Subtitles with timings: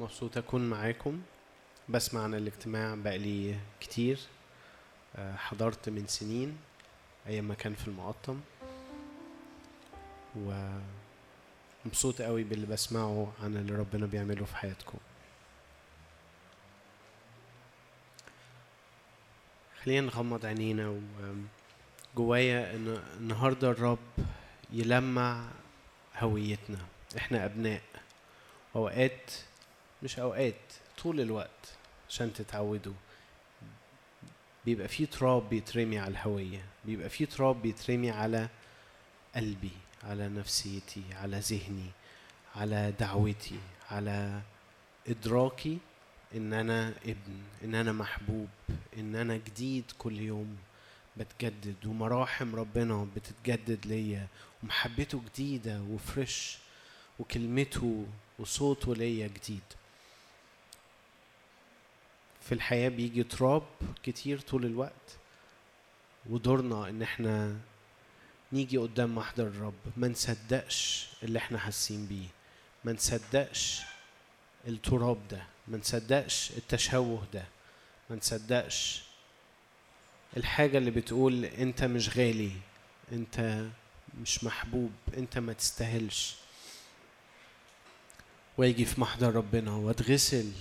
[0.00, 1.22] مبسوط أكون معاكم.
[1.88, 4.18] بسمع عن الاجتماع بقالي كتير.
[5.16, 6.58] آه، حضرت من سنين
[7.26, 8.40] أيام ما كان في المقطم.
[11.84, 14.98] ومبسوط قوي باللي بسمعه عن اللي ربنا بيعمله في حياتكم.
[19.82, 21.00] خلينا نغمض عينينا
[22.14, 23.98] وجوايا إن النهارده الرب
[24.70, 25.44] يلمع
[26.18, 26.78] هويتنا.
[27.16, 27.82] إحنا أبناء.
[28.76, 29.30] أوقات
[30.02, 30.54] مش أوقات
[31.02, 31.76] طول الوقت
[32.08, 32.94] عشان تتعودوا.
[34.64, 38.48] بيبقى في تراب بيترمي على الهوية بيبقى في تراب بيترمي على
[39.36, 39.70] قلبي
[40.04, 41.90] على نفسيتي على ذهني
[42.56, 43.58] على دعوتي
[43.90, 44.40] على
[45.08, 45.78] إدراكي
[46.34, 48.48] إن أنا ابن إن أنا محبوب
[48.98, 50.56] إن أنا جديد كل يوم
[51.16, 51.86] بتجدد.
[51.86, 54.26] ومراحم ربنا بتتجدد ليا
[54.62, 56.58] ومحبته جديدة وفريش
[57.18, 58.06] وكلمته
[58.38, 59.62] وصوته ليا جديد.
[62.48, 63.62] في الحياة بيجي تراب
[64.02, 65.18] كتير طول الوقت.
[66.30, 67.56] ودورنا إن إحنا
[68.52, 72.26] نيجي قدام محضر الرب ما نصدقش اللي إحنا حاسين بيه.
[72.84, 73.82] ما نصدقش
[74.68, 75.42] التراب ده.
[75.68, 77.44] ما نصدقش التشوه ده.
[78.10, 79.02] ما نصدقش
[80.36, 82.52] الحاجة اللي بتقول أنت مش غالي
[83.12, 83.64] أنت
[84.20, 86.34] مش محبوب أنت ما تستاهلش.
[88.58, 90.52] واجي في محضر ربنا واتغسل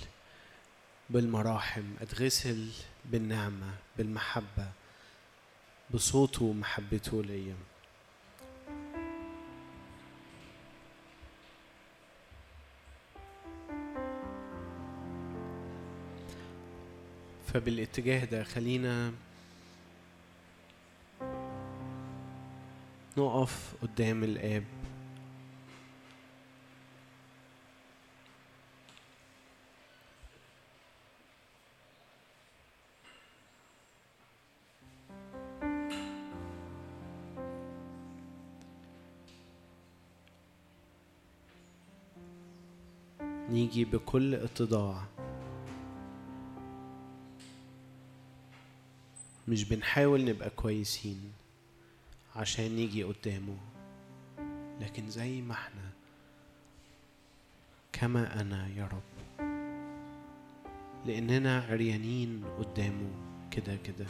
[1.10, 2.70] بالمراحم اتغسل
[3.06, 4.68] بالنعمة بالمحبة
[5.94, 7.56] بصوته ومحبته ليا.
[17.54, 19.12] فبالاتجاه ده خلينا
[23.18, 24.64] نقف قدام الآب.
[43.68, 45.04] نيجي بكل اتضاع.
[49.48, 51.32] مش بنحاول نبقى كويسين
[52.36, 53.58] عشان نيجي قدامه
[54.82, 55.90] لكن زي ما إحنا
[57.94, 59.38] كما أنا يا رب.
[61.06, 63.10] لاننا عريانين قدامه
[63.52, 64.06] كده كده.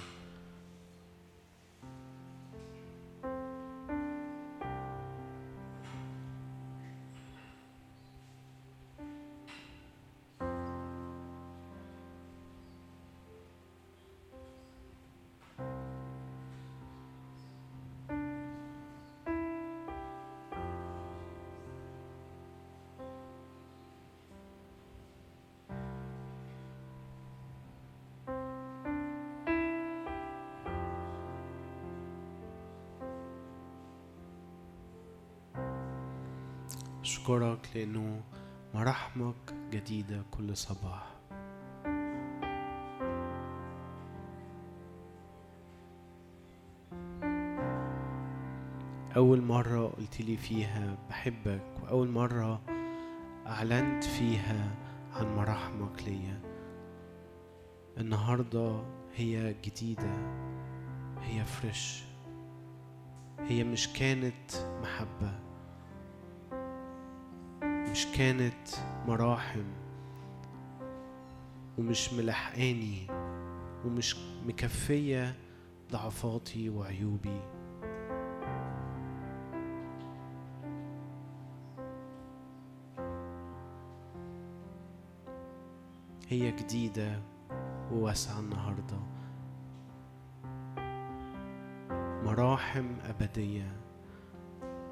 [37.75, 38.21] لأنه
[38.73, 41.17] مراحمك جديدة كل صباح.
[49.15, 52.61] أول مرة قلت لي فيها بحبك وأول مرة
[53.47, 54.75] أعلنت فيها
[55.13, 56.39] عن مراحمك ليا.
[57.97, 58.81] النهاردة
[59.15, 60.13] هي جديدة
[61.21, 62.03] هي فريش
[63.39, 64.51] هي مش كانت
[64.81, 65.46] محبة.
[67.97, 68.67] مش كانت
[69.07, 69.63] مراحم
[71.77, 73.07] ومش ملحقاني
[73.85, 74.15] ومش
[74.45, 75.35] مكفية
[75.91, 77.41] ضعفاتي وعيوبي.
[86.27, 87.21] هي جديدة
[87.91, 88.99] وواسعة النهاردة.
[92.23, 93.75] مراحم أبدية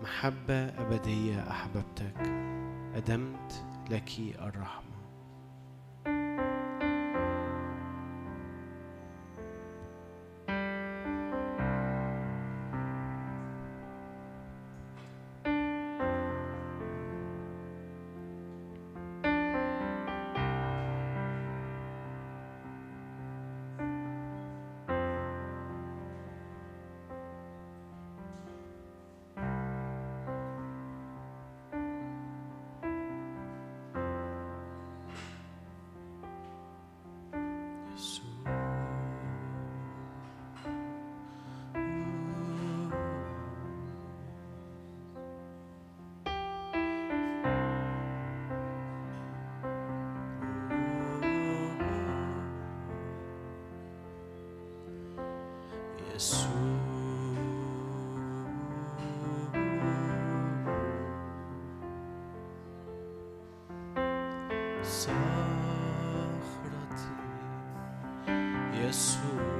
[0.01, 2.45] محبة أبدية أحببتك.
[2.95, 4.84] أدمت لك الرحمة.
[64.85, 65.15] صخرتي
[68.73, 69.54] يسوع.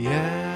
[0.00, 0.49] Yeah.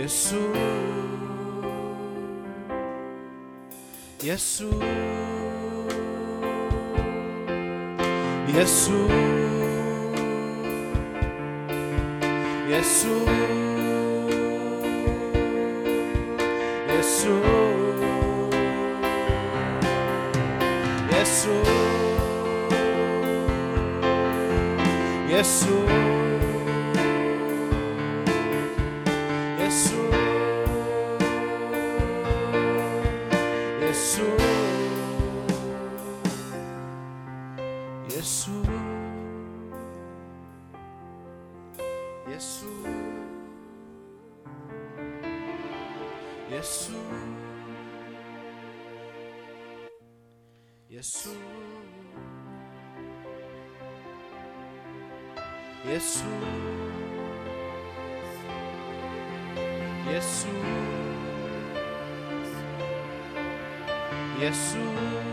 [0.00, 0.56] يسوع.
[4.24, 4.84] يسوع.
[8.48, 9.10] يسوع.
[12.68, 13.69] يسوع.
[42.40, 42.88] يسوع
[46.50, 47.18] يسوع
[50.90, 51.36] يسوع
[55.86, 56.60] يسوع
[60.08, 60.80] يسوع
[64.40, 65.29] يسوع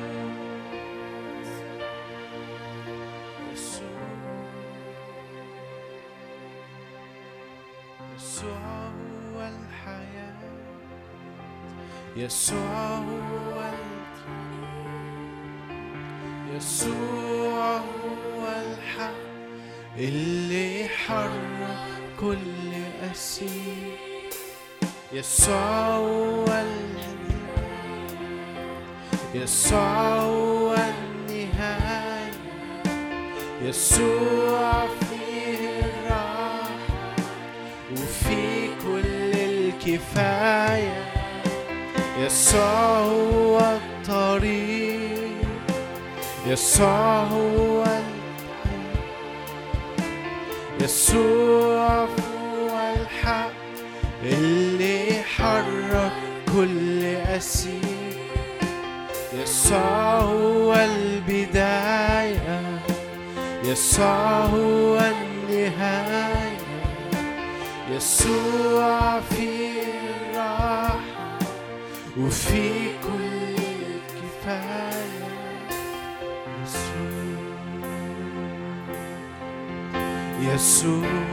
[12.27, 13.71] يسوع هو
[16.55, 19.11] يسوع هو الحق.
[19.97, 21.77] اللي حرك
[22.19, 22.73] كل
[23.11, 23.97] أسير.
[25.13, 26.45] يسوع هو
[29.33, 32.31] يسوع هو النهاية.
[33.61, 36.69] يسوع فيه الراحة.
[37.91, 41.06] وفي كل الكفاية.
[42.27, 45.47] يسوع هو الطريق.
[46.47, 47.83] يسوع هو
[50.81, 53.51] يسوع هو الحق
[54.23, 56.11] اللي حرك
[56.55, 58.17] كل أسير.
[59.33, 62.61] يسوع هو البداية.
[63.63, 66.57] يسوع هو النهاية.
[67.95, 69.56] يسوع في
[80.57, 81.26] Jesus.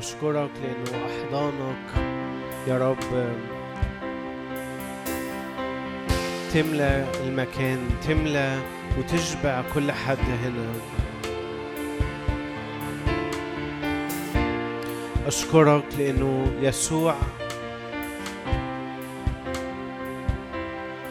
[0.00, 2.10] اشكرك لأنه أحضانك.
[2.68, 3.32] يا رب
[6.54, 7.78] تملى المكان
[8.08, 8.58] تملى
[8.98, 10.72] وتشبع كل حد هنا.
[15.26, 17.14] أشكرك لأنه يسوع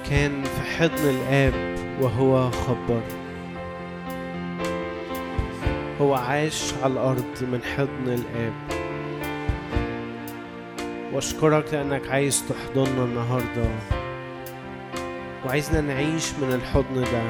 [0.09, 1.53] كان في حضن الآب
[2.01, 3.01] وهو خبر.
[6.01, 8.68] هو عاش على الأرض من حضن الآب.
[11.19, 13.69] وأشكرك لأنك عايز تحضننا النهاردة.
[15.45, 17.23] وعايزنا نعيش من الحضن ده.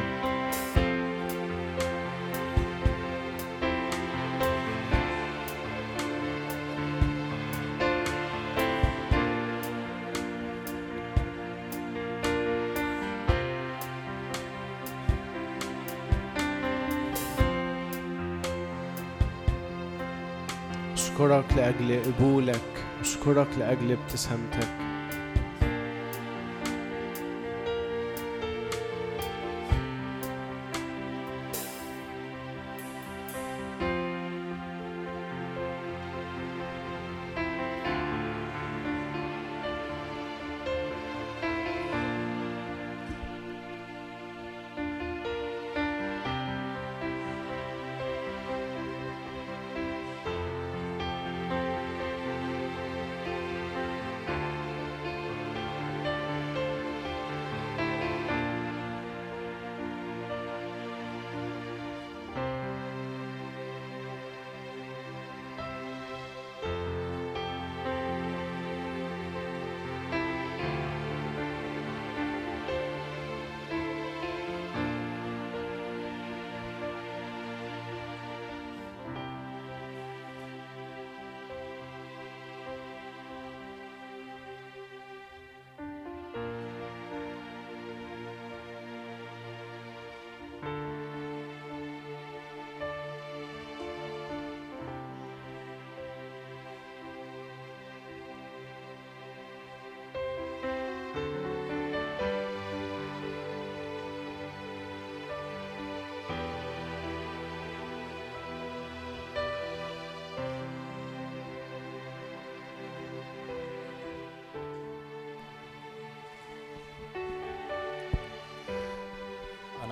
[20.94, 22.79] أشكرك لأجل قبولك.
[23.02, 24.89] أشكرك لأجل ابتسامتك.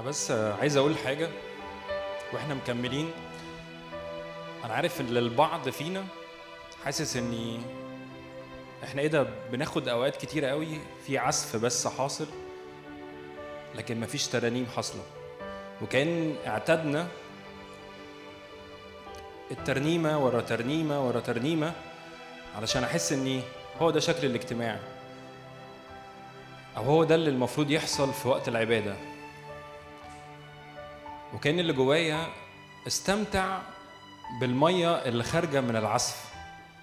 [0.08, 1.30] بس عايز أقول حاجة
[2.34, 3.12] وإحنا مكملين.
[4.66, 6.06] أنا عارف إن البعض فينا
[6.86, 7.60] حاسس اني
[8.84, 10.68] إحنا إيه ده بناخد أوقات كتيره قوي
[11.06, 12.28] في عزف بس حاصل
[13.76, 15.04] لكن مفيش ترانيم حاصلة.
[15.82, 17.08] وكان اعتدنا
[19.52, 21.74] الترنيمة ورا ترنيمة ورا ترنيمة
[22.56, 23.42] علشان أحس إني
[23.82, 24.80] هو ده شكل الاجتماع
[26.78, 28.96] أو هو ده اللي المفروض يحصل في وقت العبادة.
[31.34, 32.28] وكأن اللي جوايا
[32.88, 33.60] استمتع
[34.42, 36.34] بالمية اللي خارجة من العزف.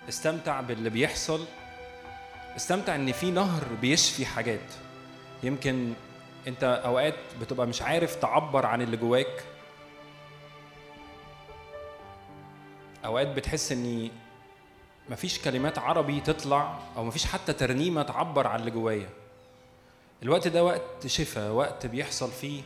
[0.08, 1.44] استمتع باللي بيحصل.
[2.56, 4.70] استمتع إن في نهر بيشفي حاجات.
[5.42, 5.92] يمكن
[6.46, 9.44] أنت أوقات بتبقى مش عارف تعبر عن اللي جواك.
[13.04, 14.10] أوقات بتحس إني
[15.10, 19.08] مفيش كلمات عربي تطلع أو مفيش حتى ترنيمة تعبر عن اللي جوايا.
[20.22, 22.62] الوقت ده وقت شفاء وقت بيحصل فيه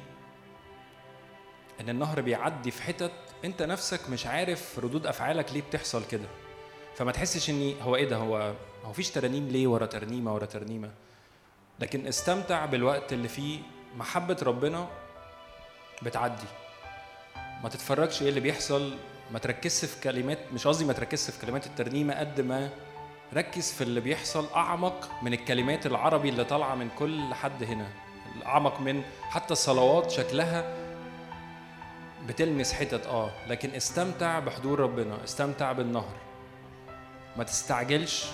[1.80, 3.12] إن النهر بيعدي في حتت
[3.44, 6.28] أنت نفسك مش عارف ردود أفعالك ليه بتحصل كده.
[6.96, 8.52] فما تحسش إني هو إيه ده؟ هو
[8.84, 10.90] هو فيش ترانيم ليه ورا ترنيمة ورا ترنيمة؟
[11.80, 13.58] لكن استمتع بالوقت اللي فيه
[13.96, 14.88] محبة ربنا
[16.02, 16.46] بتعدي.
[17.62, 18.96] ما تتفرجش إيه اللي بيحصل
[19.30, 22.70] ما تركزش في كلمات مش قصدي ما تركزش في كلمات الترنيمة قد ما
[23.34, 27.86] ركز في اللي بيحصل أعمق من الكلمات العربي اللي طالعة من كل حد هنا.
[28.46, 30.74] أعمق من حتى الصلوات شكلها
[32.28, 36.14] بتلمس حتت آه لكن استمتع بحضور ربنا استمتع بالنهر.
[37.36, 38.26] ما تستعجلش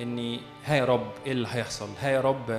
[0.00, 2.50] إني ها يا رب إيه اللي هيحصل؟ ها يا رب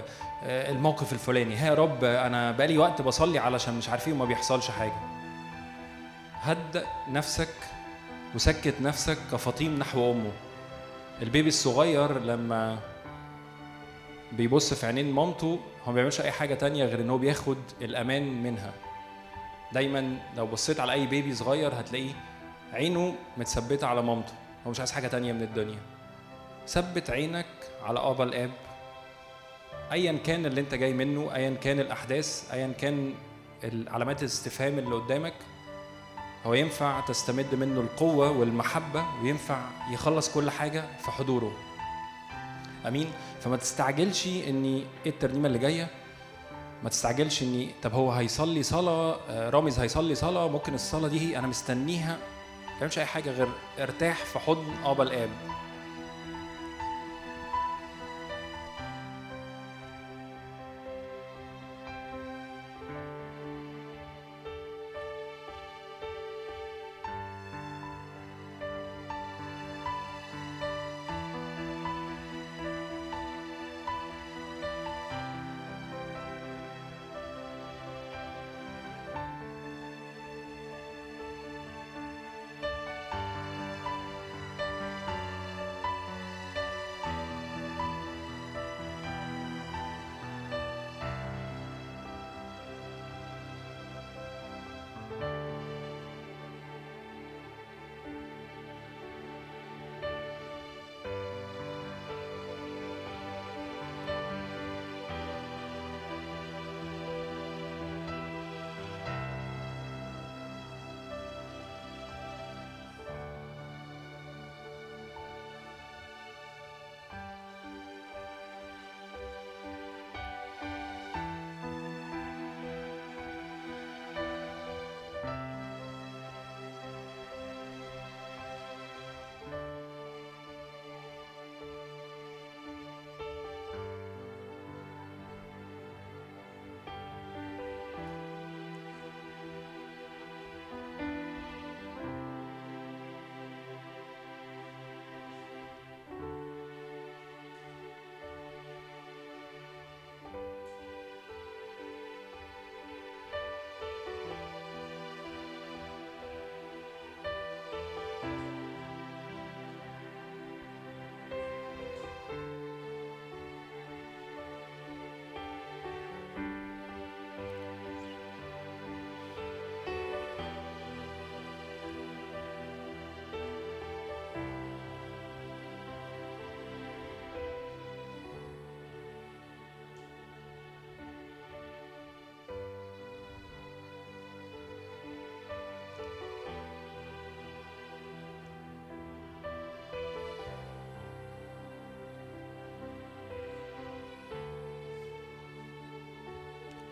[0.43, 1.55] آه، الموقف الفلاني.
[1.55, 4.93] ها يا رب أنا بقالي وقت بصلي علشان مش عارفين وما بيحصلش حاجة.
[6.41, 7.53] هدأ نفسك
[8.35, 10.31] وسكت نفسك كفطيم نحو أمه.
[11.21, 12.79] البيبي الصغير لما
[14.31, 18.43] بيبص في عينين مامته هو ما بيعملش أي حاجة تانية غير إن هو بياخد الأمان
[18.43, 18.73] منها.
[19.73, 22.13] دايما لو بصيت على أي بيبي صغير هتلاقيه
[22.73, 24.33] عينه متثبتة على مامته.
[24.67, 25.79] هو مش عايز حاجة تانية من الدنيا.
[26.67, 27.45] ثبت عينك
[27.83, 28.51] على آبا الآب.
[29.91, 33.13] ايا كان اللي أنت جاي منه ايا كان الأحداث ايا كان
[33.87, 35.33] علامات الاستفهام اللي قدامك
[36.45, 39.59] هو ينفع تستمد منه القوة والمحبة وينفع
[39.91, 41.51] يخلص كل حاجة في حضوره.
[42.87, 45.87] أمين؟ فما تستعجلش إني إيه الترنيمة اللي جاية؟
[46.83, 51.47] ما تستعجلش إني طب هو هيصلي صلاة آه، رامز هيصلي صلاة ممكن الصلاة دي أنا
[51.47, 52.17] مستنيها.
[52.73, 53.47] ما تعملش أي حاجة غير
[53.79, 55.29] ارتاح في حضن أبا الآب.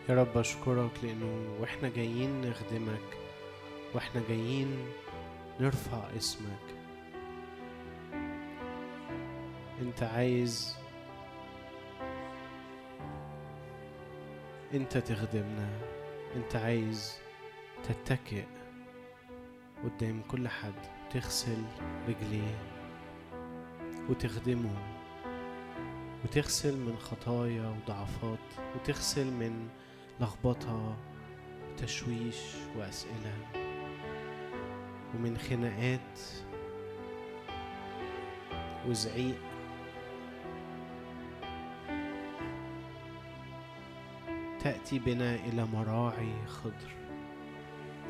[0.10, 3.18] يا رب أشكرك لأنه وإحنا جايين نخدمك
[3.94, 4.88] وإحنا جايين
[5.60, 6.76] نرفع اسمك.
[9.82, 10.76] أنت عايز
[14.74, 15.70] أنت تخدمنا
[16.36, 17.18] أنت عايز
[17.84, 18.44] تتكئ
[19.84, 20.74] قدام كل حد
[21.14, 21.64] تغسل
[22.08, 22.56] رجليه
[24.10, 24.78] وتخدمه
[26.24, 28.40] وتغسل من خطايا وضعفات
[28.76, 29.70] وتغسل من
[30.20, 30.96] لخبطة
[31.74, 33.38] وتشويش وأسئلة.
[35.16, 36.20] ومن خناقات
[38.88, 39.42] وزعيق.
[44.60, 46.92] تأتي بنا إلى مراعي خضر.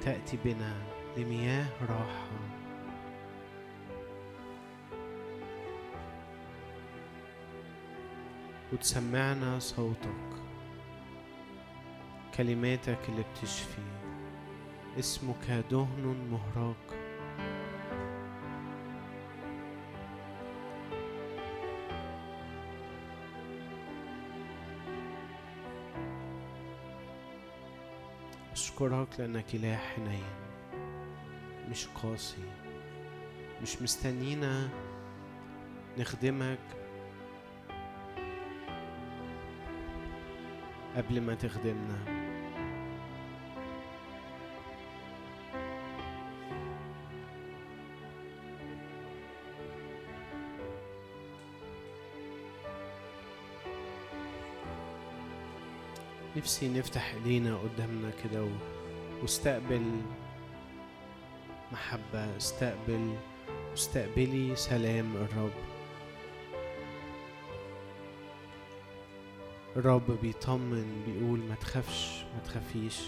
[0.02, 0.74] تأتي بنا
[1.18, 2.32] لمياه راحة.
[8.74, 10.44] وتسمعنا صوتك.
[12.38, 13.82] كلماتك اللي بتشفي.
[15.00, 16.95] اسمك دهن مهراق.
[28.52, 30.24] أشكرك لأنك إله حنين
[31.69, 32.43] مش قاسي.
[33.62, 34.69] مش مستنينا
[35.98, 36.60] نخدمك
[40.95, 42.25] قبل ما تخدمنا.
[56.45, 58.47] نفسي نفتح إيدينا قدامنا كده و-
[59.21, 59.81] واستقبل
[61.71, 63.15] محبة استقبل
[63.73, 65.51] استقبلي سلام الرب.
[69.75, 72.99] الرب بيطمن بيقول ما تخافش ما تخافيش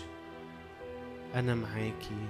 [1.35, 2.27] أنا معاكي.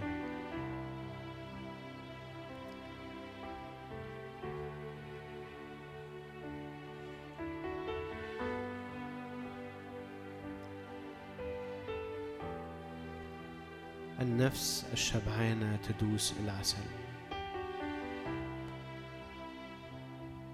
[14.58, 16.84] النفس الشبعانة تدوس العسل.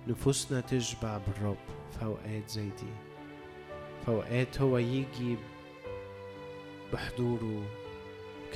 [0.08, 1.58] نفوسنا تشبع بالرب
[1.92, 2.94] في أوقات زي دي
[4.06, 5.38] في أوقات هو يجي
[6.94, 7.64] بحضوره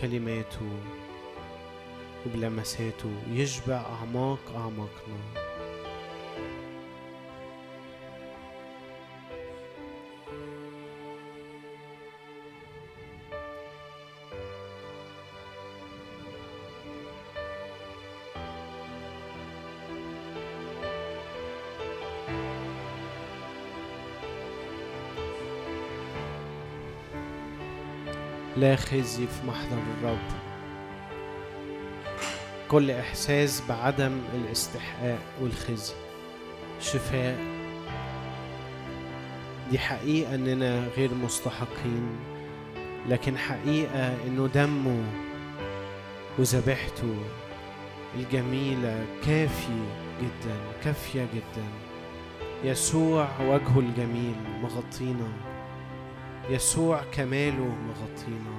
[0.01, 0.79] كلماته
[2.25, 5.46] وبلمساته يشبع أعماق أعماقنا.
[28.77, 30.17] خزي في محضر الرب.
[32.67, 35.93] كل إحساس بعدم الاستحقاق والخزي.
[36.81, 37.37] شفاء.
[39.71, 42.09] دي حقيقة إننا غير مستحقين
[43.09, 45.03] لكن حقيقة إنه دمه
[46.39, 47.15] وذبيحته
[48.15, 49.79] الجميلة كافي
[50.21, 51.65] جدا كافية جدا.
[52.63, 55.31] يسوع وجهه الجميل مغطينا.
[56.49, 58.57] يسوع كماله مغطينا.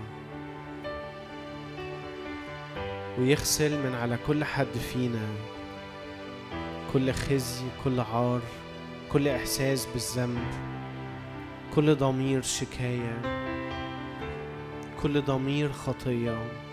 [3.19, 5.29] ويغسل من على كل حد فينا.
[6.93, 8.41] كل خزي كل عار
[9.13, 10.45] كل إحساس بالذنب
[11.75, 13.23] كل ضمير شكاية
[15.03, 16.68] كل ضمير خطية.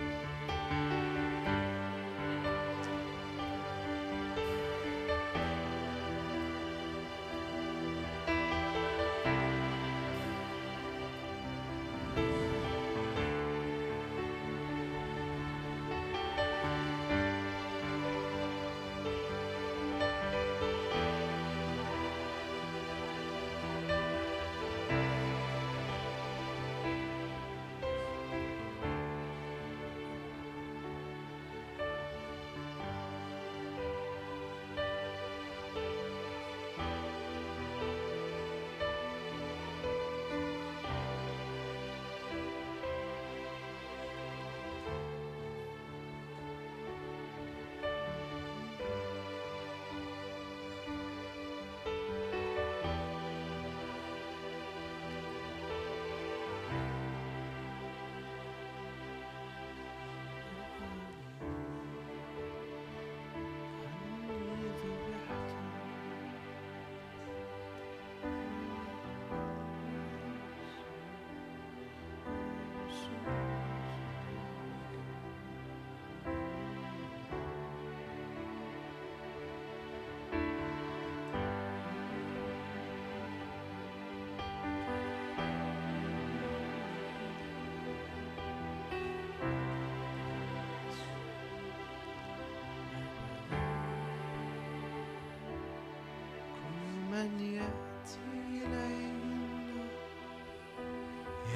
[97.15, 99.85] من يأتي إلينا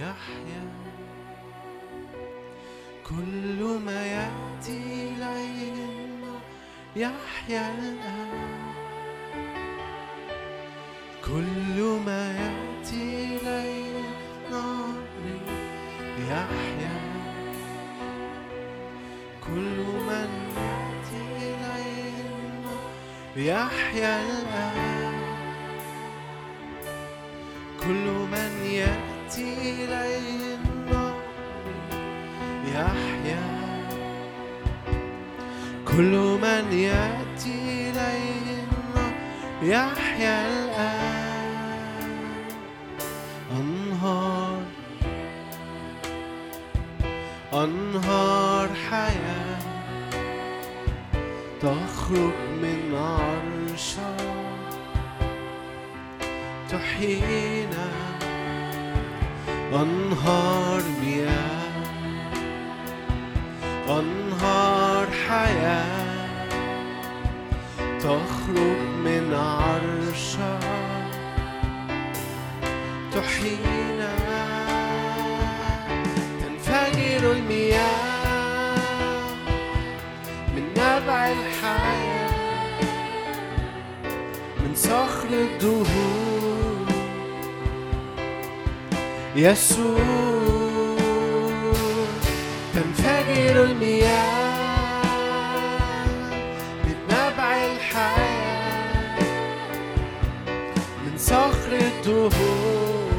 [0.01, 0.63] يحيا.
[3.09, 6.33] كل ما يأتي إلينا
[6.95, 7.73] يحيا.
[7.79, 8.73] الآن
[11.25, 14.65] كل ما يأتي إلينا
[16.29, 16.95] يحيا.
[19.47, 22.75] كل من يأتي إلينا
[23.35, 24.21] يحيا.
[24.21, 24.88] الآن
[29.39, 31.15] يأتي إليه النار
[32.65, 33.43] يحيا
[35.87, 37.89] كل من يأتي
[38.63, 39.13] النار
[39.61, 41.19] يحيا الآن.
[43.51, 44.61] أنهار
[47.53, 49.59] أنهار حياة
[51.61, 54.19] تخرج من عرشك
[56.69, 57.58] تحيينا
[59.73, 61.69] أنهار مياه
[63.89, 66.49] أنهار حياة
[67.99, 70.59] تخرج من عرشك
[73.13, 74.15] تحيينا
[76.41, 78.75] تنفجر المياه
[80.55, 82.29] من نبع الحياة
[84.59, 86.28] من صخر الدهور
[89.39, 89.99] يسوع
[92.73, 95.01] تنفجر المياه
[96.83, 99.19] من نبع الحياة
[101.05, 103.09] من صخر الدهور.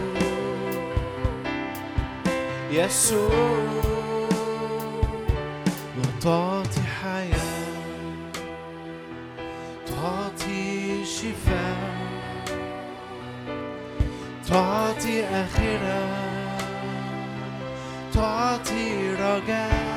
[2.70, 3.79] يسوع.
[19.30, 19.89] تعطي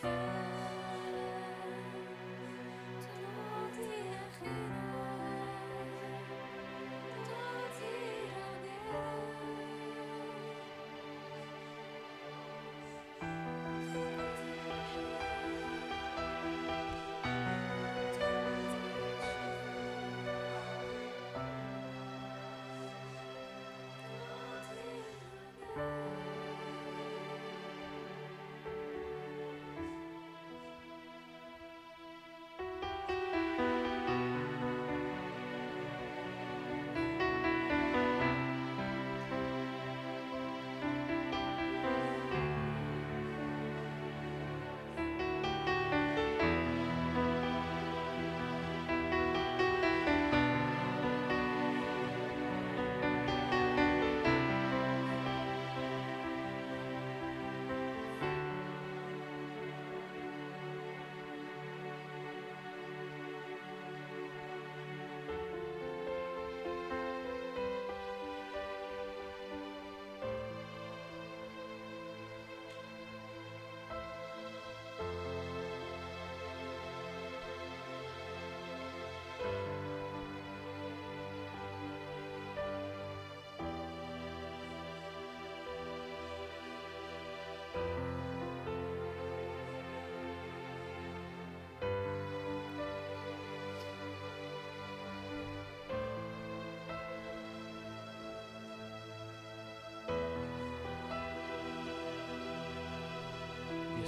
[0.00, 0.37] Thank you.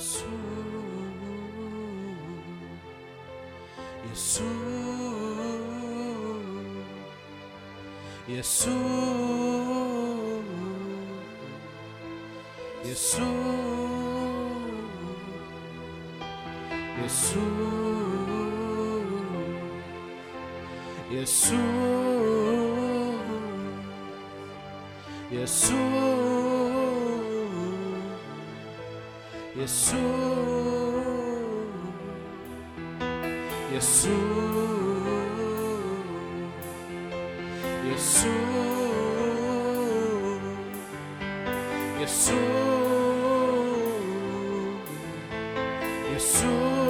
[0.01, 0.25] يسوع
[4.11, 4.51] يسوع
[8.29, 8.81] يسوع
[12.85, 13.41] يسوع
[21.11, 22.41] يسوع
[25.33, 26.40] يسوع
[29.57, 30.01] يسوع
[33.73, 34.71] يسوع
[37.85, 38.31] يسوع
[42.01, 42.51] يسوع
[46.15, 46.81] يسوع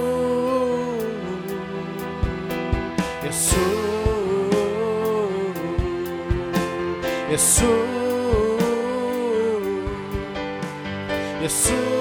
[3.24, 3.90] يسوع
[7.30, 7.90] يسوع
[11.42, 11.99] يسوع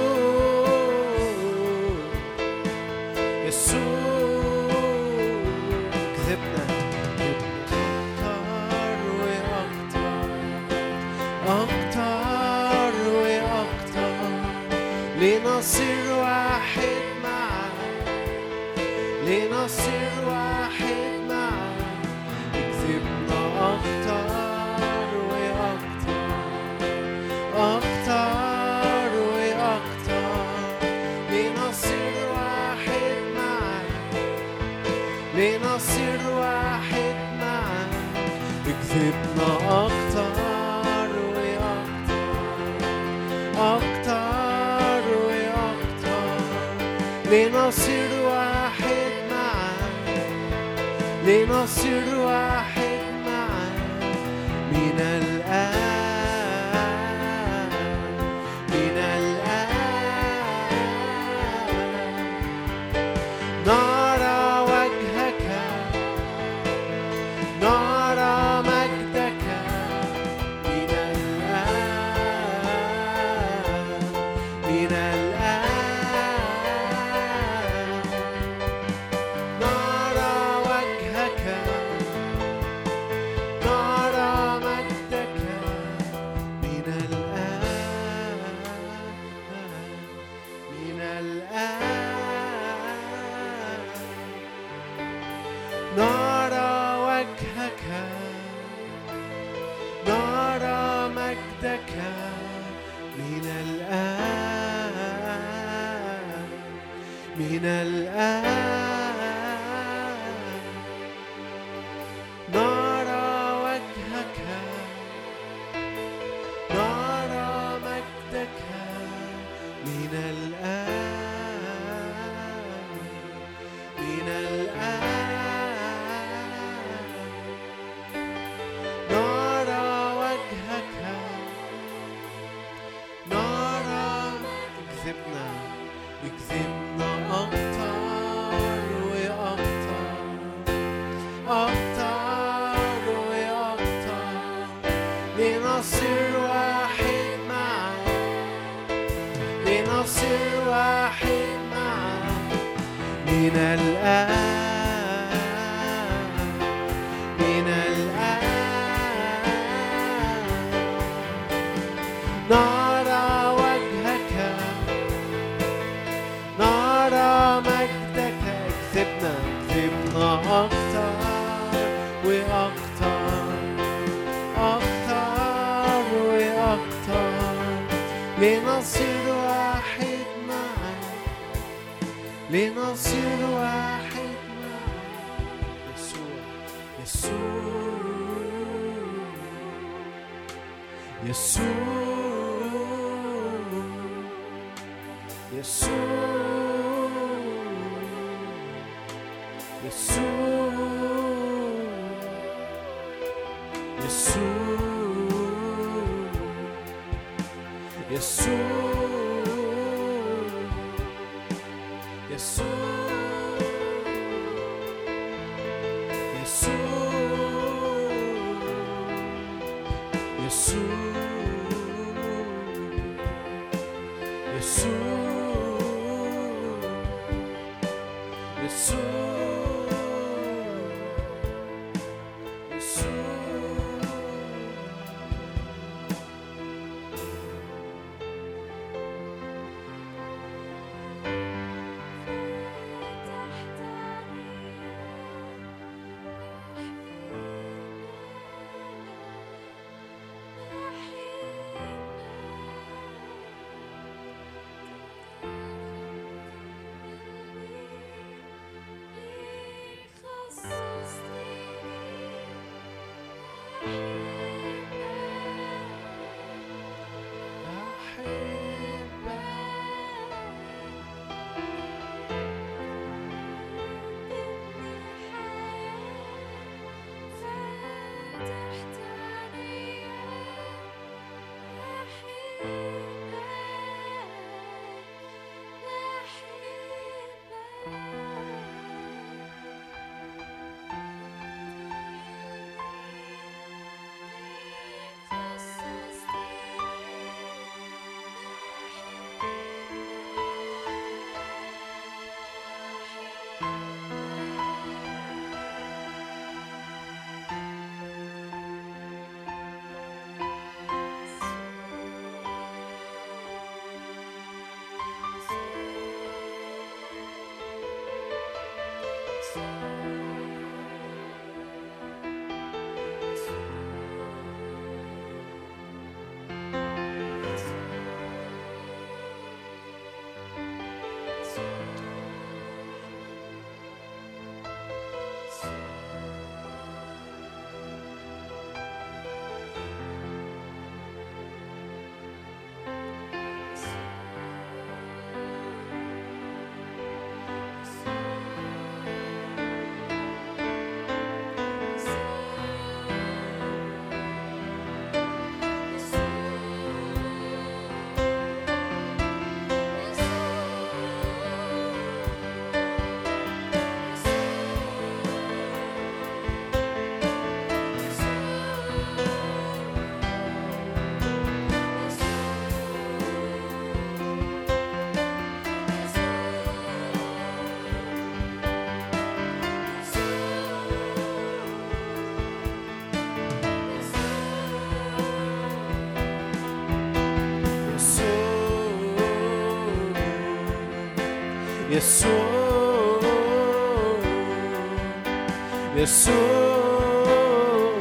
[396.10, 397.94] يسوع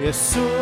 [0.00, 0.55] يسوع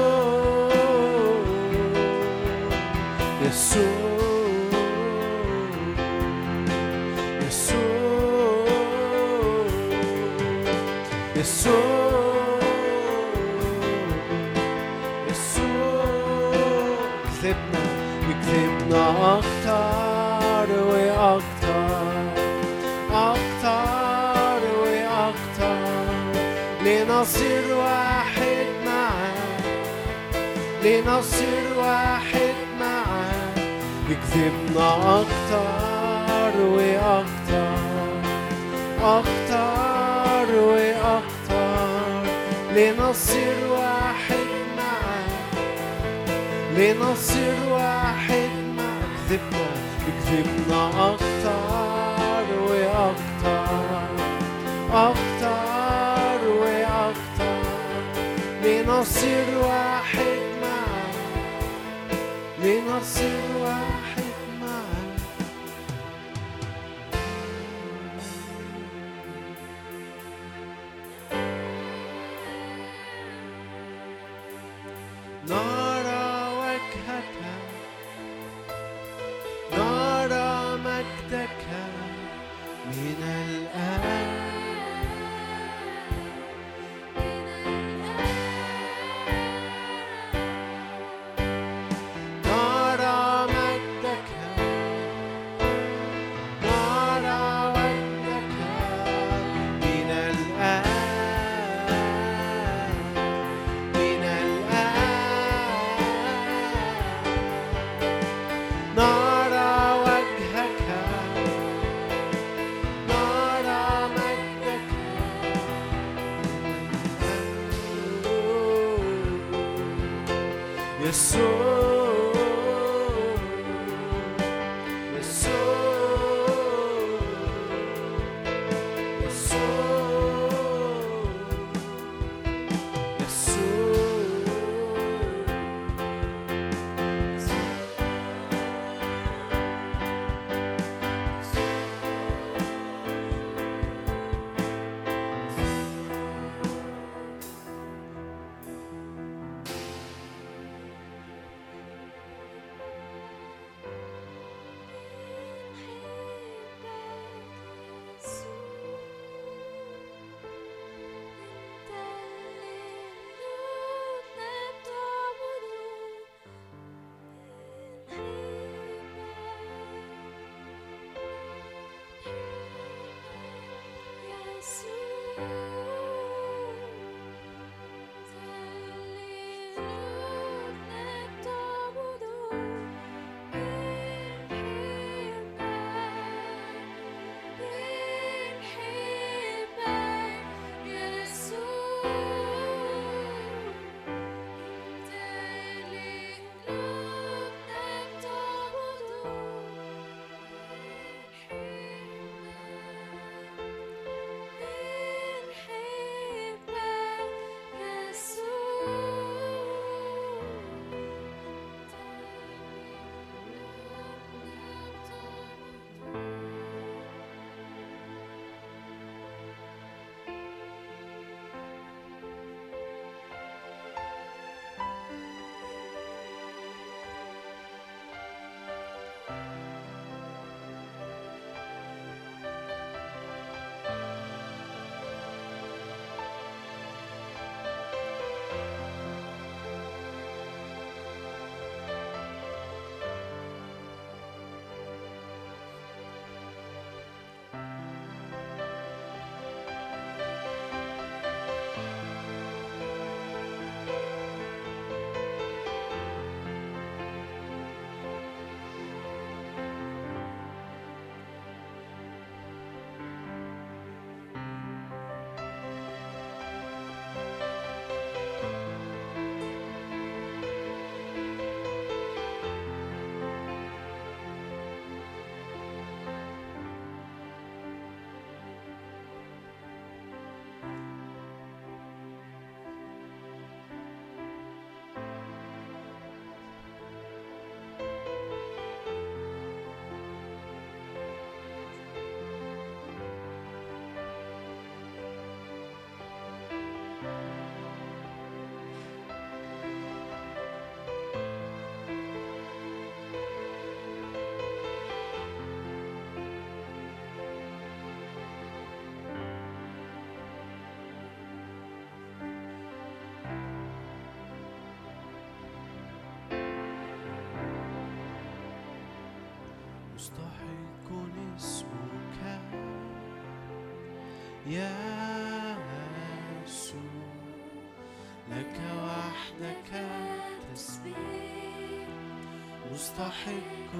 [332.74, 333.72] مستحق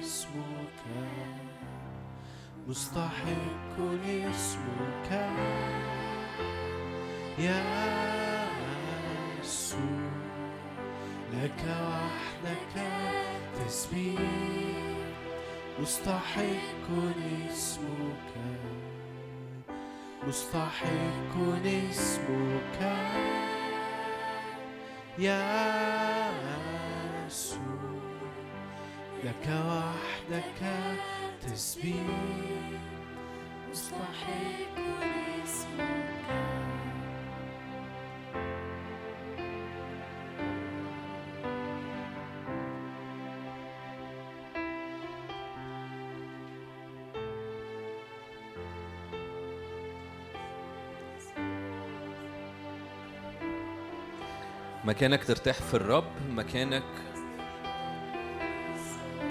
[0.00, 0.80] اسمك
[2.68, 5.10] مستحق اسمك
[7.38, 7.64] يا
[9.40, 9.78] يسوع.
[11.32, 12.82] لك وحدك
[13.54, 14.73] تسبيح.
[15.80, 16.86] مستحق
[17.50, 18.34] اسمك.
[20.26, 21.34] مستحق
[21.66, 22.78] اسمك.
[25.18, 26.30] يا
[27.26, 27.58] يسوع
[29.24, 30.62] لك وحدك
[31.42, 31.94] تسبيح.
[33.70, 34.78] مستحق
[35.44, 36.03] اسمك.
[54.84, 56.82] مكانك ترتاح في الرب مكانك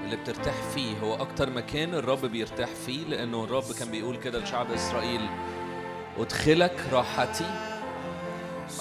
[0.06, 1.00] اللي بترتاح فيه.
[1.00, 5.22] هو أكتر مكان الرب بيرتاح فيه لأنه الرب كان بيقول كده لشعب إسرائيل
[6.20, 7.46] أدخلك راحتي.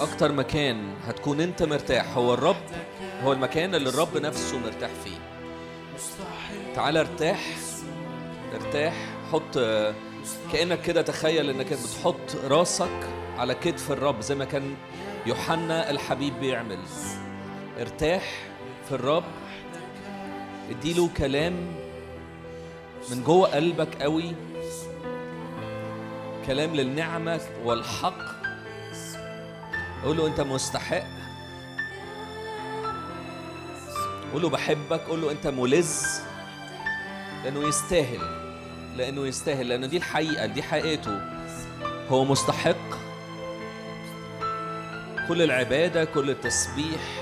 [0.01, 2.17] أكتر مكان هتكون أنت مرتاح.
[2.17, 2.63] هو الرب
[3.25, 5.19] هو المكان اللي الرب نفسه مرتاح فيه.
[6.75, 7.41] تعال ارتاح
[8.55, 8.95] ارتاح
[9.33, 9.59] حط
[10.53, 13.09] كأنك كده تخيل إنك بتحط راسك
[13.39, 14.75] على كتف الرب زي ما كان
[15.27, 16.79] يوحنا الحبيب بيعمل.
[17.81, 18.23] ارتاح
[18.89, 19.25] في الرب
[20.71, 21.53] اديله كلام
[23.11, 24.35] من جوه قلبك قوي
[26.47, 28.19] كلام للنعمة والحق.
[30.05, 31.05] قول له انت مستحق.
[34.33, 35.93] قول له بحبك قول له انت ملذ
[37.45, 38.21] لأنه يستاهل
[38.97, 41.21] لأنه يستاهل لأن دي الحقيقة دي حقيقته.
[42.11, 42.92] هو مستحق.
[45.29, 47.22] كل العبادة كل التسبيح.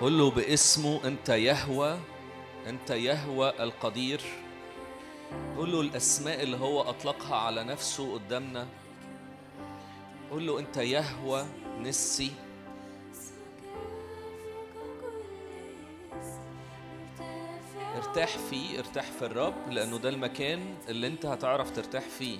[0.00, 1.98] قول له باسمه أنت يهوى
[2.66, 4.20] أنت يهوى القدير.
[5.56, 8.68] قول له الأسماء اللي هو أطلقها على نفسه قدامنا.
[10.30, 11.46] قول له أنت يهوى
[11.80, 12.32] نسي.
[17.96, 22.38] ارتاح فيه ارتاح في الرب لأنه ده المكان اللي أنت هتعرف ترتاح فيه.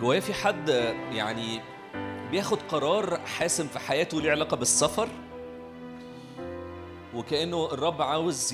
[0.00, 0.68] جوايا في حد
[1.12, 1.60] يعني
[2.30, 5.08] بياخد قرار حاسم في حياته ليه علاقة بالسفر؟
[7.14, 8.52] وكأنه الرب عاوز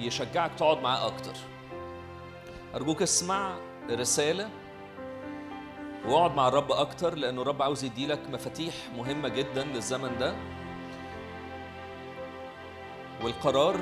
[0.00, 1.32] يشجعك تقعد معاه أكتر.
[2.74, 3.56] أرجوك اسمع
[3.90, 4.50] رسالة
[6.08, 10.34] واقعد مع الرب أكتر لأنه الرب عاوز يديلك مفاتيح مهمة جدا للزمن ده.
[13.22, 13.76] والقرار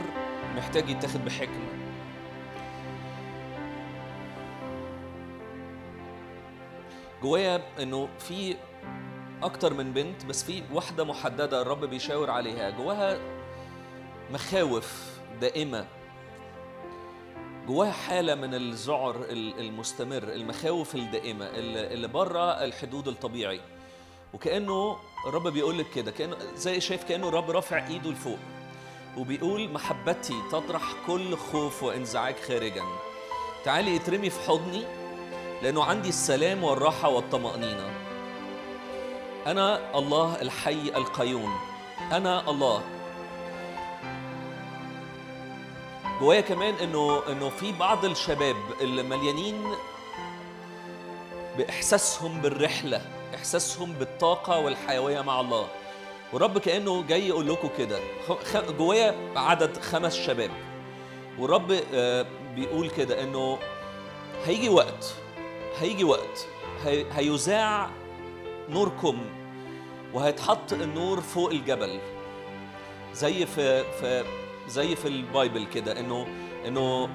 [0.56, 1.83] محتاج يتاخد بحكمة.
[7.24, 8.56] جوايا إنه في
[9.42, 12.70] أكتر من بنت بس في واحدة محددة الرب بيشاور عليها.
[12.70, 13.18] جواها
[14.30, 15.86] مخاوف دائمة.
[17.66, 23.60] جواها حالة من الذعر ال- المستمر المخاوف الدائمة اللي بره الحدود الطبيعي.
[24.34, 24.96] وكأنه
[25.26, 28.38] الرب بيقول لك كده كأنه زي شايف كأنه الرب رافع إيده لفوق.
[29.16, 32.82] وبيقول محبتي تطرح كل خوف وإنزعاج خارجا.
[33.64, 35.03] تعالي اترمي في حضني.
[35.62, 37.90] لأنه عندي السلام والراحة والطمأنينة.
[39.46, 41.54] أنا الله الحي القيوم.
[42.12, 42.82] أنا الله.
[46.20, 49.64] جوايا كمان إنه إنه في بعض الشباب اللي مليانين
[51.58, 53.02] بإحساسهم بالرحلة
[53.34, 55.66] إحساسهم بالطاقة والحيوية مع الله.
[56.32, 57.98] والرب كأنه جاي يقول لكم كده.
[58.78, 60.50] جوايا عدد خمس شباب.
[61.38, 63.58] والرب آه، بيقول كده إنه
[64.46, 65.14] هيجي وقت
[65.80, 66.46] هيجي وقت
[66.84, 67.90] هي- هيذاع
[68.68, 69.18] نوركم
[70.14, 72.00] وهيتحط النور فوق الجبل.
[73.12, 74.24] زي في في
[74.68, 76.26] زي في البايبل كده انه
[76.66, 77.08] إنه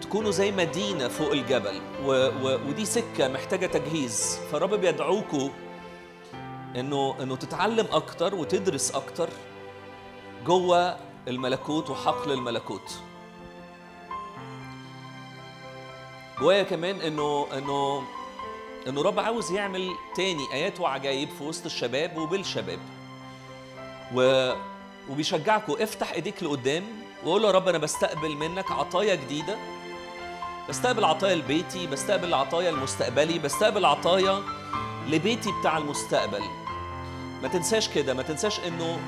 [0.00, 4.38] تكونوا زي مدينة فوق الجبل و و ودي سكة محتاجة تجهيز.
[4.52, 5.48] فالرب بيدعوكوا
[6.76, 9.28] انه إنه تتعلم أكتر وتدرس أكتر
[10.46, 10.96] جوه
[11.28, 12.94] الملكوت وحقل الملكوت.
[16.42, 18.02] جوايا كمان إنه إنه
[18.86, 22.78] إنه الرب عاوز يعمل تاني آيات وعجائب في وسط الشباب وبالشباب.
[24.14, 24.50] و
[25.10, 26.84] وبيشجعكم افتح إيديك لقدام
[27.24, 29.56] وقول يا رب أنا بستقبل منك عطايا جديدة.
[30.68, 34.42] بستقبل عطايا لبيتي بستقبل عطايا المستقبلي بستقبل عطايا
[35.08, 36.42] لبيتي بتاع المستقبل.
[37.42, 39.00] ما تنساش كده ما تنساش إنه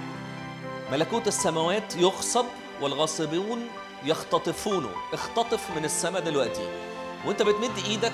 [0.92, 2.46] ملكوت السماوات يغصب
[2.80, 3.66] والغاصبون
[4.04, 4.90] يختطفونه.
[5.12, 6.93] اختطف من السماء دلوقتي.
[7.26, 8.12] وانت بتمد إيدك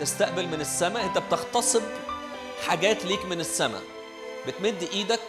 [0.00, 1.82] تستقبل من السماء انت بتغتصب
[2.66, 3.82] حاجات ليك من السماء.
[4.46, 5.20] بتمد إيدك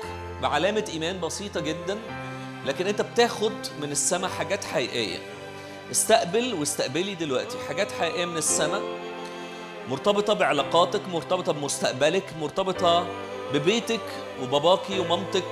[0.42, 2.00] بعلامة ايمان بسيطة جدا
[2.66, 5.18] لكن انت بتاخد من السماء حاجات حقيقية.
[5.92, 7.58] استقبل واستقبلي دلوقتي.
[7.68, 8.82] حاجات حقيقية من السماء
[9.90, 13.08] مرتبطة بعلاقاتك مرتبطة بمستقبلك مرتبطة
[13.54, 14.02] ببيتك
[14.42, 15.48] وباباكي ومامتك.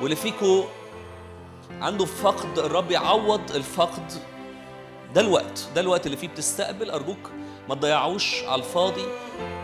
[0.00, 0.64] واللي فيكو
[1.80, 4.12] عنده فقد الرب يعوض الفقد
[5.14, 6.90] ده الوقت ده الوقت اللي فيه بتستقبل.
[6.90, 7.30] أرجوك
[7.68, 9.04] ما تضيعوش على الفاضي.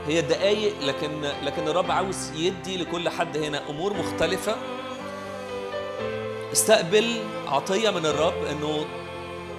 [0.07, 4.57] هي دقايق لكن لكن الرب عاوز يدي لكل حد هنا أمور مختلفة.
[6.53, 8.87] استقبل عطية من الرب إنه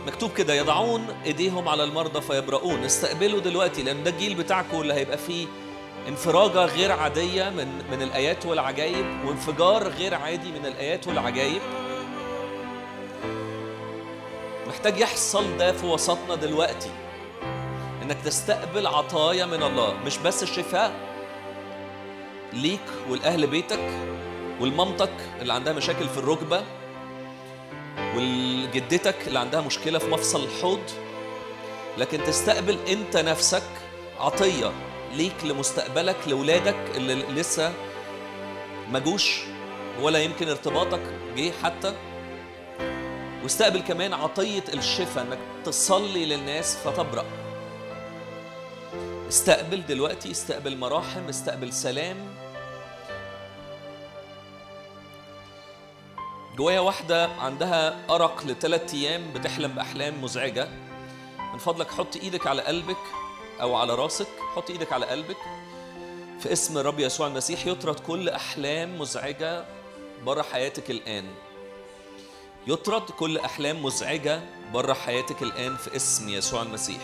[0.07, 2.83] مكتوب كده يضعون إيديهم على المرضى فيبرؤون.
[2.83, 5.47] استقبلوا دلوقتي لأن ده الجيل بتاعكم اللي هيبقى فيه
[6.07, 11.61] انفراجة غير عادية من من الآيات والعجائب وانفجار غير عادي من الآيات والعجائب
[14.69, 16.89] محتاج يحصل ده في وسطنا دلوقتي.
[18.03, 20.91] إنك تستقبل عطايا من الله مش بس الشفاء.
[22.53, 23.91] ليك والاهل بيتك
[24.59, 25.11] والمامتك
[25.41, 26.63] اللي عندها مشاكل في الركبة
[28.15, 30.81] والجدتك اللي عندها مشكلة في مفصل الحوض.
[31.97, 33.63] لكن تستقبل أنت نفسك
[34.19, 34.71] عطية
[35.13, 37.73] ليك لمستقبلك لاولادك اللي لسه
[38.91, 39.41] ما جوش
[40.01, 41.01] ولا يمكن ارتباطك
[41.35, 41.93] جه حتى.
[43.43, 47.25] واستقبل كمان عطية الشفاء إنك تصلي للناس فتبرأ.
[49.29, 52.35] استقبل دلوقتي استقبل مراحم استقبل سلام.
[56.57, 60.69] جوايا واحدة عندها أرق لثلاث أيام بتحلم بأحلام مزعجة.
[61.53, 62.97] من فضلك حط إيدك على قلبك
[63.61, 64.27] أو على راسك.
[64.55, 65.37] حط إيدك على قلبك.
[66.39, 69.65] في اسم الرب يسوع المسيح يطرد كل أحلام مزعجة
[70.25, 71.25] بره حياتك الآن.
[72.67, 74.41] يطرد كل أحلام مزعجة
[74.73, 77.01] بره حياتك الآن في اسم يسوع المسيح.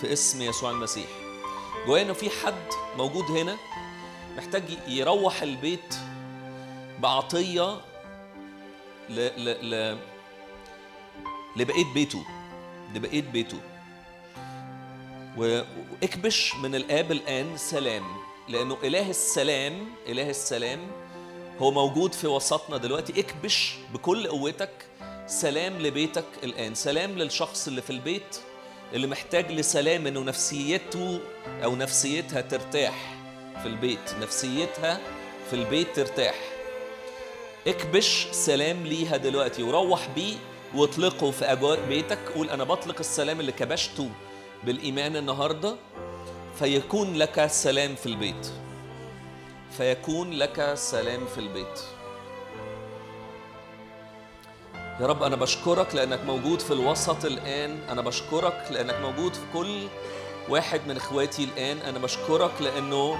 [0.00, 1.06] في اسم يسوع المسيح.
[1.86, 3.56] جوايا إنه في حد موجود هنا
[4.36, 5.94] محتاج يروح البيت
[6.98, 7.80] بعطية
[9.08, 9.14] ل
[9.44, 9.98] ل ل
[11.56, 12.24] لبقية بيته.
[12.94, 13.58] لبقية بيته.
[15.36, 18.04] وإكبش من الآب الآن سلام.
[18.48, 20.80] لأنه إله السلام إله السلام
[21.58, 23.20] هو موجود في وسطنا دلوقتي.
[23.20, 24.70] اكبش بكل قوتك
[25.26, 26.74] سلام لبيتك الآن.
[26.74, 28.36] سلام للشخص اللي في البيت
[28.92, 31.20] اللي محتاج لسلام إنه نفسيته
[31.64, 33.16] أو نفسيتها ترتاح
[33.62, 34.14] في البيت.
[34.20, 35.00] نفسيتها
[35.50, 36.34] في البيت ترتاح.
[37.66, 40.36] اكبش سلام ليها دلوقتي وروح بيه
[40.74, 42.18] واطلقه في أجواء بيتك.
[42.34, 44.10] قول أنا بطلق السلام اللي كبشته
[44.64, 45.76] بالإيمان النهارده
[46.58, 48.63] فيكون لك سلام في البيت.
[49.76, 51.80] فيكون لك سلام في البيت.
[55.00, 57.78] يا رب أنا بشكرك لأنك موجود في الوسط الآن.
[57.88, 59.86] أنا بشكرك لأنك موجود في كل
[60.48, 61.78] واحد من إخواتي الآن.
[61.78, 63.18] أنا بشكرك لأنه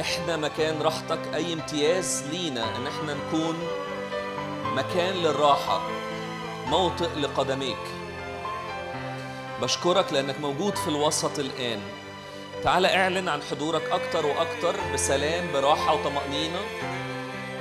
[0.00, 3.56] إحنا مكان راحتك أي امتياز لينا إن إحنا نكون
[4.64, 5.80] مكان للراحة
[6.66, 7.84] موطئ لقدميك.
[9.62, 11.80] بشكرك لأنك موجود في الوسط الآن.
[12.64, 16.58] تعال اعلن عن حضورك أكتر وأكتر بسلام براحة وطمأنينة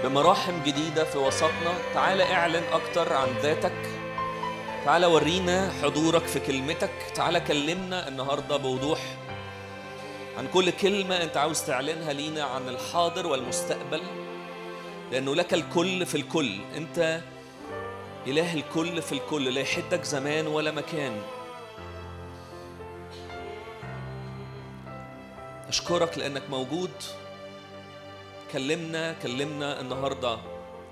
[0.04, 1.74] بمراحم جديدة في وسطنا.
[1.94, 3.90] تعال اعلن أكتر عن ذاتك.
[4.86, 6.92] تعال ورينا حضورك في كلمتك.
[7.16, 9.00] تعال كلمنا النهاردة بوضوح
[10.38, 14.02] عن كل كلمة أنت عاوز تعلنها لينا عن الحاضر والمستقبل
[15.12, 16.60] لأنه لك الكل في الكل.
[16.78, 17.22] أنت
[18.28, 21.22] إله الكل في الكل لا يحدك زمان ولا مكان.
[25.74, 26.92] أشكرك لأنك موجود.
[28.52, 30.40] كلمنا كلمنا النهارده.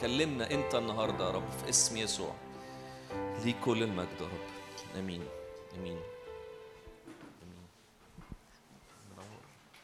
[0.02, 2.36] كلمنا أنت النهارده يا رب في اسم يسوع.
[3.44, 4.48] ليك كل المجد يا رب.
[4.96, 5.32] منور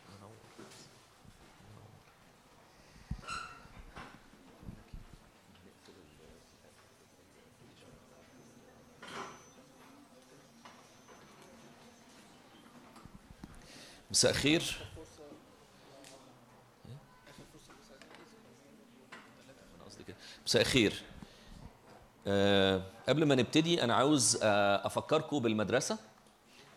[0.09, 0.35] منور
[14.11, 14.77] مساء الخير
[19.75, 20.17] أنا قصدي كده.
[20.47, 20.93] مساء الخير.
[22.27, 25.97] أه قبل ما نبتدي أنا عاوز آه، أفكركم بالمدرسة.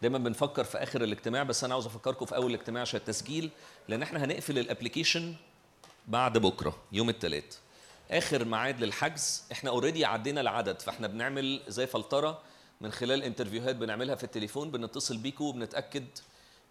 [0.03, 3.51] دايما بنفكر في آخر الاجتماع بس أنا عاوز أفكركم في أول الاجتماع عشان التسجيل
[3.89, 5.35] لأن إحنا هنقفل ال application
[6.09, 7.59] بعد بكرة يوم الثلاث
[8.11, 12.39] آخر ميعاد للحجز إحنا already عدينا العدد فإحنا بنعمل زي فلترة
[12.81, 16.05] من خلال interview هات بنعملها في التليفون بنتصل بيكم وبنتأكد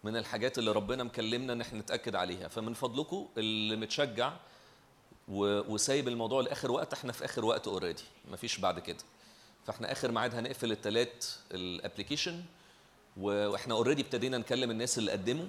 [0.04, 2.48] من الحاجات اللي ربنا مكلمنا إن إحنا نتأكد عليها.
[2.48, 4.32] فمن فضلكم اللي متشجع
[5.30, 8.02] وسايب الموضوع لآخر وقت إحنا في آخر وقت already
[8.32, 8.98] مفيش بعد كده.
[9.66, 12.42] فإحنا آخر ميعاد هنقفل الثلاث ال application
[13.16, 15.46] وإحنا already ابتدينا نكلم الناس اللي قدموا.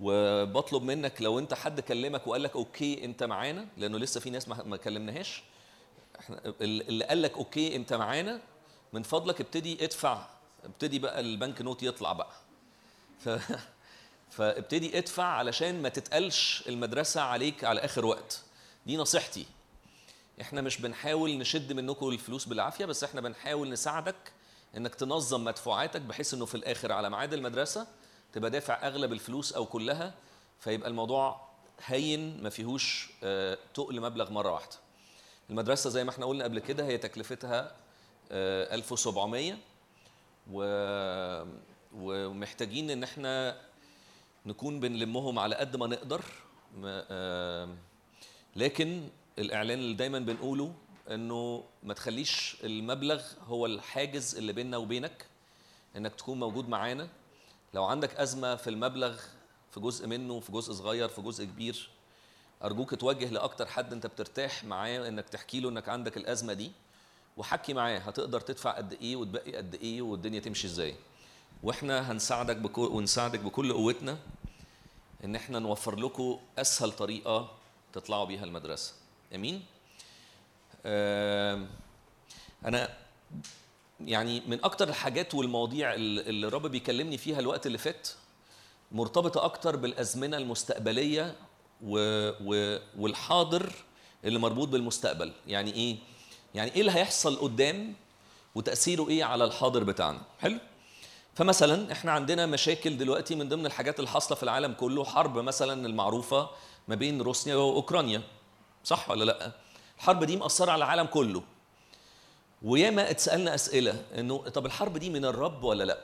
[0.00, 4.48] وبطلب منك لو أنت حد كلمك وقال لك okay أنت معانا لأنه لسه في ناس
[4.48, 5.42] ما كلمناهاش.
[6.20, 8.40] إحنا ال- اللي قال لك okay أنت معانا
[8.92, 10.26] من فضلك ابتدي ادفع
[10.64, 12.32] ابتدي بقى ال banknote يطلع بقى.
[13.24, 13.28] ف...
[14.36, 18.40] فابتدي ادفع علشان ما تتقلش المدرسة عليك على آخر وقت.
[18.86, 19.46] دي نصيحتي.
[20.40, 24.32] إحنا مش بنحاول نشد منكم الفلوس بالعافية بس إحنا بنحاول نساعدك
[24.76, 27.86] انك تنظم مدفوعاتك بحيث انه في الآخر على ميعاد المدرسة
[28.32, 30.14] تبقى دافع أغلب الفلوس أو كلها
[30.60, 31.48] فيبقى الموضوع
[31.86, 34.76] هين ما فيهوش آه، تقل مبلغ مرة واحدة.
[35.50, 37.72] المدرسة زي ما إحنا قلنا قبل كده هي تكلفتها
[38.32, 39.56] آه، 1700
[40.52, 40.62] و...
[41.94, 43.60] ومحتاجين إن إحنا
[44.46, 46.22] نكون بنلمهم على قد ما نقدر
[46.84, 47.78] آم،
[48.56, 50.74] لكن الإعلان اللي دايما بنقوله
[51.10, 55.26] إنه ما تخليش المبلغ هو الحاجز اللي بيننا وبينك
[55.96, 57.08] إنك تكون موجود معانا.
[57.74, 59.20] لو عندك أزمة في المبلغ
[59.70, 61.90] في جزء منه في جزء صغير في جزء كبير
[62.64, 66.72] أرجوك توجه لأكتر حد أنت بترتاح معاه إنك تحكي له إنك عندك الأزمة دي
[67.36, 70.94] وحكي معاه هتقدر تدفع قد إيه وتبقي قد إيه والدنيا تمشي إزاي.
[71.62, 74.18] وإحنا هنساعدك بكل ونساعدك بكل قوتنا
[75.24, 77.50] إن إحنا نوفر لكم أسهل طريقة
[77.92, 78.92] تطلعوا بيها المدرسة.
[79.34, 79.62] أمين؟
[82.64, 82.88] أنا
[84.00, 88.08] يعني من أكتر الحاجات والمواضيع اللي الرب بيكلمني فيها الوقت اللي فات
[88.92, 91.36] مرتبطة أكتر بالأزمنة المستقبلية.
[91.84, 91.98] و...
[92.98, 93.72] والحاضر
[94.24, 95.32] اللي مربوط بالمستقبل.
[95.46, 95.96] يعني إيه؟
[96.54, 97.94] يعني إيه اللي هيحصل قدام
[98.54, 100.58] وتأثيره إيه على الحاضر بتاعنا؟ حلو؟
[101.34, 105.86] فمثلا إحنا عندنا مشاكل دلوقتي من ضمن الحاجات اللي حاصله في العالم كله حرب مثلا
[105.86, 106.50] المعروفة
[106.88, 108.22] ما بين روسيا وأوكرانيا.
[108.84, 109.52] صح ولا لأ؟
[109.98, 111.42] الحرب دي مأثرة على العالم كله.
[112.62, 115.98] وياما اتسالنا أسئلة إنه طب الحرب دي من الرب ولا لأ؟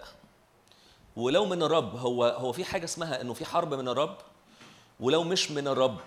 [1.16, 4.16] ولو من الرب هو هو في حاجة اسمها إنه في حرب من الرب؟
[5.00, 5.98] ولو مش من الرب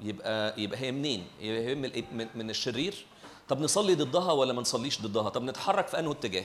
[0.00, 3.06] يبقى يبقى هي منين؟ يبقى هي من, من, من الشرير؟
[3.48, 6.44] طب نصلي ضدها ولا ما نصليش ضدها؟ طب نتحرك في انه اتجاه؟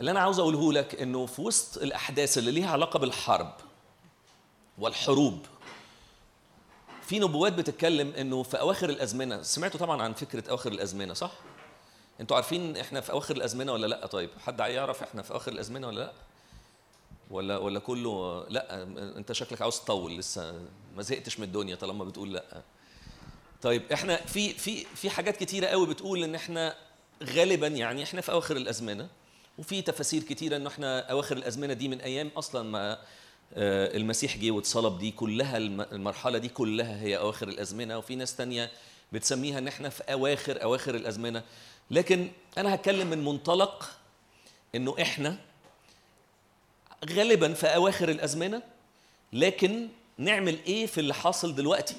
[0.00, 3.52] اللي أنا عاوز أقوله لك إنه في وسط الأحداث اللي ليها علاقة بالحرب
[4.78, 5.46] والحروب
[7.08, 11.32] في نبوات بتتكلم إنه في أواخر الأزمنة سمعتوا طبعا عن فكرة أواخر الأزمنة صح؟
[12.20, 15.86] أنتوا عارفين إحنا في أواخر الأزمنة ولا لأ؟ طيب حد يعرف إحنا في أواخر الأزمنة
[15.86, 16.12] ولا لأ؟
[17.30, 18.82] ولا ولا كله لأ
[19.16, 20.52] أنت شكلك عاوز تطول لسه
[20.96, 22.62] ما زهقتش من الدنيا طالما بتقول لأ.
[23.62, 26.74] طيب إحنا في في في حاجات كتيرة قوي بتقول إن إحنا
[27.22, 29.08] غالبا يعني إحنا في أواخر الأزمنة
[29.58, 32.98] وفي تفاسير كتيرة ان إحنا أواخر الأزمنة دي من أيام أصلا ما
[33.56, 38.70] المسيح جه واتصلب دي كلها الم- المرحلة دي كلها هي أواخر الأزمنة وفي ناس تانية
[39.12, 41.42] بتسميها إن إحنا في أواخر أواخر الأزمنة.
[41.90, 42.28] لكن
[42.58, 43.90] أنا هتكلم من منطلق
[44.74, 45.38] إنه إحنا
[47.10, 48.62] غالبا في أواخر الأزمنة
[49.32, 49.88] لكن
[50.18, 51.96] نعمل إيه في اللي حاصل دلوقتي؟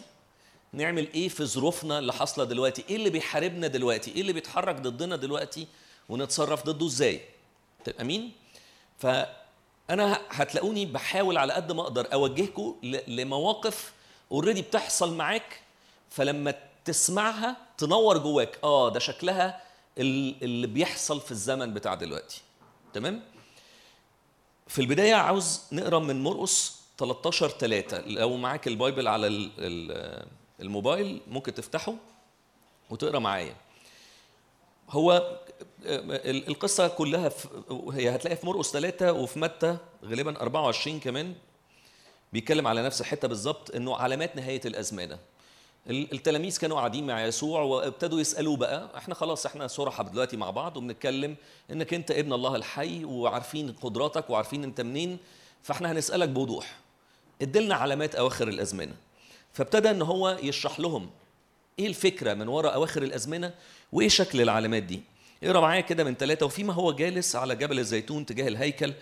[0.74, 5.16] نعمل إيه في ظروفنا اللي حاصلة دلوقتي؟ إيه اللي بيحاربنا دلوقتي؟ إيه اللي بيتحرك ضدنا
[5.16, 5.68] دلوقتي؟
[6.10, 7.22] ونتصرف ضده إزاي؟
[7.86, 8.32] تبقى مين؟
[9.90, 12.76] فانا هتلاقوني بحاول على قد ما أقدر اوجهكم
[13.08, 13.94] لمواقف
[14.32, 15.60] اوريدي بتحصل معاك
[16.10, 16.54] فلما
[16.86, 18.60] تسمعها تنور جواك.
[18.64, 19.62] آه ده شكلها
[19.98, 22.42] ال- اللي بيحصل في الزمن بتاع دلوقتي.
[22.94, 23.22] تمام؟
[24.68, 30.26] في البداية عاوز نقرأ من مرقس 13 3 لو معاك البايبل على ال- ال-
[30.62, 31.94] الموبايل ممكن تفتحه
[32.90, 33.56] وتقرأ معايا.
[34.90, 35.40] هو
[35.86, 37.48] القصة كلها في
[37.94, 41.34] هي هتلاقيها في مرقس ثلاثة وفي متى غالبا 24 كمان.
[42.34, 45.18] بيتكلم على نفس الحتة بالظبط إنه علامات نهاية الأزمنة.
[45.90, 50.50] ال- التلاميذ كانوا قاعدين مع يسوع وابتدوا يسألوه بقى إحنا خلاص إحنا صرحة دلوقتي مع
[50.50, 51.36] بعض وبنتكلم
[51.72, 55.18] إنك أنت ابن الله الحي وعارفين قدراتك وعارفين أنت منين
[55.64, 56.78] فإحنا هنسألك بوضوح.
[57.42, 58.96] ادلنا علامات أواخر الأزمنة.
[59.54, 61.10] فابتدى إن هو يشرح لهم
[61.80, 63.54] إيه الفكرة من وراء أواخر الأزمنة
[63.92, 65.02] وإيه شكل العلامات دي.
[65.44, 68.94] اقرأ معايا كده من ثلاثة وفيما هو جالس على جبل الزيتون تجاه الهيكل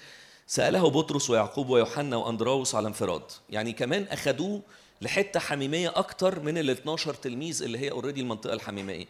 [0.47, 3.21] سأله بطرس ويعقوب ويوحنا وأندراوس على انفراد.
[3.49, 4.61] يعني كمان اخذوه
[5.01, 9.05] لحتة حميمية أكتر من ال 12 تلميذ اللي هي اوريدي المنطقة الحميمية.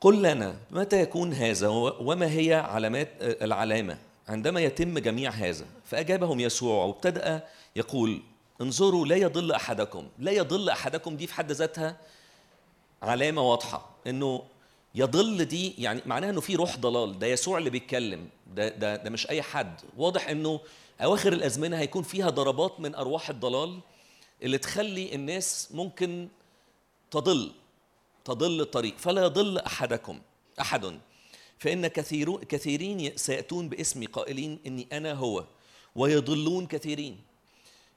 [0.00, 6.84] قل لنا متى يكون هذا؟ وما هي علامات العلامة؟ عندما يتم جميع هذا فأجابهم يسوع
[6.84, 7.44] وابتدأ
[7.76, 8.22] يقول
[8.60, 10.08] انظروا لا يضل أحدكم.
[10.18, 11.96] لا يضل أحدكم دي في حد ذاتها
[13.02, 14.42] علامة واضحة إنه
[14.94, 17.18] يضل دي يعني معناها إنه في روح ضلال.
[17.18, 18.28] ده يسوع اللي بيتكلم.
[18.54, 19.80] ده ده ده مش أي حد.
[19.96, 20.60] واضح إنه
[21.00, 23.80] أواخر الأزمنة هيكون فيها ضربات من أرواح الضلال
[24.42, 26.28] اللي تخلي الناس ممكن
[27.10, 27.52] تضل
[28.24, 28.98] تضل الطريق.
[28.98, 30.20] فلا يضل أحدكم
[30.60, 30.98] أحد.
[31.58, 35.44] فإن كثير كثيرين سيأتون باسمي قائلين إني أنا هو
[35.96, 37.20] ويضلون كثيرين.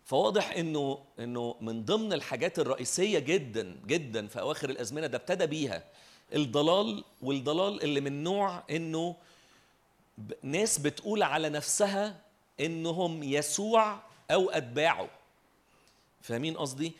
[0.05, 5.83] فواضح إنه إنه من ضمن الحاجات الرئيسية جدا جدا في أواخر الأزمنة ده ابتدى بيها.
[6.33, 9.15] الضلال والضلال اللي من نوع إنه
[10.43, 12.19] ناس بتقول على نفسها
[12.59, 13.99] إنهم يسوع
[14.31, 15.09] أو أتباعه.
[16.21, 16.91] فاهمين قصدي؟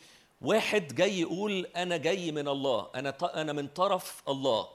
[0.42, 4.68] واحد جاي يقول أنا جاي من الله أنا أنا من طرف الله.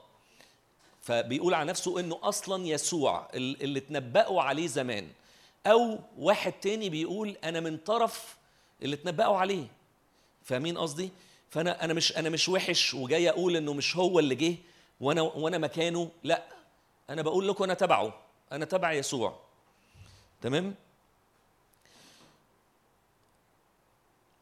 [1.02, 5.08] فبيقول على نفسه إنه أصلا يسوع ال- اللي اتنبأوا عليه زمان.
[5.66, 8.36] أو واحد تاني بيقول أنا من طرف
[8.82, 9.66] اللي اتنبأوا عليه.
[10.44, 11.10] فاهمين قصدي؟
[11.50, 14.54] فانا أنا مش أنا مش وحش وجاي أقول انه مش هو اللي جه
[15.00, 16.42] وأنا وأنا مكانه لا.
[17.10, 18.14] أنا بقول لكم أنا تبعه.
[18.52, 19.38] أنا تبع يسوع.
[20.42, 20.74] تمام؟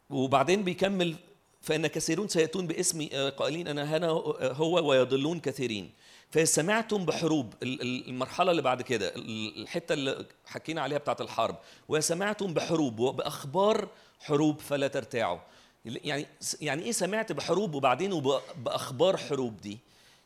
[0.09, 1.15] وبعدين بيكمل
[1.61, 4.07] فإن كثيرون سيأتون باسمي آه، قائلين أنا هنا
[4.41, 5.91] هو ويضلون كثيرين.
[6.31, 11.55] فسمعتم بحروب ال- ال- المرحلة اللي بعد كده ال- الحتة اللي حكينا عليها بتاعت الحرب.
[11.89, 13.87] وسمعتم بحروب وبأخبار
[14.19, 15.39] حروب فلا ترتاعوا.
[15.87, 16.25] يعني
[16.61, 19.79] يعني إيه سمعت بحروب وبعدين وب- بأخبار حروب دي؟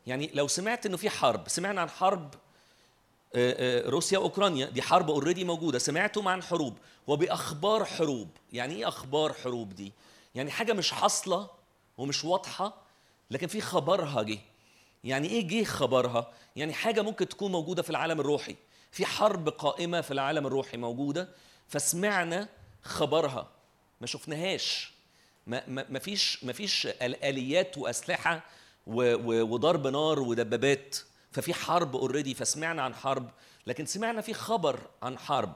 [0.06, 2.34] يعني لو سمعت إنه في حرب سمعنا عن حرب
[3.34, 8.28] آه، آه، روسيا وأوكرانيا دي حرب اوريدي موجودة سمعتم عن حروب وبأخبار حروب.
[8.52, 9.92] يعني إيه أخبار حروب دي؟
[10.34, 11.50] يعني حاجة مش حاصلة
[11.98, 12.74] ومش واضحة
[13.30, 14.38] لكن في خبرها جه.
[15.04, 18.56] يعني إيه جه خبرها؟ يعني حاجة ممكن تكون موجودة في العالم الروحي.
[18.90, 21.28] في حرب قائمة في العالم الروحي موجودة
[21.68, 22.48] فسمعنا
[22.82, 23.48] خبرها
[24.00, 24.91] ما شفناهاش.
[25.46, 28.44] ما فيش ما فيش آليات وأسلحة
[28.86, 30.96] وضرب نار ودبابات.
[31.32, 33.30] ففي حرب اوريدي فسمعنا عن حرب
[33.66, 35.52] لكن سمعنا في خبر عن حرب.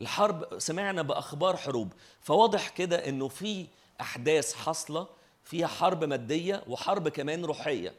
[0.00, 1.92] الحرب سمعنا بأخبار حروب.
[2.22, 3.66] فواضح كده إنه في
[4.00, 5.06] أحداث حاصلة
[5.44, 7.94] فيها حرب مادية وحرب كمان روحية.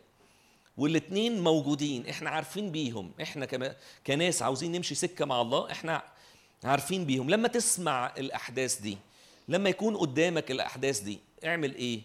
[0.77, 3.11] والاثنين موجودين إحنا عارفين بيهم.
[3.21, 3.75] إحنا كما
[4.07, 6.03] كناس عاوزين نمشي سكة مع الله إحنا
[6.63, 7.29] عارفين بيهم.
[7.29, 8.97] لما تسمع الأحداث دي
[9.47, 12.01] لما يكون قدامك الأحداث دي اعمل إيه؟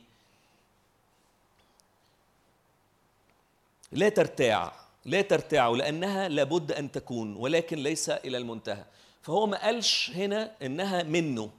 [3.93, 4.73] لا ترتاع
[5.05, 8.85] لا ترتاعوا لأنها لابد أن تكون ولكن ليس إلى المنتهى.
[9.23, 11.51] فهو ما قالش هنا إنها منه.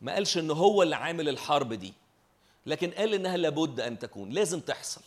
[0.00, 1.92] ما قالش إن هو اللي عامل الحرب دي.
[2.66, 4.30] لكن قال إنها لابد أن تكون.
[4.30, 5.00] لازم تحصل.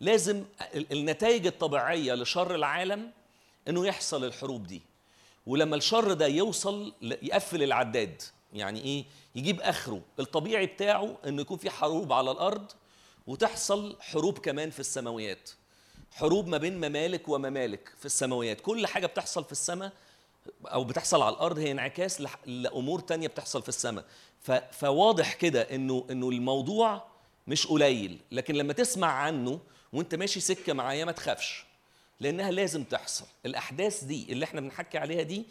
[0.00, 0.44] لازم
[0.74, 3.10] ال- النتائج الطبيعية لشر العالم
[3.68, 4.82] إنه يحصل الحروب دي.
[5.50, 8.22] ولما الشر ده يوصل يقفل العداد
[8.52, 9.04] يعني إيه؟
[9.34, 10.02] يجيب آخره.
[10.20, 12.72] الطبيعي بتاعه انه يكون في حروب على الأرض
[13.26, 15.50] وتحصل حروب كمان في السماويات.
[16.12, 18.60] حروب ما بين ممالك وممالك في السماويات.
[18.60, 19.92] كل حاجة بتحصل في السماء
[20.66, 24.04] أو بتحصل على الأرض هي انعكاس لأمور تانية بتحصل في السماء.
[24.72, 27.04] فواضح كده إنه إنه الموضوع
[27.46, 28.18] مش قليل.
[28.32, 29.60] لكن لما تسمع عنه
[29.92, 31.69] وأنت ماشي سكة معايا ما تخافش.
[32.20, 33.26] لأنها لازم تحصل.
[33.46, 35.44] الأحداث دي اللي إحنا بنحكي عليها دي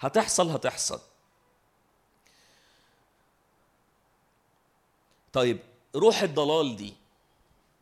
[0.00, 1.00] هتحصل هتحصل.
[5.32, 5.58] طيب
[5.96, 6.94] روح الضلال دي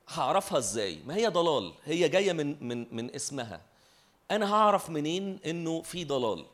[0.08, 3.60] هعرفها إزاي؟ ما هي ضلال؟ هي جاية من من من اسمها.
[4.30, 6.46] أنا هعرف منين إنه في ضلال؟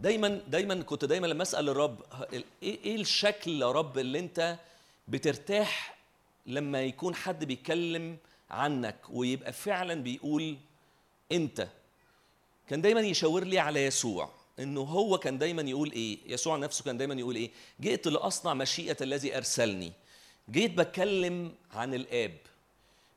[0.00, 4.58] دايما دايما كنت دايما لما أسأل الرب إيه إيه الشكل يا رب اللي أنت
[5.08, 5.94] بترتاح
[6.46, 8.16] لما يكون حد بيتكلم
[8.50, 10.56] عنك ويبقى فعلا بيقول
[11.32, 11.68] انت
[12.68, 16.96] كان دايما يشاور لي على يسوع إنه هو كان دايما يقول إيه؟ يسوع نفسه كان
[16.98, 19.92] دايما يقول إيه؟ جئت لأصنع مشيئة الذي أرسلني.
[20.50, 22.36] جيت بتكلم عن الآب.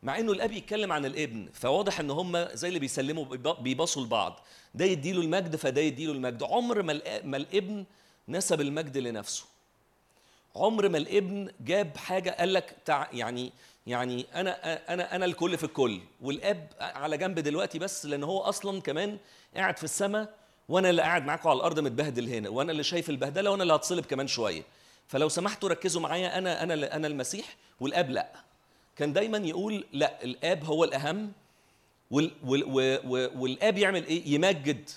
[0.04, 4.40] مع إنه الآب يتكلم عن الابن فواضح إن هم زي اللي بيسلموا بيب- بيباصوا لبعض.
[4.76, 6.44] ده يديله المجد فده يديله المجد.
[6.44, 6.82] عمر
[7.24, 7.86] ما الابن
[8.30, 9.46] نسب المجد لنفسه.
[10.56, 12.76] عمر ما الابن جاب حاجة قال لك.
[13.14, 13.52] يعني
[13.88, 18.82] يعني أنا أنا أنا الكل في الكل والآب على جنب دلوقتي بس لأن هو أصلا
[18.82, 19.18] كمان
[19.56, 20.34] قاعد في السماء
[20.70, 24.06] وأنا اللي قاعد معاكم على الأرض متبهدل هنا وأنا اللي شايف البهدلة وأنا اللي هتصلب
[24.06, 24.64] كمان شوية.
[25.08, 28.32] فلو سمحتوا ركزوا معايا أنا أنا أنا المسيح والآب لأ.
[28.96, 31.32] كان دايما يقول لأ الآب هو الأهم
[32.12, 34.90] وال وال و- و- والآب يعمل إيه؟ يمجد.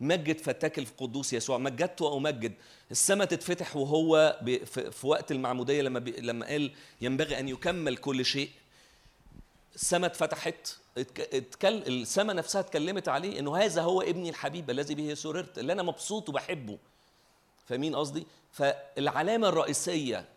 [0.00, 2.52] مجد فتاك القدوس يسوع مجدت وامجد
[2.90, 4.40] السماء تتفتح وهو
[4.70, 8.50] في وقت المعمودية لما لما قال ينبغي أن يكمل كل شيء.
[9.74, 15.14] السماء اتفتحت اتك- اتكل السماء نفسها اتكلمت عليه إنه هذا هو ابني الحبيب الذي به
[15.14, 16.78] سررت اللي أنا مبسوط وبحبه.
[17.66, 20.28] فاهمين قصدي؟ فالعلامة الرئيسية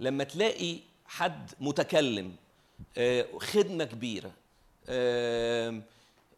[0.00, 0.76] لما تلاقي
[1.06, 2.32] حد متكلم
[2.98, 4.32] آه، خدمة كبيرة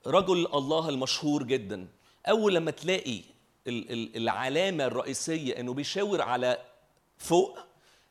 [0.07, 1.87] رجل الله المشهور جدا
[2.29, 3.21] أول لما تلاقي
[3.67, 6.59] ال- ال- العلامة الرئيسية إنه بيشاور على
[7.19, 7.59] فوق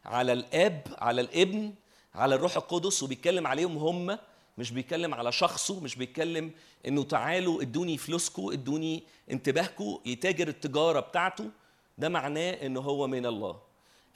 [0.06, 1.74] على الآب على الابن
[2.16, 4.18] على الروح القدس وبيتكلم عليهم هم
[4.58, 6.52] مش بيتكلم على شخصه مش بيتكلم
[6.88, 11.50] إنه تعالوا إدوني فلوسكم إدوني انتباهكم يتاجر التجارة بتاعته.
[11.98, 13.60] ده معناه إنه هو من الله.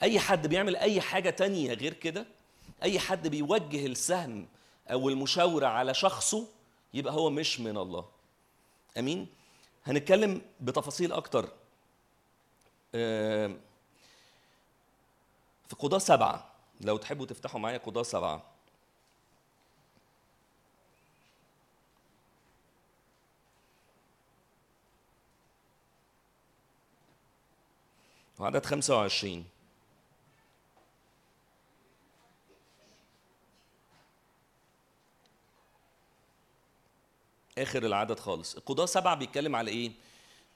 [0.02, 2.26] أي حد بيعمل أي حاجة تانية غير كده
[2.82, 4.46] أي حد بيوجه السهم
[4.90, 6.46] أو المشاورة على شخصه
[6.94, 8.04] يبقى هو مش من الله.
[8.98, 9.26] آمين؟
[9.86, 11.48] هنتكلم بتفاصيل أكتر.
[15.68, 16.50] في قضاة سبعة
[16.80, 18.42] لو تحبوا تفتحوا معايا قضاة سبعة.
[28.38, 29.44] وعدد 25
[37.62, 38.56] آخر العدد خالص.
[38.56, 39.92] القضاة سبعة بيتكلم على إيه؟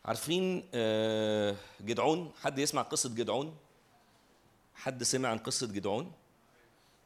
[0.04, 3.56] عارفين آه، جدعون؟ حد يسمع قصة جدعون؟
[4.74, 6.12] حد سمع عن قصة جدعون؟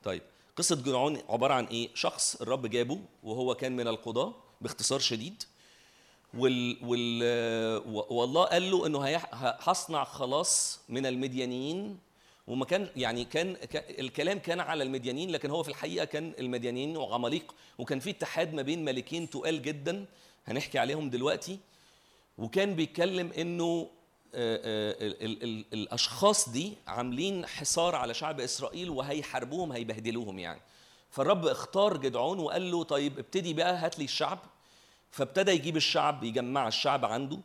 [0.04, 0.22] طيب
[0.56, 5.42] قصة جدعون عبارة عن إيه؟ شخص الرب جابه وهو كان من القضاة باختصار شديد
[6.34, 7.22] وال وال
[7.86, 11.98] والله قال له إنه هصنع خلاص من المديانيين
[12.48, 13.56] وما كان يعني كان
[13.98, 18.62] الكلام كان على المديانيين لكن هو في الحقيقة كان المديانيين وعماليق وكان في اتحاد ما
[18.62, 20.04] بين ملكين تقال جدا
[20.46, 21.58] هنحكي عليهم دلوقتي.
[22.38, 23.88] وكان بيتكلم إنه
[24.34, 30.60] ال- ال- ال- الأشخاص دي عاملين حصار على شعب إسرائيل وهيحاربوهم هيبهدلوهم يعني.
[31.10, 34.38] فالرب اختار جدعون وقال له طيب ابتدي بقى هات لي الشعب.
[35.10, 37.38] فابتدى يجيب الشعب يجمع الشعب عنده.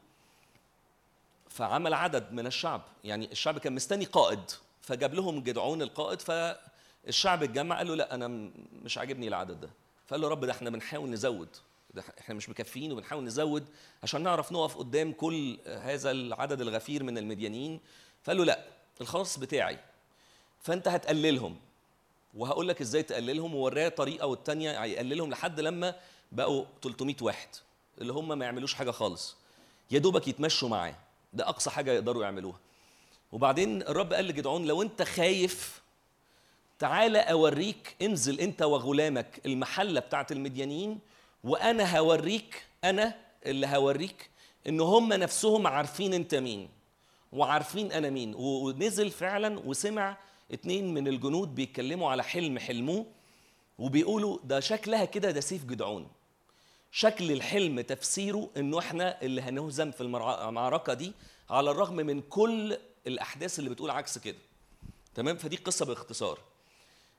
[1.49, 2.81] فعمل عدد من الشعب.
[3.03, 4.39] يعني الشعب كان مستني قائد.
[4.83, 8.51] فجاب لهم جدعون القائد فالشعب اتجمع قال له لا أنا
[8.83, 9.69] مش عاجبني العدد ده.
[10.07, 11.47] فقال له رب ده إحنا بنحاول نزود
[11.93, 13.65] ده إحنا مش مكفيين وبنحاول نزود
[14.03, 17.79] عشان نعرف نقف قدام كل هذا العدد الغفير من المديانين.
[18.23, 18.63] فقال له لا
[19.01, 19.79] الخلاص بتاعي.
[20.61, 21.57] فأنت هتقللهم.
[22.33, 23.55] وهقول لك إزاي تقللهم.
[23.55, 25.95] ووراه طريقة والتانية هيقللهم لحد لما
[26.31, 27.47] بقوا 300 واحد
[28.01, 29.35] اللي هم ما يعملوش حاجة خالص.
[29.91, 30.95] يا دوبك يتمشوا معاه.
[31.33, 32.59] ده أقصى حاجة يقدروا يعملوها.
[33.33, 35.81] وبعدين الرب قال لجدعون لو أنت خايف
[36.79, 40.99] تعالى أوريك انزل أنت وغلامك المحلة بتاعت المديانيين
[41.43, 43.15] وأنا هوريك أنا
[43.45, 44.29] اللي هوريك
[44.67, 46.69] إن هم نفسهم عارفين أنت مين
[47.31, 48.35] وعارفين أنا مين.
[48.35, 50.17] ونزل فعلا وسمع
[50.51, 53.05] اتنين من الجنود بيتكلموا على حلم حلموه
[53.79, 56.07] وبيقولوا ده شكلها كده ده سيف جدعون.
[56.91, 61.13] شكل الحلم تفسيره إنه إحنا اللي هنهزم في المعركة دي
[61.49, 62.77] على الرغم من كل
[63.07, 64.37] الأحداث اللي بتقول عكس كده.
[65.15, 66.39] تمام؟ فدي قصة باختصار.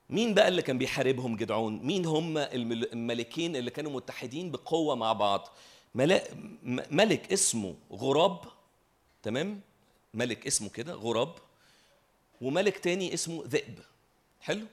[0.09, 5.13] مين بقى اللي كان بيحاربهم جدعون؟ مين هم المل- الملكين اللي كانوا متحدين بقوة مع
[5.13, 5.49] بعض؟
[6.91, 8.39] ملك اسمه غراب.
[9.23, 9.61] تمام؟
[10.13, 11.35] ملك اسمه كده غراب.
[12.41, 13.79] وملك تاني اسمه ذئب.
[14.41, 14.65] حلو؟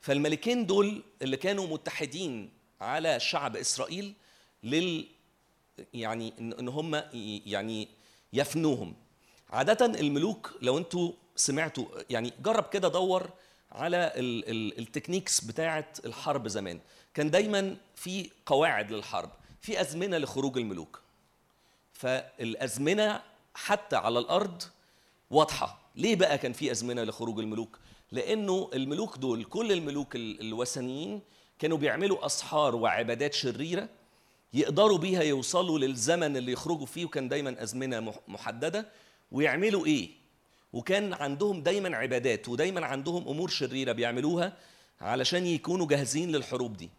[0.00, 4.12] فالملكين دول اللي كانوا متحدين على شعب إسرائيل
[4.62, 5.06] لل
[5.94, 7.02] يعني ان هم
[7.46, 7.88] يعني
[8.32, 8.94] يفنوهم.
[9.52, 13.30] عادة الملوك لو أنتوا سمعتوا يعني جرب كده دور
[13.72, 16.80] على ال ال التكنيكس بتاعة الحرب زمان.
[17.14, 19.30] كان دايما في قواعد للحرب
[19.60, 21.00] في أزمنة لخروج الملوك.
[21.92, 23.22] فالأزمنة
[23.54, 24.62] حتى على الأرض
[25.30, 25.78] واضحة.
[25.96, 27.78] ليه بقى كان في أزمنة لخروج الملوك؟
[28.12, 31.20] لأنه الملوك دول كل الملوك ال- الوثنيين
[31.58, 33.88] كانوا بيعملوا أسحار وعبادات شريرة
[34.54, 38.88] يقدروا بيها يوصلوا للزمن اللي يخرجوا فيه وكان دايما أزمنة مح- محددة.
[39.32, 40.10] ويعملوا إيه؟
[40.72, 44.52] وكان عندهم دايما عبادات ودايما عندهم أمور شريرة بيعملوها
[45.00, 46.90] علشان يكونوا جاهزين للحروب دي.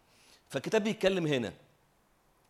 [0.48, 1.52] فالكتاب بيتكلم هنا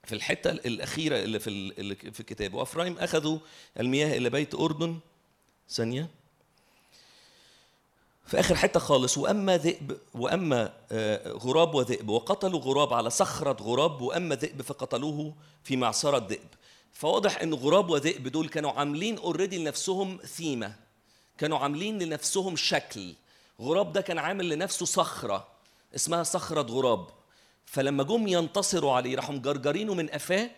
[0.05, 2.55] في الحتة الأخيرة اللي في ال- اللي في الكتاب.
[2.55, 3.39] وإفرايم أخذوا
[3.81, 4.99] المياه إلى بيت الأردن.
[5.71, 6.09] ثانية.
[8.27, 14.01] في آخر حتة خالص وأما ذئب وأما آه، غراب وذئب وقتلوا غراب على صخرة غراب
[14.01, 15.35] وأما ذئب فقتلوه
[15.65, 16.49] في معصرة ذئب.
[16.95, 20.75] فواضح إن غراب وذئب دول كانوا عاملين already لنفسهم ثيمه
[21.39, 23.15] كانوا عاملين لنفسهم شكل.
[23.61, 25.49] غراب ده كان عامل لنفسه صخرة
[25.95, 27.07] اسمها صخرة غراب.
[27.65, 30.51] فلما جم ينتصروا عليه راحوا مجرجرينه من قفاه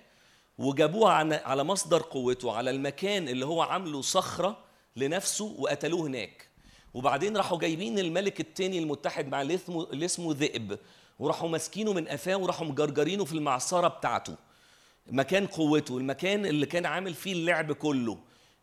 [0.58, 1.10] وجابوه
[1.44, 4.58] على مصدر قوته على المكان اللي هو عامله صخرة
[4.96, 6.48] لنفسه وقتلوه هناك.
[6.94, 10.78] وبعدين راحوا جايبين الملك التاني المتحد مع اللي اسمه ذئب.
[11.18, 14.36] وراحوا ماسكينه من قفاه وراحوا مجرجرينه في المعصرة بتاعته.
[15.10, 18.18] مكان قوته المكان اللي كان عامل فيه اللعب كله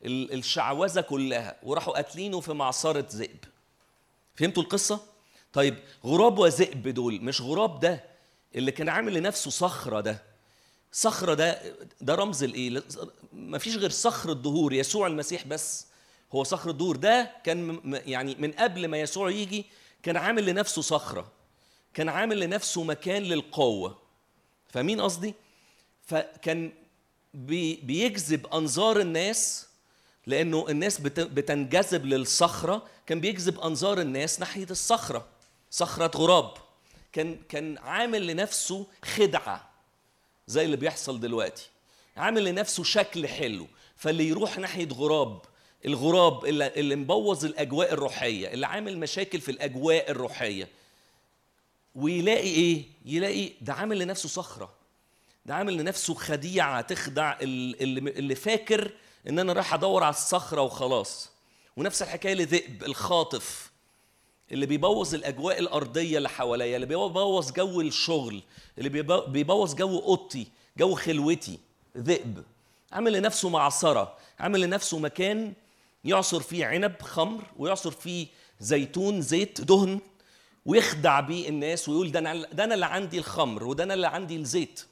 [0.05, 3.37] ال- الشعوذة كلها وراحوا قاتلينه في معصرة ذئب.
[4.35, 4.99] فهمتوا القصة؟
[5.53, 8.03] طيب غراب وذئب دول مش غراب ده
[8.55, 10.23] اللي كان عامل لنفسه صخرة ده.
[10.91, 11.61] صخرة ده
[12.01, 12.83] ده رمز الايه؟
[13.33, 15.87] ما فيش غير صخر الدهور يسوع المسيح بس
[16.35, 16.95] هو صخر الدهور.
[16.95, 19.65] ده كان يعني من قبل ما يسوع يجي
[20.03, 21.31] كان عامل لنفسه صخرة
[21.93, 23.97] كان عامل لنفسه مكان للقوة.
[24.69, 25.33] فاهمين قصدي؟
[26.05, 26.71] فكان
[27.33, 29.67] بي بيجذب أنظار الناس
[30.27, 32.85] لأنه الناس بت- بتنجذب للصخرة.
[33.05, 35.25] كان بيجذب أنظار الناس ناحية الصخرة
[35.71, 36.53] صخرة غراب.
[37.13, 39.69] كان كان عامل لنفسه خدعة
[40.47, 41.69] زي اللي بيحصل دلوقتي.
[42.17, 43.67] عامل لنفسه شكل حلو.
[43.97, 45.41] فاللي يروح ناحية غراب
[45.85, 50.67] الغراب اللي, اللي مبوظ الأجواء الروحية اللي عامل مشاكل في الأجواء الروحية
[51.95, 54.73] ويلاقي إيه؟ يلاقي ده عامل لنفسه صخرة.
[55.45, 58.91] ده عامل لنفسه خديعة تخدع ال- اللي اللي فاكر
[59.29, 61.29] إن أنا رايح أدور على الصخرة وخلاص.
[61.77, 63.71] ونفس الحكاية لذئب الخاطف
[64.51, 68.43] اللي بيبوظ الأجواء الأرضية اللي حواليا اللي بيبوظ جو الشغل
[68.77, 70.47] اللي بيبو- بيبوظ جو أوضتي
[70.77, 71.59] جو خلوتي.
[71.97, 72.43] ذئب.
[72.91, 75.53] عامل لنفسه معصرة عامل لنفسه مكان
[76.03, 78.27] يعصر فيه عنب خمر ويعصر فيه
[78.59, 79.99] زيتون زيت دهن
[80.65, 84.35] ويخدع بيه الناس ويقول ده أنا ده أنا اللي عندي الخمر وده أنا اللي عندي
[84.35, 84.85] الزيت.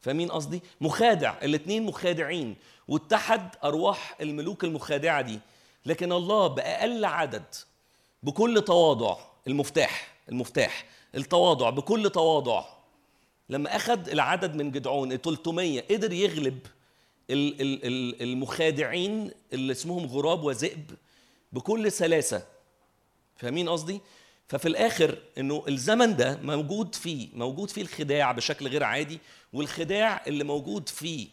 [0.00, 2.56] فاهمين قصدي؟ مخادع الاثنين مخادعين.
[2.88, 5.40] واتحد أرواح الملوك المخادعة دي.
[5.86, 7.44] لكن الله بأقل عدد
[8.22, 9.16] بكل تواضع
[9.46, 12.64] المفتاح المفتاح التواضع بكل تواضع.
[13.48, 16.58] لما اخذ العدد من جدعون 300 قدر يغلب
[17.30, 20.90] ال- ال- ال- المخادعين اللي اسمهم غراب وذئب
[21.52, 22.46] بكل سلاسة.
[23.36, 24.00] فاهمين قصدي؟
[24.50, 29.18] ففي الآخر إنه الزمن ده موجود فيه موجود فيه الخداع بشكل غير عادي
[29.52, 31.28] والخداع اللي موجود فيه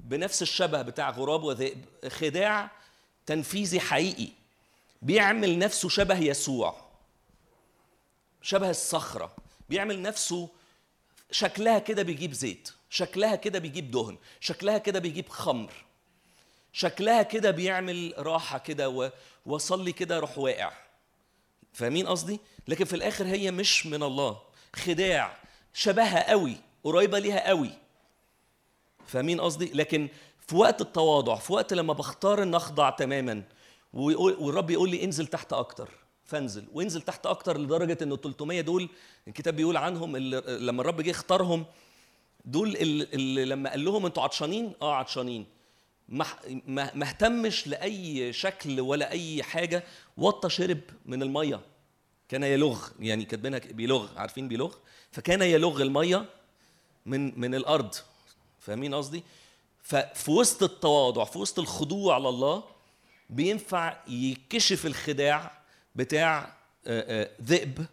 [0.00, 2.70] بنفس الشبه بتاع غراب وذئب خداع
[3.26, 4.28] تنفيذي حقيقي
[5.02, 6.76] بيعمل نفسه شبه يسوع
[8.42, 9.36] شبه الصخرة
[9.68, 10.48] بيعمل نفسه
[11.30, 15.72] شكلها كده بيجيب زيت شكلها كده بيجيب دهن شكلها كده بيجيب خمر
[16.72, 19.12] شكلها كده بيعمل راحة كده
[19.46, 20.72] وصلي كده روح واقع.
[21.72, 24.38] فاهمين قصدي؟ لكن في الآخر هي مش من الله.
[24.76, 25.36] خداع
[25.74, 27.70] شبهها قوي قريبة ليها قوي.
[29.06, 30.08] فاهمين قصدي؟ لكن
[30.48, 33.42] في وقت التواضع في وقت لما بختار إن أخضع تماما
[33.92, 35.88] والرب يقول لي انزل تحت أكتر
[36.24, 38.88] فانزل وانزل تحت أكتر لدرجة انه 300 دول
[39.28, 41.64] الكتاب بيقول عنهم اللي لما الرب جه اختارهم
[42.44, 45.46] دول اللي, لما قال لهم أنتوا عطشانين؟ آه عطشانين.
[46.08, 49.84] ما اهتمش لأي شكل ولا أي حاجة
[50.20, 51.60] وطى شرب من المية.
[52.28, 54.74] كان يلغ يعني كاتبينها بيلغ عارفين بيلغ؟
[55.12, 56.24] فكان يلغ المية
[57.06, 57.94] من من الأرض.
[58.60, 59.22] فاهمين قصدي؟
[59.82, 62.64] ففي وسط التواضع في وسط الخضوع لله
[63.30, 65.60] بينفع يكشف الخداع
[65.94, 66.52] بتاع
[66.86, 67.86] آه، آه، ذئب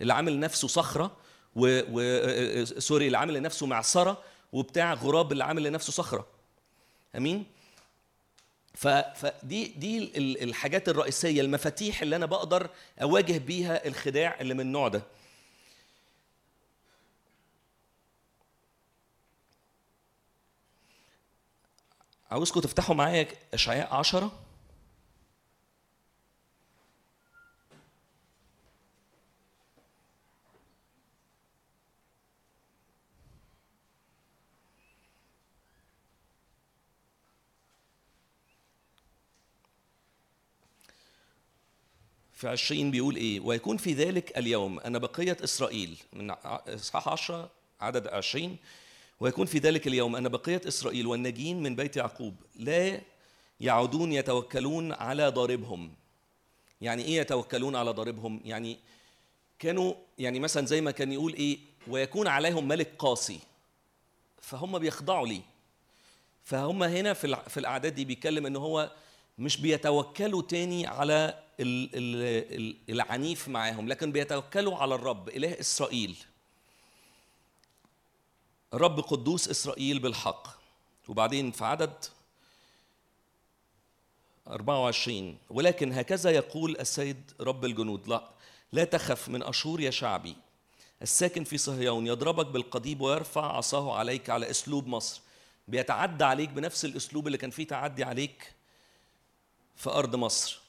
[0.00, 1.16] اللي عامل نفسه صخرة
[1.56, 4.22] و, و آه، سوري اللي عامل لنفسه معصرة
[4.52, 6.26] وبتاع غراب اللي عامل لنفسه صخرة.
[7.16, 7.44] أمين؟
[8.74, 12.70] فدي دي ال- الحاجات الرئيسية المفاتيح اللي أنا بقدر
[13.02, 15.02] أواجه بيها الخداع اللي من النوع ده.
[22.30, 24.32] عاوزكم تفتحوا معايا أشعياء عشرة؟
[42.42, 44.80] في عشرين بيقول إيه؟ ويكون في ذلك اليوم.
[44.80, 46.30] أنا بقية إسرائيل من
[46.68, 47.50] إصحاح عشرة
[47.80, 48.56] عدد عشرين
[49.20, 50.16] ويكون في ذلك اليوم.
[50.16, 53.00] أن بقية إسرائيل والناجين من بيت يعقوب لا
[53.60, 55.92] يعودون يتوكلون على ضاربهم.
[56.80, 58.78] يعني إيه يتوكلون على ضاربهم؟ يعني
[59.58, 61.58] كانوا يعني مثلا زي ما كان يقول إيه؟
[61.88, 63.38] ويكون عليهم ملك قاسي.
[64.40, 65.42] فهم بيخضعوا ليه؟
[66.44, 68.90] فهم هنا في في الأعداد دي بيتكلم إن هو
[69.38, 76.16] مش بيتوكلوا تاني على العنيف معاهم لكن بيتوكلوا على الرب إله إسرائيل.
[78.74, 80.48] رب قدوس إسرائيل بالحق.
[81.08, 82.04] وبعدين في عدد
[84.48, 88.28] 24 ولكن هكذا يقول السيد رب الجنود لا
[88.72, 90.36] لا تخف من أشور يا شعبي.
[91.02, 95.20] الساكن في صهيون يضربك بالقضيب ويرفع عصاه عليك على أسلوب مصر.
[95.68, 98.52] بيتعدى عليك بنفس الأسلوب اللي كان فيه تعدي عليك
[99.76, 100.61] في أرض مصر.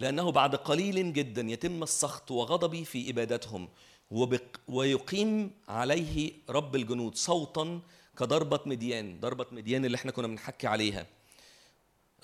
[0.00, 3.68] لأنه بعد قليل جدا يتم السخط وغضبي في إبادتهم
[4.10, 7.80] وبق ويقيم عليه رب الجنود صوتا
[8.18, 11.06] كضربة مديان ضربة مديان اللي إحنا كنا بنحكي عليها.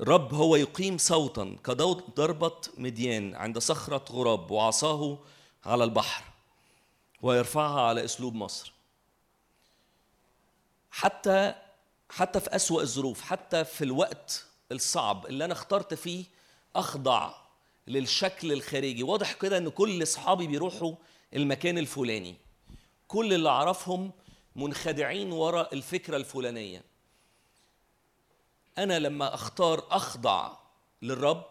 [0.01, 5.19] الرب هو يقيم صوتا كضربة مديان عند صخرة غراب وعصاه
[5.65, 6.25] على البحر
[7.23, 8.73] ويرفعها على أسلوب مصر.
[10.91, 11.55] حتى
[12.11, 16.25] حتى في أسوأ الظروف حتى في الوقت الصعب اللي أنا اخترت فيه
[16.77, 17.35] أخضع
[17.89, 19.03] للشكل الخارجي.
[19.03, 20.95] واضح كده إن كل أصحابي بيروحوا
[21.35, 22.37] المكان الفلاني.
[23.09, 24.13] كل اللي أعرفهم
[24.57, 26.85] منخدعين وراء الفكرة الفلانية.
[28.79, 30.53] أنا لما أختار أخضع
[31.03, 31.45] للرب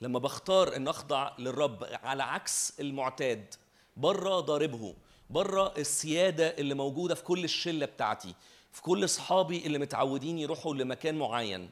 [0.00, 3.54] لما بختار إن أخضع للرب على عكس المعتاد
[3.96, 4.94] بره ضاربه
[5.30, 8.34] بره السيادة اللي موجودة في كل الشلة بتاعتي
[8.72, 11.70] في كل أصحابي اللي متعودين يروحوا لمكان معين.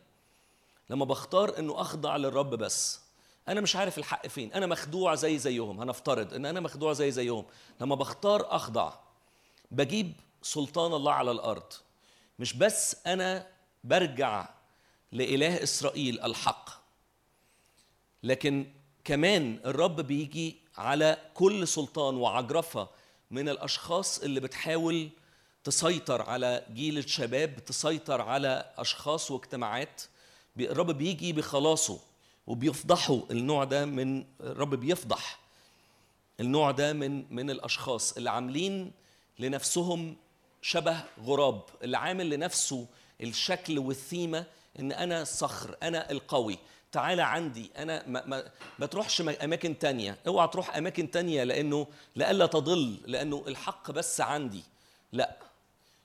[0.90, 3.00] لما بختار إنه أخضع للرب بس
[3.48, 4.52] أنا مش عارف الحق فين.
[4.52, 5.81] أنا مخدوع زي زيهم.
[5.81, 7.44] هنفترض إن أنا مخدوع زي زيهم.
[7.81, 8.93] لما بختار أخضع
[9.70, 10.12] بجيب
[10.43, 11.73] سلطان الله على الأرض.
[12.39, 13.47] مش بس أنا
[13.85, 14.48] برجع
[15.12, 16.70] لإله إسرائيل الحق
[18.23, 18.66] لكن
[19.05, 22.89] كمان الرب بيجي على كل سلطان وعجرفة
[23.31, 25.09] من الأشخاص اللي بتحاول
[25.64, 30.02] تسيطر على جيل الشباب تسيطر على أشخاص واجتماعات.
[30.60, 32.01] الرب بيجي بخلاصه.
[32.47, 33.20] وبيفضحوا.
[33.31, 35.39] النوع ده من الرب بيفضح.
[36.40, 38.93] النوع ده من من الأشخاص اللي عاملين
[39.39, 40.16] لنفسهم
[40.62, 42.86] شبه غراب اللي عامل لنفسه
[43.20, 44.47] الشكل والثيمة
[44.78, 46.59] إن أنا صخر أنا القوي.
[46.93, 48.44] تعالى عندي أنا ما, ما,
[48.78, 50.18] ما تروحش أماكن تانية.
[50.27, 51.86] اوعى تروح أماكن تانية لأنه
[52.16, 54.62] لئلا تضل لأنه الحق بس عندي.
[55.12, 55.36] لا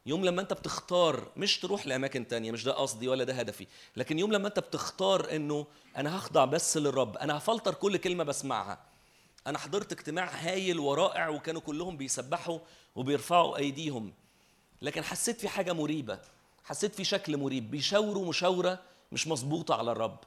[0.05, 3.67] يوم لما انت بتختار مش تروح لأماكن تانية مش ده قصدي ولا ده هدفي
[3.97, 5.65] لكن يوم لما انت بتختار إنه
[5.97, 8.79] أنا هخضع بس للرب أنا هفلتر كل كلمة بسمعها.
[9.47, 12.59] أنا حضرت اجتماع هايل ورائع وكانوا كلهم بيسبحوا
[12.95, 14.13] وبيرفعوا أيديهم
[14.81, 16.19] لكن حسيت في حاجة مريبة
[16.63, 18.79] حسيت في شكل مريب بيشاوروا مشاورة
[19.11, 20.17] مش مظبوطة على الرب.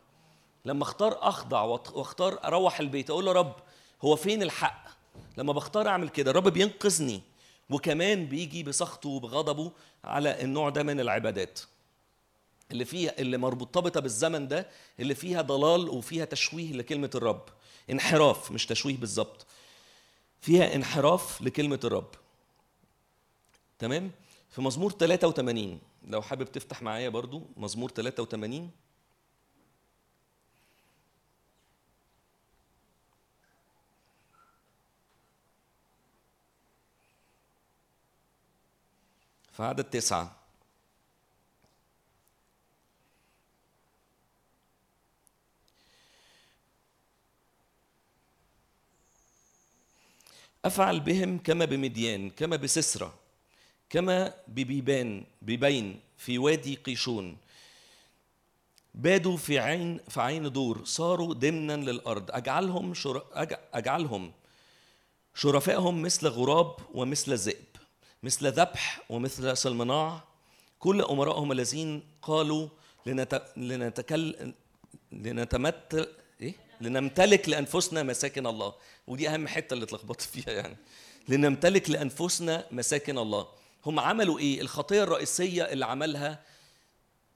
[0.65, 3.55] لما اختار أخضع واختار أروح البيت أقول له رب
[4.05, 4.85] هو فين الحق؟
[5.39, 7.23] لما بختار أعمل كده الرب بينقذني.
[7.71, 9.73] وكمان بيجي بسخطه وبغضبه
[10.05, 11.61] على النوع ده من العبادات.
[12.71, 14.69] اللي فيها اللي مرتبطه بالزمن ده
[15.01, 17.45] اللي فيها ضلال وفيها تشويه لكلمة الرب.
[17.91, 19.47] انحراف مش تشويه بالظبط.
[20.41, 22.11] فيها انحراف لكلمة الرب.
[23.79, 24.11] تمام؟
[24.51, 28.71] في مزمور 83 لو حابب تفتح معايا برضو مزمور 83
[39.57, 40.37] في عدد تسعة
[50.65, 53.15] أفعل بهم كما بمديان كما بسسرة
[53.91, 57.37] كما ببيبان ببين في وادي قيشون.
[58.95, 62.31] بادوا في عين في عين دور صاروا ضمنا للأرض.
[62.31, 63.27] أجعلهم شر...
[63.33, 63.59] أج...
[63.73, 64.33] أجعلهم
[65.35, 67.74] شرفائهم مثل غراب ومثل ذئب.
[68.25, 70.25] مثل ذبح ومثل سلمناع
[70.79, 72.69] كل امرائهم الذين قالوا
[73.07, 73.43] لنت...
[73.57, 74.53] لنتكل
[75.13, 76.09] لنتمثل
[76.41, 78.75] إيه؟ لنمتلك لأنفسنا مساكن الله.
[79.07, 80.77] ودي أهم حتة اللي اتلخبطت فيها يعني.
[81.29, 83.47] لنمتلك لأنفسنا مساكن الله.
[83.87, 86.43] هم عملوا إيه؟ الخطية الرئيسية اللي عملها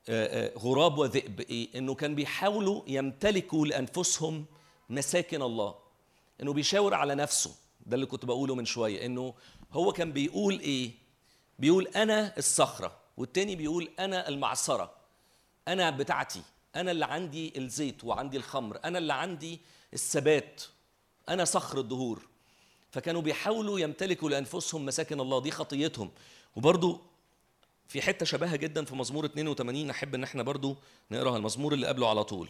[0.09, 4.45] آه، آه، غراب وذئب إيه؟ إنه كان بيحاولوا يمتلكوا لأنفسهم
[4.91, 5.75] مساكن الله.
[6.43, 7.55] إنه بيشاور على نفسه.
[7.87, 9.07] ده اللي كنت بقوله من شوية.
[9.07, 9.35] إنه
[9.73, 10.91] هو كان بيقول إيه؟
[11.59, 14.95] بيقول أنا الصخرة والتاني بيقول أنا المعصرة.
[15.69, 16.43] أنا بتاعتي
[16.77, 19.61] أنا اللي عندي الزيت وعندي الخمر أنا اللي عندي
[19.95, 20.63] الثبات.
[21.29, 22.23] أنا صخر الدهور.
[22.91, 26.11] فكانوا بيحاولوا يمتلكوا لأنفسهم مساكن الله دي خطيتهم.
[26.57, 27.01] وبرضو
[27.89, 30.77] في حتة شبهها جدا في مزمور 82 أحب إن إحنا برضو
[31.11, 32.49] نقراها المزمور اللي قبله على طول.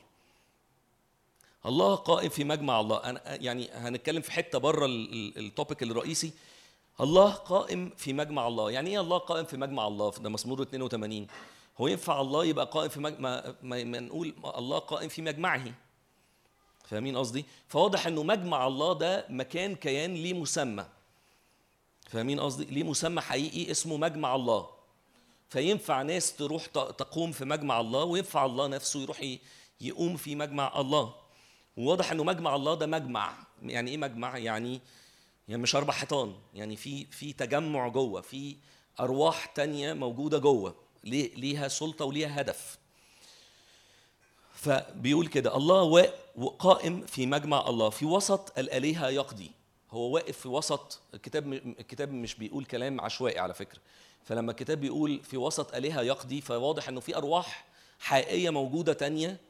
[1.66, 2.97] الله قائم في مجمع الله.
[3.05, 6.32] أنا يعني هنتكلم في حتة بره التوبيك الرئيسي.
[7.01, 8.70] الله قائم في مجمع الله.
[8.70, 11.27] يعني إيه الله قائم في مجمع الله؟ ده مزمور 82
[11.81, 15.73] هو ينفع الله يبقى قائم في مجمع ما, ما, نقول الله قائم في مجمعه.
[16.85, 20.85] فاهمين قصدي؟ فواضح إنه مجمع الله ده مكان كيان ليه مسمى.
[22.09, 24.69] فاهمين قصدي؟ ليه مسمى حقيقي اسمه مجمع الله.
[25.49, 29.37] فينفع ناس تروح تقوم في مجمع الله وينفع الله نفسه يروح
[29.81, 31.15] يقوم في مجمع الله.
[31.77, 33.33] وواضح إنه مجمع الله ده مجمع.
[33.62, 34.81] يعني إيه مجمع؟ يعني
[35.49, 38.57] يعني مش أربع حيطان يعني في في تجمع جوه في
[39.01, 42.79] أرواح تانية موجودة جوه ليه- ليها سلطة وليها هدف.
[44.55, 46.12] فبيقول كده الله
[46.59, 49.51] قائم في مجمع الله في وسط الآلهة يقضي.
[49.91, 53.79] هو واقف في وسط الكتاب الكتاب مش بيقول كلام عشوائي على فكرة.
[54.25, 57.65] فلما الكتاب بيقول في وسط آلهة يقضي فواضح إنه في أرواح
[58.01, 59.41] حقيقية موجودة تانية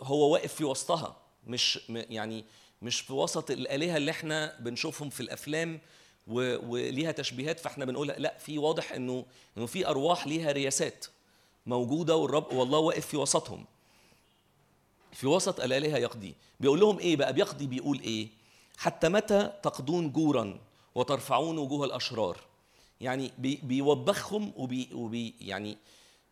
[0.00, 1.16] هو واقف في وسطها
[1.46, 2.44] مش يعني
[2.86, 5.80] مش في وسط الآلهة اللي إحنا بنشوفهم في الأفلام
[6.26, 9.24] و- وليها تشبيهات فاحنا بنقول لا في واضح إنه
[9.58, 11.06] إنه في أرواح ليها رياسات
[11.66, 13.64] موجودة والرب والله واقف في وسطهم.
[15.12, 16.34] في وسط الآلهة يقضي.
[16.60, 18.28] بيقول لهم إيه بقى؟ بيقضي بيقول إيه؟
[18.76, 20.58] حتى متى تقضون جورا
[20.94, 22.40] وترفعون وجوه الأشرار؟
[23.00, 25.76] يعني بي بيوبخهم وبي, وبي يعني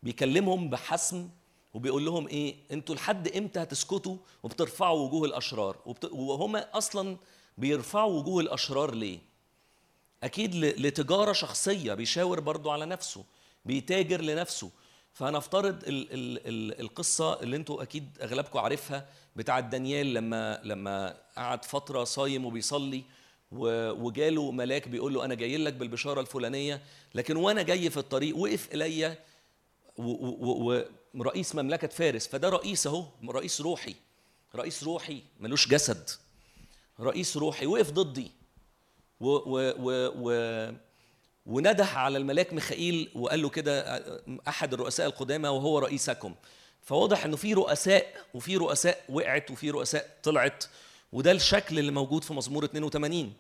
[0.03, 1.29] بيكلمهم بحسم
[1.75, 6.05] وبيقول لهم إيه؟ أنتوا لحد إمتى هتسكتوا وبترفعوا وجوه الأشرار؟ وبت...
[6.05, 7.17] وهم أصلا
[7.59, 9.19] بيرفعوا وجوه الأشرار ليه؟
[10.23, 13.25] أكيد ل- لتجارة شخصية بيشاور برضو على نفسه
[13.65, 14.71] بيتاجر لنفسه.
[15.13, 19.07] فهنفترض ال ال ال القصة اللي أنتوا أكيد أغلبكم عارفها
[19.37, 23.03] بتاعة دانيال لما لما قعد فترة صايم وبيصلي
[23.53, 26.83] و- وجاله ملاك بيقول له أنا جاي لك بالبشارة الفلانية
[27.15, 29.17] لكن وأنا جاي في الطريق وقف الي
[31.15, 33.95] ورئيس مملكة فارس فده رئيس أهو رئيس روحي
[34.55, 36.11] رئيس روحي ملوش جسد
[37.01, 38.31] رئيس روحي وقف ضدي
[39.21, 40.73] و و و و
[41.47, 44.03] ونده على الملاك ميخائيل وقال له كده
[44.49, 46.35] أحد الرؤساء القدامى وهو رئيسكم.
[46.83, 50.65] فواضح إنه في رؤساء وفي رؤساء وقعت وفي رؤساء طلعت
[51.13, 53.33] وده الشكل اللي موجود في مزمور 82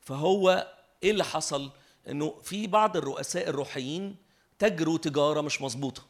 [0.00, 0.72] فهو
[1.02, 1.70] إيه اللي حصل؟
[2.08, 4.16] إنه في بعض الرؤساء الروحيين
[4.58, 6.02] تجروا تجارة مش مظبوطة.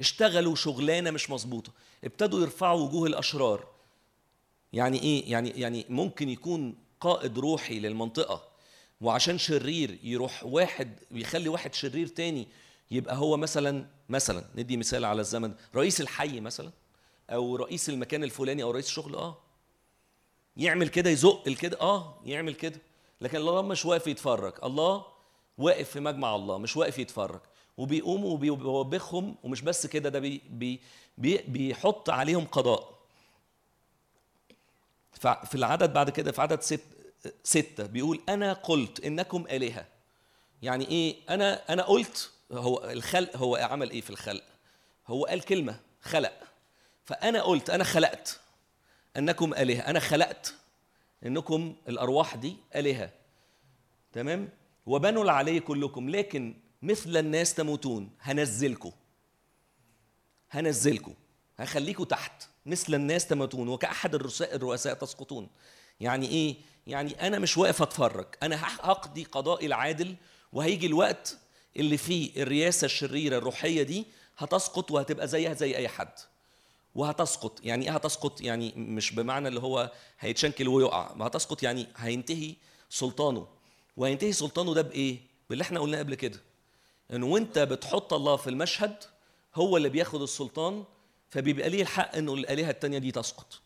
[0.00, 1.72] اشتغلوا شغلانة مش مظبوطة
[2.04, 3.66] ابتدوا يرفعوا وجوه الأشرار.
[4.72, 8.48] يعني إيه؟ يعني يعني ممكن يكون قائد روحي للمنطقة
[9.00, 12.48] وعشان شرير يروح واحد يخلي واحد شرير تاني
[12.90, 16.70] يبقى هو مثلا مثلا ندي مثال على الزمن رئيس الحي مثلا
[17.30, 19.38] أو رئيس المكان الفلاني أو رئيس الشغل آه.
[20.56, 22.80] يعمل كده يزق الكده آه يعمل كده.
[23.20, 25.04] لكن الله مش واقف يتفرج الله
[25.58, 27.40] واقف في مجمع الله مش واقف يتفرج.
[27.80, 30.80] وبيقوموا وبيوبخهم ومش بس كده ده بي بي
[31.18, 32.98] بي بيحط عليهم قضاء.
[35.12, 36.80] ففي العدد بعد كده في عدد ست
[37.44, 39.86] ستة بيقول أنا قلت إنكم آلهة.
[40.62, 44.44] يعني إيه؟ أنا أنا قلت هو الخلق هو عمل إيه في الخلق؟
[45.06, 46.32] هو قال كلمة خلق.
[47.04, 48.40] فأنا قلت أنا خلقت
[49.16, 49.80] أنكم آلهة.
[49.80, 50.54] أنا خلقت
[51.26, 53.10] إنكم الأرواح دي آلهة.
[54.12, 54.48] تمام؟
[54.86, 56.10] وبنوا العلي كلكم.
[56.10, 58.10] لكن مثل الناس تموتون.
[58.20, 58.92] هنزلكم
[60.50, 61.14] هنزلكم
[61.58, 62.42] هخليكم تحت.
[62.66, 63.68] مثل الناس تموتون.
[63.68, 65.48] وكأحد الرؤساء تسقطون.
[66.00, 68.26] يعني إيه؟ يعني أنا مش واقف أتفرج.
[68.42, 70.16] أنا هقضي قضائي العادل
[70.52, 71.38] وهيجي الوقت
[71.76, 74.06] اللي فيه الرياسة الشريرة الروحية دي
[74.38, 76.12] هتسقط وهتبقى زيها زي أي حد.
[76.94, 77.60] وهتسقط.
[77.64, 81.14] يعني إيه هتسقط؟ يعني مش بمعنى اللي هو هيتشنكل ويقع.
[81.14, 82.54] ما هتسقط يعني هينتهي
[82.90, 83.46] سلطانه.
[83.96, 85.18] وهينتهي سلطانه ده بإيه؟
[85.50, 86.40] باللي إحنا قلناه قبل كده.
[87.12, 88.96] انه وأنت بتحط الله في المشهد
[89.54, 90.84] هو اللي بياخد السلطان
[91.30, 93.60] فبيبقى ليه الحق إنه الآلهة التانية دي تسقط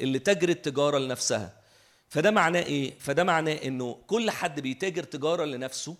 [0.00, 1.56] اللي تجري التجارة لنفسها.
[2.08, 5.96] فده معناه إيه؟ فده معناه إنه كل حد بيتاجر تجارة لنفسه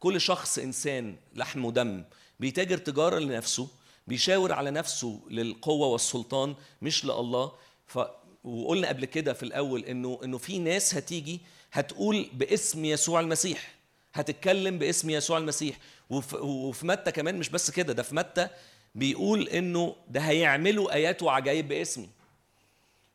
[0.00, 2.04] كل شخص إنسان لحم ودم
[2.40, 3.68] بيتاجر تجارة لنفسه
[4.06, 7.52] بيشاور على نفسه للقوة والسلطان مش لله.
[7.86, 7.98] ف
[8.44, 11.40] وقلنا قبل كده في الأول إنه إنه في ناس هتيجي
[11.72, 13.74] هتقول باسم يسوع المسيح
[14.14, 15.78] هتتكلم باسم يسوع المسيح.
[16.10, 18.48] وفي, وفي متى كمان مش بس كده ده في متى
[18.94, 22.08] بيقول إنه ده هيعملوا آيات وعجائب باسمي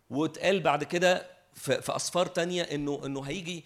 [0.09, 3.63] واتقال بعد كده في أسفار تانية انه إنه هيجي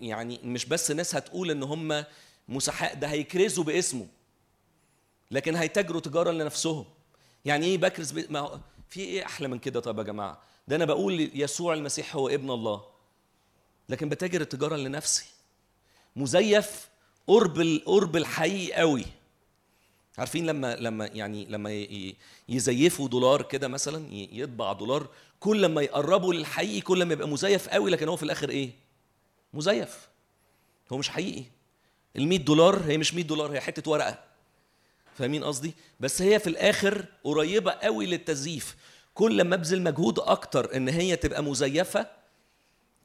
[0.00, 2.04] يعني مش بس ناس هتقول إن هم
[2.48, 4.06] مسحاء ده هيكرزوا باسمه.
[5.30, 6.84] لكن هيتاجروا تجارة لنفسهم.
[7.44, 8.32] يعني إيه بكرز ب...
[8.32, 8.60] ما
[8.90, 12.50] في إيه أحلى من كده طب يا جماعة؟ ده أنا بقول يسوع المسيح هو ابن
[12.50, 12.84] الله.
[13.88, 15.24] لكن بتاجر التجارة لنفسي.
[16.16, 16.88] مزيف
[17.26, 19.04] قرب ال- قرب الحقيقي قوي.
[20.18, 21.86] عارفين لما لما يعني لما
[22.48, 25.08] يزيفوا دولار كده مثلا يطبع دولار
[25.40, 28.70] كل ما يقربوا للحقيقي كل ما يبقى مزيف قوي لكن هو في الآخر إيه؟
[29.54, 30.08] مزيف.
[30.92, 31.44] هو مش حقيقي.
[32.16, 34.18] ال 100 دولار هي مش 100 دولار هي حتة ورقة.
[35.14, 38.76] فاهمين قصدي؟ بس هي في الآخر قريبة قوي للتزييف.
[39.14, 42.06] كل ما أبذل مجهود أكتر إن هي تبقى مزيفة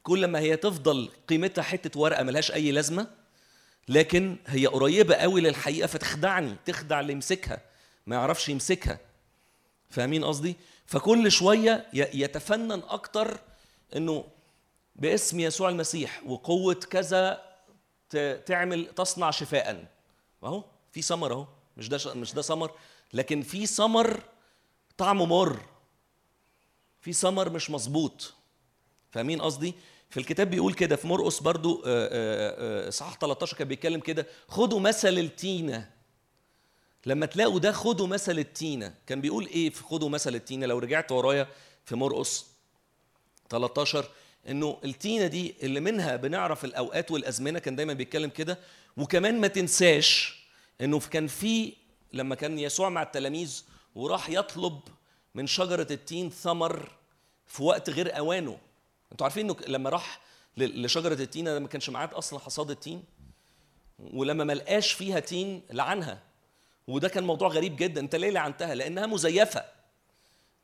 [0.02, 3.06] كل ما هي تفضل قيمتها حتة ورقة ملهاش أي لازمة
[3.88, 7.60] لكن هي قريبة قوي للحقيقة فتخدعني تخدع اللي يمسكها
[8.06, 8.98] ما يعرفش يمسكها.
[9.90, 10.56] فاهمين قصدي؟
[10.86, 13.40] فكل شوية يتفنن أكتر
[13.96, 14.24] إنه
[14.96, 17.42] باسم يسوع المسيح وقوة كذا
[18.46, 19.86] تعمل تصنع شفاء.
[20.44, 21.46] أهو في ثمر أهو
[21.76, 22.70] مش ده مش ده ثمر
[23.12, 24.22] لكن في ثمر
[24.98, 25.60] طعمه مر.
[27.00, 28.34] في ثمر مش مظبوط.
[29.10, 29.74] فاهمين قصدي؟
[30.10, 34.26] في الكتاب بيقول كده في مرقس برضو آه، آه، آه، صح 13 كان بيتكلم كده
[34.48, 35.90] خدوا مثل التينة.
[37.06, 41.12] لما تلاقوا ده خدوا مثل التينة كان بيقول إيه في خدوا مثل التينة؟ لو رجعت
[41.12, 41.48] ورايا
[41.84, 42.46] في مرقس
[43.48, 44.08] 13
[44.48, 48.58] إنه التينة دي اللي منها بنعرف الأوقات والأزمنة كان دايما بيتكلم كده.
[48.96, 50.40] وكمان ما تنساش
[50.80, 51.72] إنه كان في
[52.12, 53.64] لما كان يسوع مع التلاميذ
[53.94, 54.80] وراح يطلب
[55.34, 56.92] من شجرة التين ثمر
[57.46, 58.58] في وقت غير أوانه.
[59.12, 60.20] أنتوا عارفين انه لما راح
[60.56, 63.04] لشجرة التين ده ما كانش معاه أصلا حصاد التين.
[63.98, 66.22] ولما ما لقاش فيها تين لعنها.
[66.88, 68.00] وده كان موضوع غريب جدا.
[68.00, 69.64] أنت ليه لعنتها؟ لأنها مزيفة.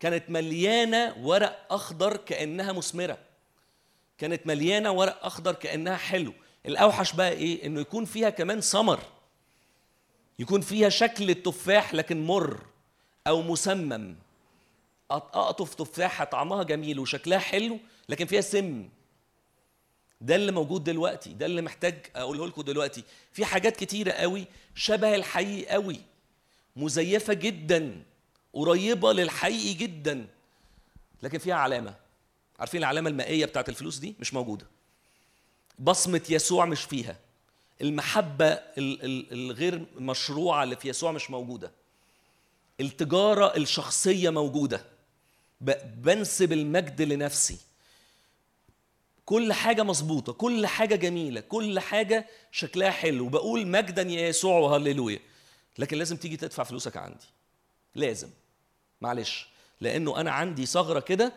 [0.00, 3.18] كانت مليانة ورق أخضر كأنها مثمرة.
[4.18, 6.32] كانت مليانة ورق أخضر كأنها حلو.
[6.66, 9.00] الأوحش بقى إيه؟ إنه يكون فيها كمان ثمر
[10.38, 12.66] يكون فيها شكل التفاح لكن مر
[13.26, 14.16] أو مسمم.
[15.10, 18.88] أقطف تفاحة طعمها جميل وشكلها حلو لكن فيها سم.
[20.20, 23.02] ده اللي موجود دلوقتي ده اللي محتاج أقوله لكم دلوقتي.
[23.32, 26.00] في حاجات كتيرة قوي شبه الحقيقي قوي
[26.76, 28.02] مزيفة جدا
[28.52, 30.26] قريبة للحقيقي جدا
[31.22, 31.94] لكن فيها علامة.
[32.58, 34.66] عارفين العلامة المائية بتاعت الفلوس دي؟ مش موجودة.
[35.78, 37.16] بصمة يسوع مش فيها.
[37.80, 41.70] المحبة ال- ال- الغير مشروعة اللي في يسوع مش موجودة.
[42.80, 44.84] التجارة الشخصية موجودة.
[45.96, 47.58] بنسب المجد لنفسي.
[49.26, 53.28] كل حاجة مظبوطة كل حاجة جميلة كل حاجة شكلها حلو.
[53.28, 55.18] بقول مجدا يا يسوع وهللويا.
[55.78, 57.26] لكن لازم تيجي تدفع فلوسك عندي.
[57.94, 58.28] لازم.
[59.00, 59.48] معلش.
[59.80, 61.32] لأنه أنا عندي ثغرة كده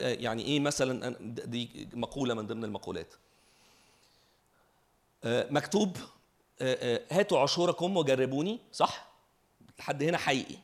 [0.00, 3.14] يعني إيه مثلا أنا- دي مقولة من ضمن المقولات.
[5.24, 5.96] آه، مكتوب
[6.60, 9.08] آه، آه، هاتوا عشوركم وجربوني صح؟
[9.78, 10.56] لحد هنا حقيقي.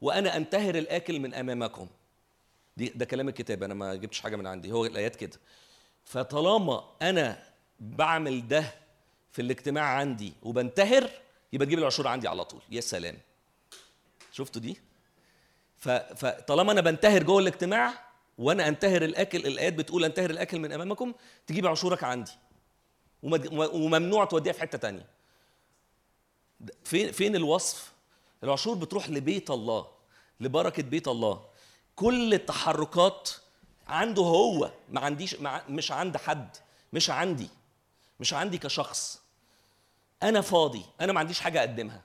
[0.00, 1.86] وأنا أنتهر الآكل من أمامكم.
[2.76, 3.62] دي ده كلام الكتاب.
[3.62, 4.72] أنا ما جبتش حاجة من عندي.
[4.72, 5.38] هو الآيات كده.
[6.08, 7.42] فطالما أنا
[7.80, 8.74] بعمل ده
[9.32, 11.10] في الاجتماع عندي وبنتهر
[11.52, 12.60] يبقى تجيب العشور عندي على طول.
[12.70, 13.18] يا سلام.
[14.32, 14.76] شفتوا دي؟
[16.16, 17.94] فطالما أنا بنتهر جوه الاجتماع
[18.38, 21.14] وأنا أنتهر الأكل الآيات بتقول أنتهر الأكل من أمامكم
[21.46, 22.32] تجيب عشورك عندي.
[23.52, 25.06] وممنوع توديها في حتة تانية.
[26.84, 27.92] فين فين الوصف؟
[28.44, 29.86] العشور بتروح لبيت الله
[30.40, 31.44] لبركة بيت الله.
[31.96, 33.30] كل التحركات
[33.88, 36.56] عنده هو ما عنديش مع مش عند حد
[36.92, 37.48] مش عندي
[38.20, 39.20] مش عندي كشخص.
[40.22, 42.02] أنا فاضي أنا ما عنديش حاجة أقدمها.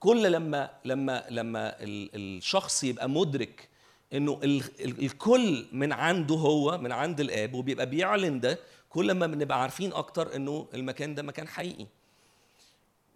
[0.00, 3.68] كل لما لما لما ال- الشخص يبقى مدرك
[4.12, 8.58] إنه ال ال الكل من عنده هو من عند الآب وبيبقى بيعلن ده
[8.90, 11.86] كل ما بنبقى عارفين أكتر إنه المكان ده مكان حقيقي.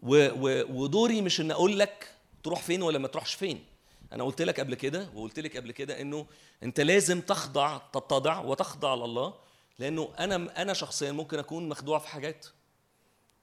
[0.02, 2.08] ودوري مش إن أقول لك
[2.42, 3.64] تروح فين ولا ما تروحش فين.
[4.12, 6.26] أنا قلت لك قبل كده وقلت لك قبل كده إنه
[6.62, 9.34] أنت لازم تخضع تتضع وتخضع لله
[9.78, 12.46] لأنه أنا أنا شخصيا ممكن أكون مخدوع في حاجات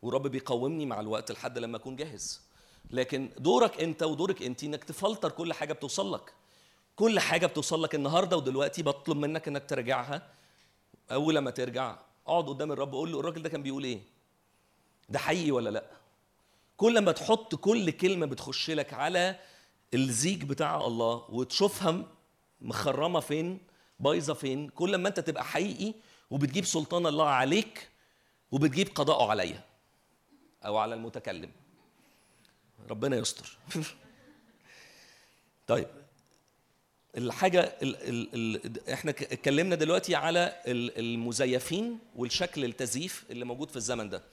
[0.02, 2.42] ورب بيقومني مع الوقت لحد لما أكون جاهز.
[2.92, 6.34] لكن دورك أنت ودورك أنت إنك تفلتر كل حاجة بتوصل لك.
[6.96, 10.28] كل حاجة بتوصل لك النهارده ودلوقتي بطلب منك إنك تراجعها
[11.12, 14.00] أول لما ترجع أقعد قدام الرب قول له الراجل ده كان بيقول إيه؟
[15.10, 15.84] ده حقيقي ولا لأ؟
[16.78, 19.40] كل ما تحط كل كلمة بتخش لك على
[19.94, 22.04] الزيج بتاع الله وتشوفها
[22.62, 23.60] مخرمة فين
[24.00, 25.94] بايظة فين كل ما انت تبقى حقيقي
[26.32, 27.90] وبتجيب سلطان الله عليك
[28.52, 29.64] وبتجيب قضاءه عليا
[30.66, 31.52] أو على المتكلم.
[32.90, 33.58] ربنا يستر.
[35.68, 35.88] طيب
[37.18, 38.30] الحاجة ال ال
[38.66, 44.24] ال إحنا اتكلمنا دلوقتي على ال- المزيفين والشكل التزييف اللي موجود في الزمن ده.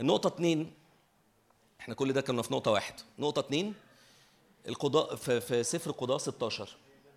[0.00, 0.72] النقطة اتنين
[1.80, 3.74] إحنا كل ده كنا في نقطة واحد، نقطة اتنين
[4.68, 6.76] القضاء في, في سفر القضاء 16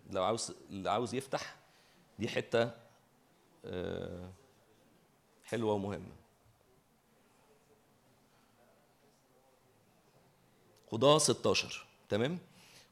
[0.10, 1.56] لو عاوز اللي عاوز يفتح
[2.20, 2.72] دي حتة
[3.66, 4.32] آه،
[5.44, 6.16] حلوة ومهمة.
[10.92, 12.40] قضاء 16 تمام؟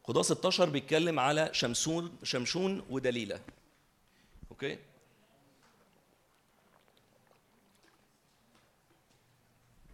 [0.03, 3.41] قضاء 16 بيتكلم على شمسون شمشون ودليلة.
[4.51, 4.77] أوكي؟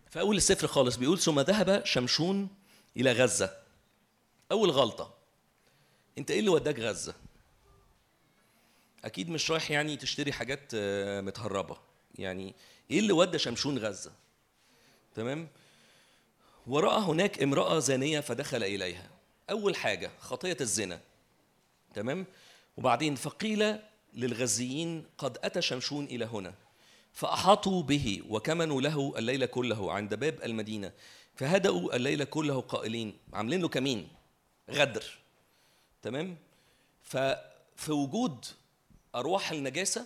[0.09, 2.49] في أول السفر خالص بيقول ثم ذهب شمشون
[2.97, 3.60] إلى غزة.
[4.51, 5.13] أول غلطة.
[6.17, 7.15] أنت إيه اللي وداك غزة؟
[9.05, 11.77] أكيد مش رايح يعني تشتري حاجات آه، متهربة.
[12.15, 12.55] يعني
[12.91, 14.11] إيه اللي ودى شمشون غزة؟
[15.15, 15.47] تمام؟
[16.67, 19.09] ورأى هناك امرأة زانية فدخل إليها.
[19.49, 20.99] أول حاجة خطية الزنا.
[21.93, 22.25] تمام؟
[22.77, 23.79] وبعدين فقيل
[24.13, 26.53] للغزيين قد أتى شمشون إلى هنا.
[27.13, 30.91] فأحاطوا به وكمنوا له الليل كله عند باب المدينة.
[31.35, 34.20] فهدأوا الليل كله قائلين عاملين له كمين؟
[34.69, 35.17] غدر.
[36.01, 36.37] تمام؟
[37.03, 38.45] ففي وجود
[39.15, 40.05] أرواح النجاسة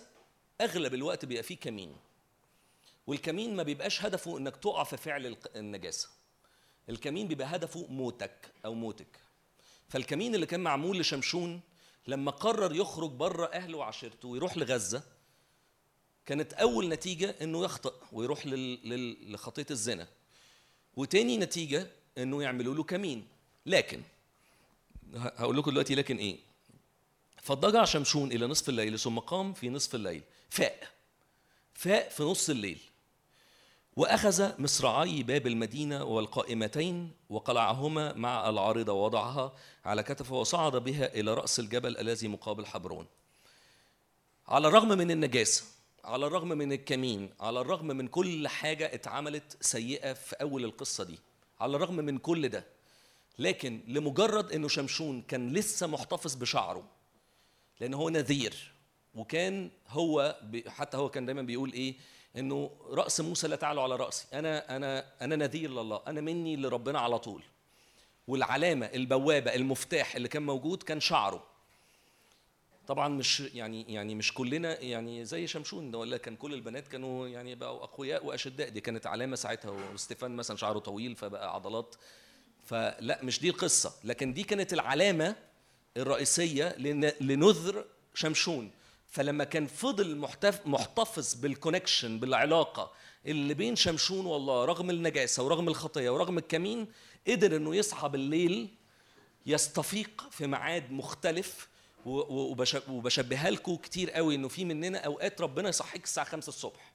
[0.60, 1.96] أغلب الوقت بيبقى فيه كمين.
[3.06, 6.08] والكمين ما بيبقاش هدفه إنك تقع في فعل النجاسة.
[6.88, 9.20] الكمين بيبقى هدفه موتك أو موتك.
[9.88, 11.60] فالكمين اللي كان معمول لشمشون
[12.06, 15.02] لما قرر يخرج بره أهله وعشيرته ويروح لغزة
[16.26, 18.42] كانت أول نتيجة إنه يخطئ ويروح.
[18.46, 20.08] لخطية الزنا.
[20.96, 23.28] وتاني نتيجة إنه يعملوا له كمين.
[23.66, 24.02] لكن
[25.14, 26.38] هقول لكم دلوقتي لكن إيه؟
[27.42, 30.22] فاضطجع شمشون إلى نصف الليل ثم قام في نصف الليل.
[30.50, 30.80] فاق.
[31.74, 32.78] فاق في نص الليل.
[33.96, 39.52] وأخذ مصراعي باب المدينة والقائمتين وقلعهما مع العارضة ووضعها
[39.84, 43.06] على كتفه وصعد بها إلى رأس الجبل الذي مقابل حبرون.
[44.48, 45.64] على الرغم من النجاسة
[46.04, 51.18] على الرغم من الكمين على الرغم من كل حاجة اتعملت سيئة في أول القصة دي
[51.60, 52.64] على الرغم من كل ده
[53.38, 56.84] لكن لمجرد إنه شمشون كان لسه محتفظ بشعره
[57.80, 58.72] لأن هو نذير
[59.14, 60.36] وكان هو
[60.66, 61.94] حتى هو كان دايما بيقول إيه
[62.36, 67.00] إنه رأس موسى لا تعلو على رأسي أنا أنا أنا نذير لله أنا مني لربنا
[67.00, 67.42] على طول.
[68.28, 71.44] والعلامة البوابة المفتاح اللي كان موجود كان شعره.
[72.86, 77.28] طبعا مش يعني يعني مش كلنا يعني زي شمشون ده ولا كان كل البنات كانوا
[77.28, 81.94] يعني بقوا أقوياء وأشداء دي كانت علامة ساعتها وستيفان مثلا شعره طويل فبقى عضلات
[82.66, 85.36] فلا مش دي القصة لكن دي كانت العلامة
[85.96, 87.84] الرئيسية لن- لنذر
[88.14, 88.70] شمشون.
[89.08, 92.92] فلما كان فضل محتف- محتفظ بالكونكشن بالعلاقة
[93.26, 96.86] اللي بين شمشون والله رغم النجاسة ورغم الخطية ورغم الكمين
[97.28, 98.68] قدر إنه يصحى بالليل
[99.46, 101.68] يستفيق في ميعاد مختلف
[102.06, 106.92] وبشبهها لكم كتير قوي إنه في مننا أوقات ربنا يصحيك الساعة 5 الصبح.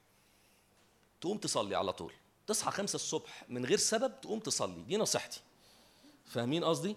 [1.20, 2.12] تقوم تصلي على طول.
[2.46, 4.82] تصحى 5 الصبح من غير سبب تقوم تصلي.
[4.88, 5.40] دي نصيحتي.
[6.26, 6.96] فاهمين قصدي.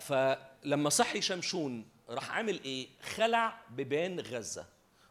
[0.00, 4.66] فلما صحي شمشون راح عامل إيه؟ خلع بيبان غزة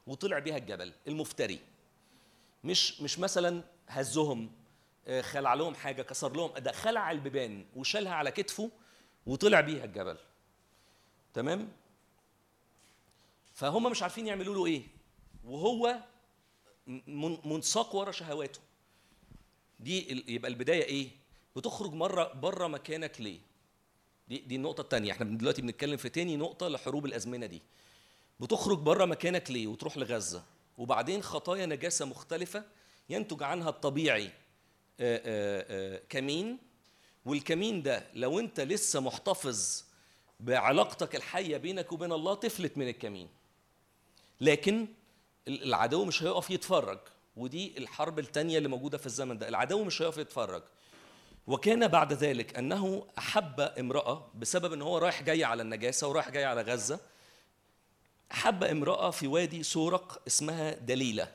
[0.08, 1.60] وطلع بيها الجبل المفتري.
[2.64, 4.52] مش مش مثلا هزهم
[5.08, 8.72] آه، خلع لهم حاجة كسر لهم ده خلع البيبان وشالها على كتفه
[9.26, 10.18] وطلع بيها الجبل.
[11.34, 11.72] تمام؟
[13.54, 14.84] فهم مش عارفين يعملوا له إيه.
[15.44, 16.00] وهو
[16.88, 18.60] من- منساق ورا شهواته.
[19.80, 21.10] دي يبقى البداية إيه؟
[21.58, 23.40] بتخرج مرة بره مكانك ليه؟
[24.28, 27.62] دي دي النقطة الثانية إحنا دلوقتي بنتكلم في تاني نقطة لحروب الأزمنة دي.
[28.40, 30.44] بتخرج بره مكانك ليه وتروح لغزة؟
[30.78, 32.64] وبعدين خطايا نجاسة مختلفة
[33.10, 34.32] ينتج عنها الطبيعي آه،
[35.00, 36.58] آه، آه، كمين.
[37.26, 39.84] والكمين ده لو انت لسه محتفظ
[40.40, 43.30] بعلاقتك الحية بينك وبين الله تفلت من الكمين.
[44.42, 44.88] لكن
[45.48, 47.00] ال- العدو مش هيقف يتفرج.
[47.38, 49.48] ودي الحرب الثانية اللي موجودة في الزمن ده.
[49.48, 50.64] العدو مش هيقف يتفرج.
[51.48, 56.46] وكان بعد ذلك أنه أحب امرأة بسبب إن هو رايح جاي على النجاسة ورايح جاي
[56.46, 57.00] على غزة.
[58.32, 61.32] حب امرأة في وادي سورق اسمها دليلة.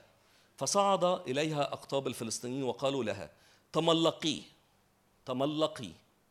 [0.57, 3.31] فصعد إليها أقطاب الفلسطينيين وقالوا لها
[3.73, 4.39] تملقي
[5.27, 5.89] تملقي.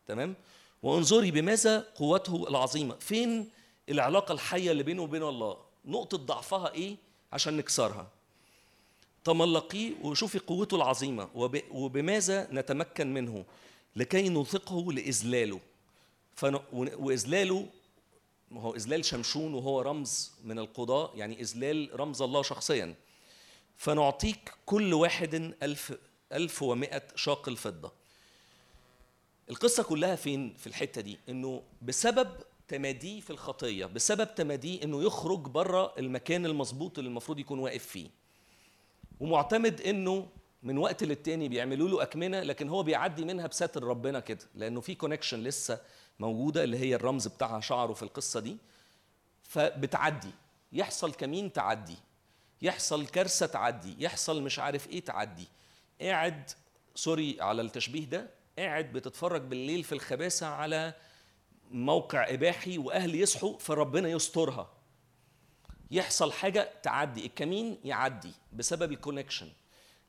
[0.08, 0.36] تمام؟
[0.84, 2.95] وانظري بماذا قوته العظيمة.
[2.95, 3.49] فين
[3.90, 6.95] العلاقة الحية اللي بينه وبين الله؟ نقطة ضعفها إيه؟
[7.34, 8.08] عشان نكسرها.
[9.24, 13.45] تملقيه وشوفي قوته العظيمة وب- وبماذا نتمكن منه؟
[13.95, 15.59] لكي نوثقه لإذلاله.
[16.35, 16.59] فن...
[16.73, 17.68] وإذلاله
[18.53, 22.95] هو إذلال شمشون وهو رمز من القضاء يعني إذلال رمز الله شخصيا.
[23.77, 25.97] فنعطيك كل واحد ألف
[26.34, 27.91] ألف ومائة شاق الفضة.
[29.49, 32.30] القصة كلها فين؟ في الحتة دي إنه بسبب
[32.68, 38.09] تماديه في الخطية بسبب تماديه إنه يخرج بره المكان المظبوط اللي المفروض يكون واقف فيه.
[39.19, 40.27] ومعتمد إنه
[40.63, 44.95] من وقت للتاني بيعملوا له أكمنة لكن هو بيعدي منها بستر ربنا كده لأنه في
[44.95, 45.81] كونكشن لسه
[46.19, 48.57] موجودة اللي هي الرمز بتاعها شعره في القصة دي.
[49.43, 50.31] فبتعدي
[50.71, 51.95] يحصل كمين تعدي
[52.61, 55.47] يحصل كارثة تعدي يحصل مش عارف إيه تعدي.
[56.01, 56.51] قاعد
[56.95, 58.29] sorry على التشبيه ده
[58.59, 60.93] قاعد بتتفرج بالليل في الخباثة على
[61.71, 64.69] موقع إباحي وأهلك يصحوا فربنا يسترها.
[65.91, 69.49] يحصل حاجة تعدي الكمين يعدي بسبب ال connection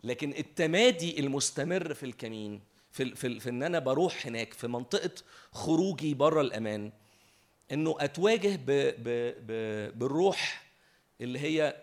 [0.05, 2.61] لكن التمادي المستمر في الكمين
[2.93, 5.11] في في, في إن أنا بروح هناك في منطقة
[5.53, 6.93] خروجي بره الأمان
[7.73, 8.67] إنه أتواجه ب
[8.99, 9.53] ب ب
[9.99, 10.63] بالروح
[11.21, 11.77] اللي هي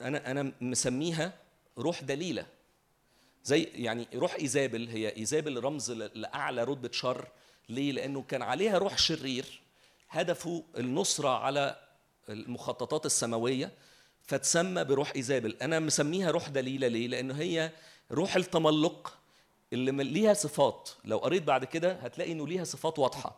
[0.00, 1.32] أنا أنا مسميها
[1.78, 2.46] روح دليلة
[3.44, 7.28] زي يعني روح إيزابل هي إيزابل رمز لأعلى رتبة شر
[7.68, 9.60] ليه؟ لأنه كان عليها روح شرير
[10.10, 11.76] هدفه النصرة على
[12.28, 13.72] المخططات السماوية
[14.26, 15.56] فتسمى بروح إيزابل.
[15.62, 16.88] أنا مسميها روح دليلة.
[16.88, 17.72] ليه؟ لأنه هي
[18.12, 19.18] روح التملق
[19.72, 20.90] اللي ليها صفات.
[21.04, 23.36] لو قريت بعد كده هتلاقي إنه ليها صفات واضحة.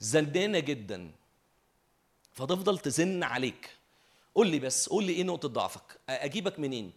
[0.00, 1.10] زندانة جدا.
[2.32, 3.70] فتفضل تزن عليك.
[4.34, 6.92] قول لي بس قول لي إيه نقطة ضعفك؟ أجيبك منين؟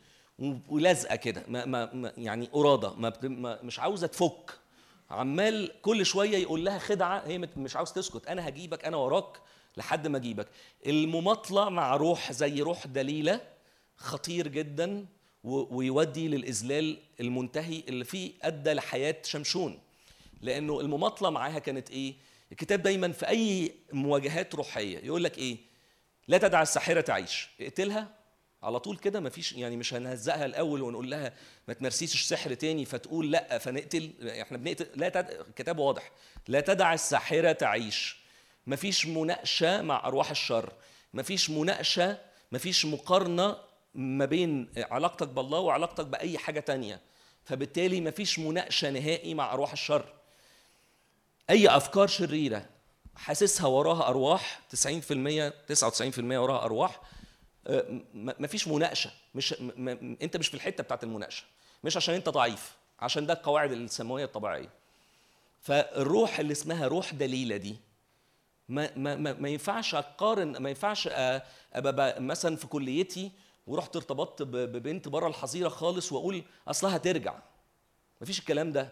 [0.70, 1.44] ولازقه كده.
[1.48, 4.52] ما ما يعني قراده ما, مش عاوزة تفك.
[5.10, 7.20] عمال كل شوية يقول لها خدعة.
[7.28, 8.28] هي مش عاوز تسكت.
[8.28, 9.38] أنا هجيبك أنا وراك.
[9.78, 10.48] لحد ما اجيبك.
[10.88, 13.42] المماطلة مع روح زي روح دليلة
[13.98, 15.06] خطير جدا
[15.44, 19.80] ويودي للإذلال المنتهي اللي فيه أدى لحياة شمشون.
[20.42, 22.14] لأنه المماطلة معاها كانت إيه؟
[22.52, 25.58] الكتاب دايما في أي مواجهات روحية يقول لك إيه؟
[26.28, 27.50] لا تدع الساحرة تعيش.
[27.62, 28.08] اقتلها
[28.64, 31.34] على طول كده مفيش يعني مش هنهزقها الأول ونقول لها
[31.68, 35.30] ما تمارسيش السحر تاني فتقول لأ فنقتل إحنا بنقتل لا تد...
[35.48, 36.12] الكتاب واضح.
[36.48, 38.23] لا تدع الساحرة تعيش.
[38.68, 40.72] مفيش مناقشة مع أرواح الشر.
[41.14, 42.18] مفيش مناقشة
[42.52, 43.58] مفيش مقارنة
[43.96, 47.02] ما بين علاقتك بالله وعلاقتك بأي حاجة تانية.
[47.46, 50.06] فبالتالي مفيش مناقشة نهائي مع أرواح الشر.
[51.50, 52.66] أي أفكار شريرة
[53.16, 57.02] حاسسها وراها أرواح 90% 99% وراها أرواح
[57.68, 59.12] آه، مفيش مناقشة.
[59.36, 61.44] مش م- م- أنت مش في الحتة بتاعت المناقشة.
[61.84, 64.70] مش عشان أنت ضعيف عشان ده القواعد السماوية الطبيعية.
[65.62, 67.76] فالروح اللي اسمها روح دليلة دي
[68.70, 71.10] ما ما ما, ما ينفعش أقارن ما ينفعش
[71.74, 73.32] أبقى مثلا في كليتي
[73.68, 77.36] ورحت ارتبطت ببنت بره الحظيرة خالص وأقول أصلها هترجع.
[78.22, 78.90] مفيش الكلام ده.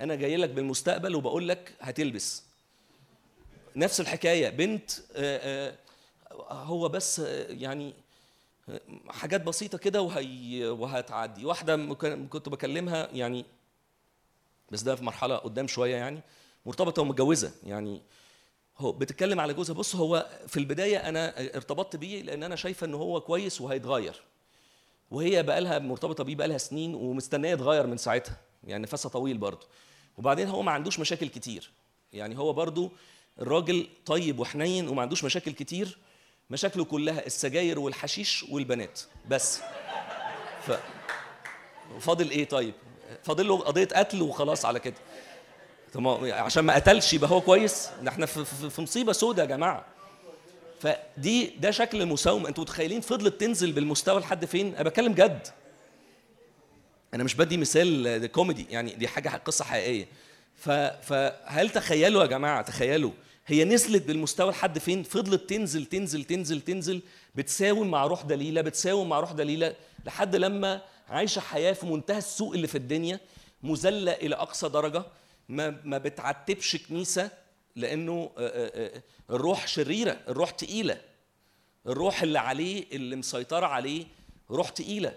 [0.00, 2.42] أنا جاي لك بالمستقبل وبقول لك هتلبس.
[3.76, 4.48] نفس الحكاية.
[4.50, 4.90] بنت
[6.50, 7.18] هو بس
[7.48, 7.94] يعني
[9.08, 11.44] حاجات بسيطة كده وهي وهتعدي.
[11.44, 11.94] واحدة
[12.30, 13.44] كنت بكلمها يعني
[14.70, 16.20] بس ده في مرحلة قدام شوية يعني
[16.66, 17.52] مرتبطة ومتجوزة.
[17.64, 18.02] يعني
[18.78, 19.74] هو بتتكلم على جوزها.
[19.74, 24.22] بص هو في البداية أنا ارتبطت بيه لأن أنا شايفة إن هو كويس وهيتغير.
[25.10, 29.38] وهي بقى لها مرتبطة بيه بقى لها سنين ومستنية يتغير من ساعتها يعني نفسها طويل
[29.38, 29.66] برضه.
[30.18, 31.70] وبعدين هو ما عندوش مشاكل كتير.
[32.12, 32.90] يعني هو برضه
[33.40, 35.98] الراجل طيب وحنين وما عندوش مشاكل كتير.
[36.50, 39.00] مشاكله كلها السجاير والحشيش والبنات.
[39.28, 39.60] بس.
[40.66, 40.72] ف
[42.00, 42.74] فاضل إيه طيب؟
[43.22, 44.96] فاضل له قضية قتل وخلاص على كده.
[45.96, 49.48] طب عشان ما قتلش يبقى هو كويس؟ ده إحنا في, في, في مصيبة سودة يا
[49.48, 49.84] جماعة.
[50.80, 55.46] فدي ده شكل المساومه أنتوا متخيلين فضلت تنزل بالمستوى لحد فين؟ أنا بتكلم جد.
[57.14, 60.08] أنا مش بدي مثال كوميدي يعني دي حاجة قصة حقيقية.
[61.02, 63.10] فهل تخيلوا يا جماعة تخيلوا
[63.46, 67.02] هي نزلت بالمستوى لحد فين؟ فضلت تنزل تنزل تنزل تنزل
[67.34, 69.74] بتساوم مع روح دليلة بتساوم مع روح دليلة
[70.06, 73.20] لحد لما عايشة حياة في منتهى السوء اللي في الدنيا
[73.62, 75.02] مذله إلى أقصى درجة.
[75.48, 77.30] ما ما بتعتبش كنيسة
[77.76, 81.00] لأنه آه، آه، آه، الروح شريرة الروح تقيلة.
[81.86, 84.06] الروح اللي عليه اللي مسيطرة عليه
[84.50, 85.14] روح تقيلة.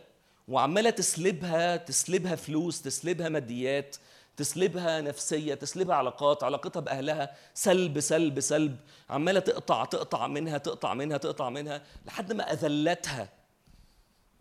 [0.48, 3.96] وعمالة تسلبها تسلبها فلوس تسلبها ماديات
[4.38, 7.36] تسلبها نفسية تسلبها علاقات علاقتها بأهلها.
[7.54, 8.78] سلب سلب سلب.
[9.10, 13.30] عمالة تقطع تقطع منها تقطع منها تقطع منها لحد ما أذلتها.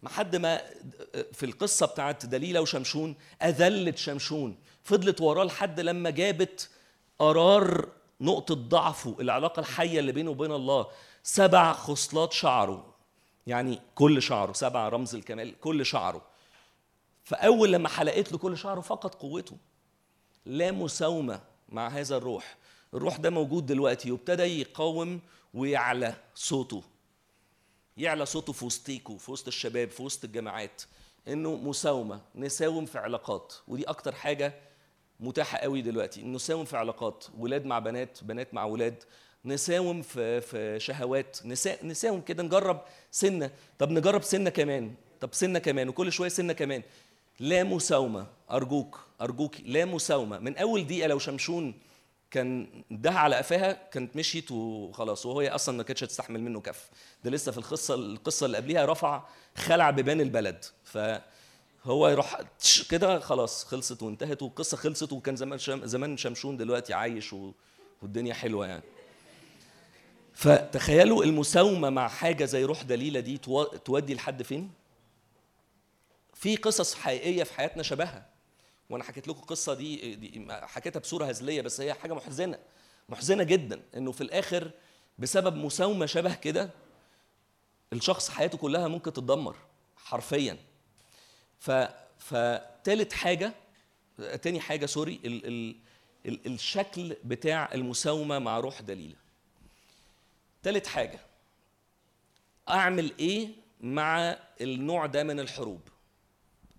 [0.02, 0.60] ما حد ما
[1.32, 4.56] في القصة بتاعت دليله وشمشون أذلت شمشون.
[4.88, 6.70] فضلت وراه لحد لما جابت
[7.18, 7.88] قرار
[8.20, 10.86] نقطة ضعفه العلاقة الحية اللي بينه وبين الله.
[11.22, 12.94] سبع خصلات شعره.
[13.46, 16.22] يعني كل شعره سبع رمز الكمال كل شعره.
[17.24, 19.56] فأول لما حلقت له كل شعره فقد قوته.
[20.46, 22.56] لا مساومة مع هذا الروح.
[22.94, 25.20] الروح ده موجود دلوقتي وابتدى يقاوم
[25.54, 26.82] ويعلى صوته.
[27.96, 30.82] يعلى صوته في وسطيكوا في وسط الشباب في وسط الجماعات.
[31.28, 33.54] إنه مساومة نساوم في علاقات.
[33.68, 34.67] ودي أكتر حاجة
[35.20, 39.04] متاحة قوي دلوقتي نساوم في علاقات ولاد مع بنات بنات مع ولاد
[39.44, 42.80] نساوم في في شهوات نسا نساوم كده نجرب
[43.10, 43.50] سنة.
[43.78, 46.82] طب نجرب سنة كمان طب سنة كمان وكل شوية سنة كمان.
[47.40, 50.38] لا مساومة أرجوك أرجوك لا مساومة.
[50.38, 51.74] من أول دقيقة لو شمشون
[52.30, 56.90] كان ده على قفاها كانت مشيت وخلاص وهي أصلا ما كانتش هتستحمل منه كف.
[57.24, 59.22] ده لسه في القصة القصة اللي قبليها رفع
[59.56, 60.64] خلع بيبان البلد.
[61.88, 62.40] فهو يروح
[62.90, 67.34] كده خلاص خلصت وانتهت والقصة خلصت وكان زمان شم زمان شمشون دلوقتي عايش.
[68.02, 68.82] والدنيا حلوة يعني.
[70.34, 73.64] فتخيلوا المساومة مع حاجة زي روح دليلة دي تو...
[73.64, 74.70] تودي لحد فين؟
[76.34, 78.28] في قصص حقيقية في حياتنا شبهها.
[78.90, 82.58] وأنا حكيت لكم القصة دي, دي حكيتها بصورة هزلية بس هي حاجة محزنة
[83.08, 84.70] محزنة جدا إنه في الآخر
[85.18, 86.70] بسبب مساومة شبه كده
[87.92, 89.56] الشخص حياته كلها ممكن تتدمر
[89.96, 90.67] حرفيا.
[91.58, 91.70] ف
[92.18, 93.52] فتالت حاجة
[94.42, 95.46] تاني حاجة سوري ال...
[95.46, 95.76] ال...
[96.26, 96.46] ال...
[96.46, 99.16] الشكل بتاع المساومة مع روح دليلة.
[100.62, 101.20] تالت حاجة
[102.68, 103.48] أعمل إيه
[103.80, 105.80] مع النوع ده من الحروب؟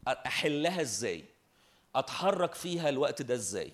[0.08, 1.24] أحلها إزاي؟
[1.96, 3.74] أتحرك فيها الوقت ده إزاي؟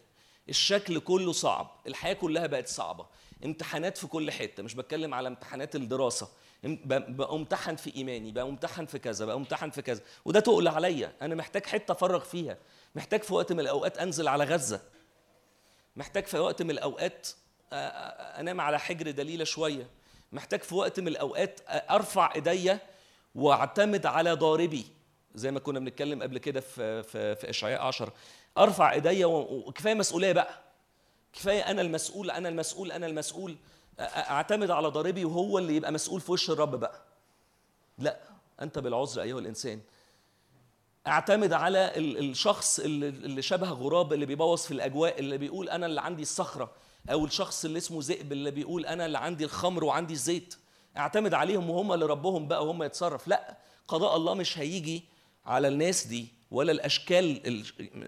[0.49, 3.05] الشكل كله صعب الحياة كلها بقت صعبة
[3.45, 6.29] امتحانات في كل حتة مش بتكلم على امتحانات الدراسة.
[6.63, 10.01] بامتحن في إيماني بامتحن في كذا بامتحن في كذا.
[10.25, 11.13] وده تقل عليا.
[11.21, 12.57] أنا محتاج حتة أفرغ فيها.
[12.95, 14.81] محتاج في وقت من الأوقات أنزل على غزة.
[15.95, 17.27] محتاج في وقت من الأوقات
[17.73, 19.87] أنام على حجر دليلة شوية.
[20.31, 22.79] محتاج في وقت من الأوقات أرفع إيديا
[23.35, 24.85] وأعتمد على ضاربي.
[25.35, 28.13] زي ما كنا بنتكلم قبل كده في في في إشعياء 10
[28.57, 30.59] أرفع إيديا وكفاية مسؤولية بقى.
[31.33, 33.55] كفاية أنا المسؤول أنا المسؤول أنا المسؤول.
[33.99, 37.01] اعتمد على ضاربي وهو اللي يبقى مسؤول في وش الرب بقى
[37.97, 38.19] لا
[38.61, 39.81] انت بالعذر ايها الانسان
[41.07, 46.21] اعتمد على الشخص اللي شبه غراب اللي بيبوظ في الاجواء اللي بيقول أنا اللي عندي
[46.21, 46.71] الصخره
[47.11, 50.55] أو الشخص اللي اسمه ذئب اللي بيقول أنا اللي عندي الخمر وعندي الزيت
[50.97, 53.57] اعتمد عليهم وهم اللي ربهم بقى وهم يتصرف لا
[53.87, 55.03] قضاء الله مش هيجي
[55.45, 57.41] على الناس دي ولا الاشكال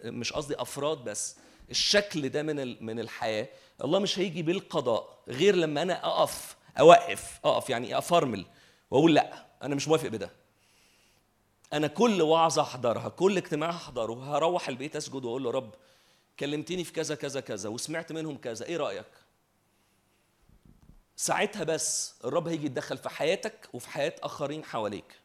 [0.05, 1.35] مش قصدي افراد بس
[1.72, 3.47] الشكل ده من من الحياة
[3.84, 8.45] الله مش هيجي بالقضاء غير لما أنا أقف أوقف أقف يعني أفرمل
[8.91, 10.32] وأقول لأ أنا مش موافق بده.
[11.74, 15.74] أنا كل وعظة احضرها كل اجتماع احضره هروح البيت أسجد وأقول له رب
[16.40, 19.06] كلمتني في كذا كذا كذا وسمعت منهم كذا إيه رأيك؟
[21.16, 25.16] ساعتها بس الرب هيجي يتدخل في حياتك وفي حياة آخرين حواليك.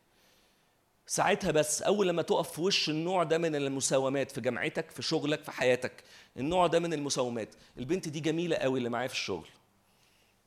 [1.07, 5.43] ساعتها بس أول لما تقف في وش النوع ده من المساومات في جامعتك في شغلك
[5.45, 6.05] في حياتك
[6.37, 7.49] النوع ده من المساومات.
[7.79, 9.49] البنت دي جميلة قوي اللي معايا في الشغل.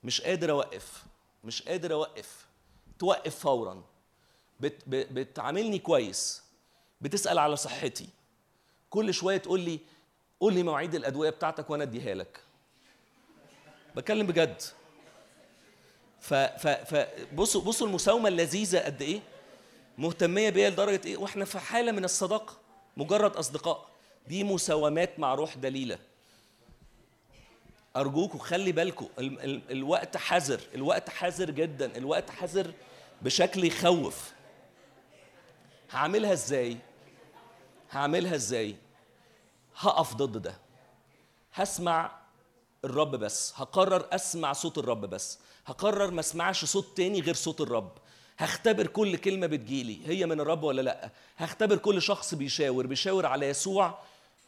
[0.04, 1.04] مش قادر أوقف.
[1.44, 2.46] مش قادر أوقف.
[3.00, 3.84] توقف فورا.
[4.60, 6.44] بت بتعاملني كويس.
[7.02, 8.10] بتسأل على صحتي.
[8.90, 9.80] كل شوية تقول لي
[10.40, 12.40] قول لي مواعيد الأدوية بتاعتك وأنا أديها لك.
[13.96, 14.62] بتكلم بجد.
[16.20, 19.20] ف ف ف بصوا بصوا المساومة اللذيذة قد إيه.
[19.98, 22.58] مهتمية بيا لدرجة إيه؟ وإحنا في حالة من الصداقة.
[22.98, 23.95] مجرد أصدقاء.
[24.28, 25.98] دي مساومات مع روح دليلة.
[27.96, 32.74] أرجوكوا خلي بالكوا ال- ال- الوقت حذر الوقت حذر جدا الوقت حذر
[33.22, 34.32] بشكل يخوف.
[35.92, 36.78] هعملها إزاي؟
[37.92, 38.76] هعملها إزاي؟
[39.78, 40.56] هقف ضد ده.
[41.54, 42.12] هسمع
[42.86, 45.40] الرب بس هقرر أسمع صوت الرب بس.
[45.66, 47.92] هقرر ما أسمعش صوت تاني غير صوت الرب.
[48.38, 53.46] هختبر كل كلمة بتجيلي هي من الرب ولا لأ؟ هختبر كل شخص بيشاور بيشاور على
[53.50, 54.00] يسوع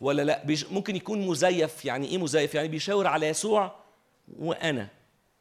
[0.01, 1.85] ولا لا؟ بيش ممكن يكون مزيف.
[1.85, 3.75] يعني إيه مزيف؟ يعني بيشاور على يسوع
[4.39, 4.87] وأنا.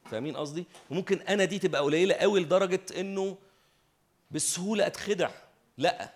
[0.05, 3.37] فاهمين قصدي؟ وممكن أنا دي تبقى قليلة قوي لدرجة إنه
[4.31, 5.31] بسهولة أتخدع.
[5.79, 6.11] لا.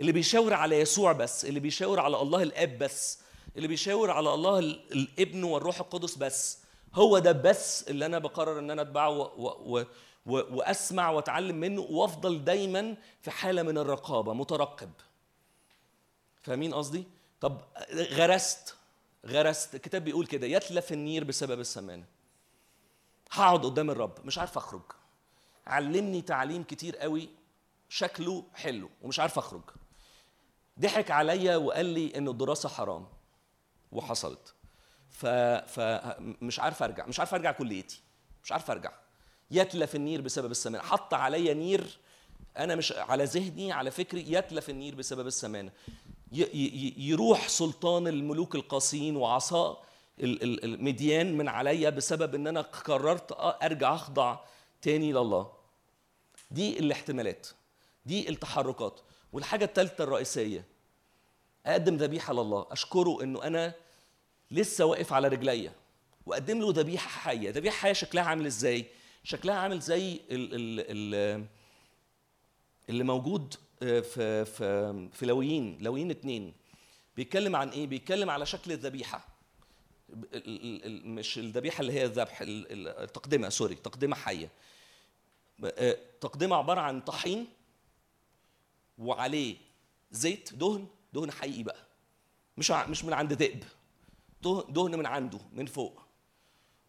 [0.00, 3.18] اللي بيشاور على يسوع بس اللي بيشاور على الله الآب بس
[3.56, 6.58] اللي بيشاور على الله ال- الابن والروح القدس بس.
[6.94, 9.84] هو ده بس اللي أنا بقرر إن أنا أتبعه و و
[10.26, 14.90] و وأسمع وأتعلم منه وأفضل دايما في حالة من الرقابة مترقب.
[16.42, 17.04] فاهمين قصدي؟
[17.42, 17.60] طب
[17.92, 18.74] غرست
[19.26, 19.74] غرست.
[19.74, 22.04] الكتاب بيقول كده يتلف النير بسبب السمانة.
[23.30, 24.82] هقعد قدام الرب مش عارف أخرج.
[25.66, 27.28] علم عليا تعليم كتير قوي
[27.88, 29.62] شكله حلو ومش عارف أخرج.
[30.80, 33.06] ضحك عليا وقال لي إن الدراسة حرام
[33.92, 34.54] وحصلت.
[35.10, 38.02] فمش عارف أرجع مش عارف أرجع كليتي.
[38.44, 38.92] مش عارف أرجع.
[39.50, 40.84] يتلف النير بسبب السمانة.
[40.84, 41.98] حط عليا نير
[42.56, 45.72] أنا مش على ذهني على فكري يتلف النير بسبب السمانة.
[46.96, 49.82] يروح سلطان الملوك القاسيين وعصا
[50.20, 53.32] ال- ال- المديان من عليا بسبب إن أنا قررت
[53.62, 54.38] أرجع أخضع
[54.82, 55.52] تاني لله.
[56.50, 57.46] دي الاحتمالات
[58.06, 59.00] دي التحركات.
[59.32, 60.64] والحاجة الثالثه الرئيسية
[61.66, 62.66] أقدم ذبيحة لله.
[62.70, 63.74] أشكره إنه أنا
[64.50, 65.72] لسه واقف على رجليا
[66.26, 67.50] وأقدم له ذبيحة حية.
[67.50, 68.86] ذبيحة حية شكلها عامل إزاي؟
[69.24, 71.46] شكلها عامل زي ال ال ال
[72.88, 76.52] اللي موجود في في في لويين لويين اتنين.
[77.16, 79.28] بيتكلم عن إيه؟ بيتكلم على شكل الذبيحة.
[80.10, 84.50] ال- ال- ال- مش الذبيحة اللي هي الذبح ال- ال- التقدمه سوري تقدمة حية.
[85.64, 87.46] آه، تقدمة عبارة عن طحين
[88.98, 89.56] وعليه
[90.10, 91.86] زيت دهن دهن حقيقي بقى.
[92.56, 93.64] مش مش من عند ذئب.
[94.68, 96.02] دهن من عنده من فوق.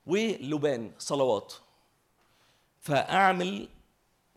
[0.06, 1.54] ولبان صلوات.
[2.82, 3.70] فأعمل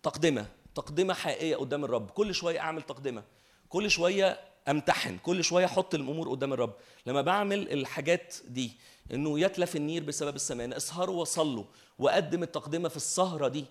[0.02, 0.46] تقدمة.
[0.76, 2.10] تقدمة حقيقية قدام الرب.
[2.10, 3.22] كل شوية أعمل تقدمة.
[3.68, 5.18] كل شوية أمتحن.
[5.18, 6.72] كل شوية أحط الأمور قدام الرب.
[7.06, 8.70] لما بعمل الحاجات دي
[9.12, 11.64] إنه يتلف النير بسبب السمان اسهروا وصلوا
[11.98, 13.64] وأقدم التقدمة في السهرة دي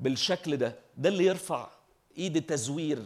[0.00, 1.68] بالشكل ده ده اللي يرفع
[2.18, 3.02] إيد التزوير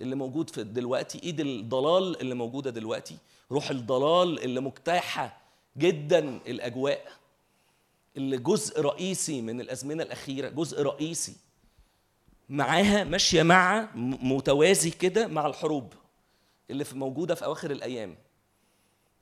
[0.00, 3.16] اللي موجود في دلوقتي إيد الضلال اللي موجودة دلوقتي
[3.52, 5.40] روح الضلال اللي مجتاحة
[5.78, 7.12] جدا الأجواء
[8.16, 11.36] اللي جزء رئيسي من الأزمنة الأخيرة جزء رئيسي.
[12.48, 15.92] معاها ماشية مع متوازي كده مع الحروب
[16.70, 18.16] اللي في موجودة في أواخر الأيام.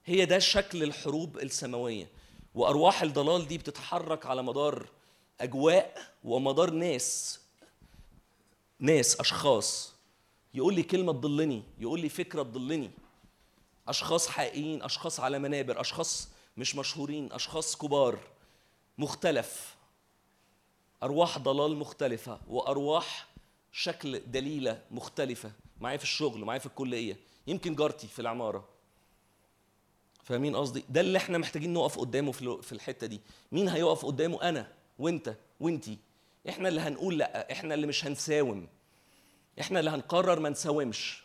[0.05, 2.09] هي ده شكل الحروب السماوية.
[2.55, 4.89] وأرواح الضلال دي بتتحرك على مدار
[5.41, 7.41] أجواء ومدار ناس
[8.79, 9.93] ناس أشخاص.
[10.55, 12.91] يقول لي كلمة تضلني يقول لي فكرة تضلني.
[13.89, 18.19] أشخاص حقيقيين أشخاص على منابر أشخاص مش مشهورين أشخاص كبار
[18.99, 19.77] مختلف.
[21.03, 23.27] أرواح ضلال مختلفة وأرواح
[23.73, 25.53] شكل دليلة مختلفة.
[25.81, 27.17] معايا في الشغل معايا في الكلية.
[27.47, 28.69] يمكن جارتي في العمارة.
[30.25, 33.21] فاهمين قصدي؟ ده اللي إحنا محتاجين نقف قدامه في الحتة دي.
[33.53, 35.99] مين هيقف قدامه؟ أنا وأنت وانتي
[36.49, 38.69] إحنا اللي هنقول لأ إحنا اللي مش هنساوم.
[39.61, 41.23] إحنا اللي هنقرر ما نساومش.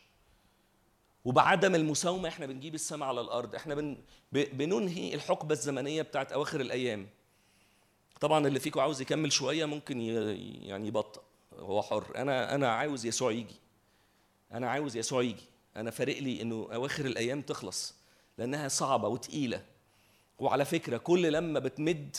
[1.26, 3.56] وبعدم المساومة إحنا بنجيب السماء على الأرض.
[3.56, 3.98] إحنا بن
[4.32, 7.08] بننهي الحقبة الزمنية بتاعت أواخر الأيام.
[8.20, 11.22] طبعا اللي فيكم عاوز يكمل شوية ممكن يعني يبطأ
[11.60, 12.12] هو حر.
[12.16, 13.56] أنا أنا عاوز يسوع يجي.
[14.52, 15.44] أنا عاوز يسوع يجي.
[15.76, 17.96] أنا فارق لي إنه أواخر الأيام تخلص
[18.38, 19.66] لأنها صعبة وتقيلة.
[20.40, 22.18] وعلى فكرة كل لما بتمد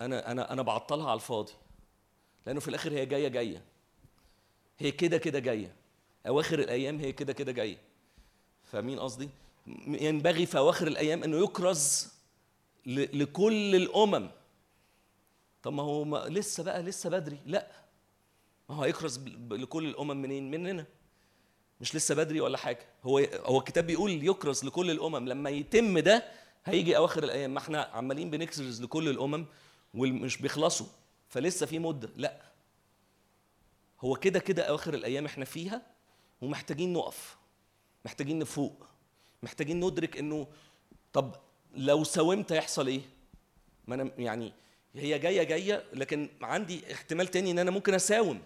[0.00, 1.52] أنا أنا أنا بعطلها على الفاضي.
[2.46, 3.62] لأنه في الآخر هي جاية جاية.
[4.78, 5.74] هي كده كده جاية.
[6.26, 7.78] أواخر الأيام هي كده كده جاية.
[8.64, 9.28] فاهمين قصدي؟
[9.86, 12.08] ينبغي في أواخر الأيام إنه يكرز
[12.86, 14.28] لكل الأمم
[15.66, 17.38] طب ما هو ما لسه بقى لسه بدري.
[17.46, 17.66] لا.
[18.68, 19.20] ما هو هيكرز
[19.50, 20.86] لكل الأمم منين؟ مننا.
[21.80, 22.86] مش لسه بدري ولا حاجة.
[23.04, 25.28] هو هو الكتاب بيقول يكرز لكل الأمم.
[25.28, 26.24] لما يتم ده
[26.64, 27.50] هيجي أواخر الأيام.
[27.54, 29.46] ما إحنا عمالين بنكرز لكل الأمم
[29.94, 30.86] ومش بيخلصوا.
[31.28, 32.10] فلسه في مدة.
[32.16, 32.42] لا.
[34.00, 35.82] هو كده كده أواخر الأيام إحنا فيها
[36.42, 37.36] ومحتاجين نقف.
[38.04, 38.86] محتاجين نفوق.
[39.42, 40.46] محتاجين ندرك إنه
[41.12, 41.34] طب
[41.74, 43.00] لو ساومت هيحصل إيه؟
[43.86, 44.52] ما أنا يعني
[44.98, 48.42] هي جاية جاية لكن عندي احتمال تاني إن أنا ممكن أساوم.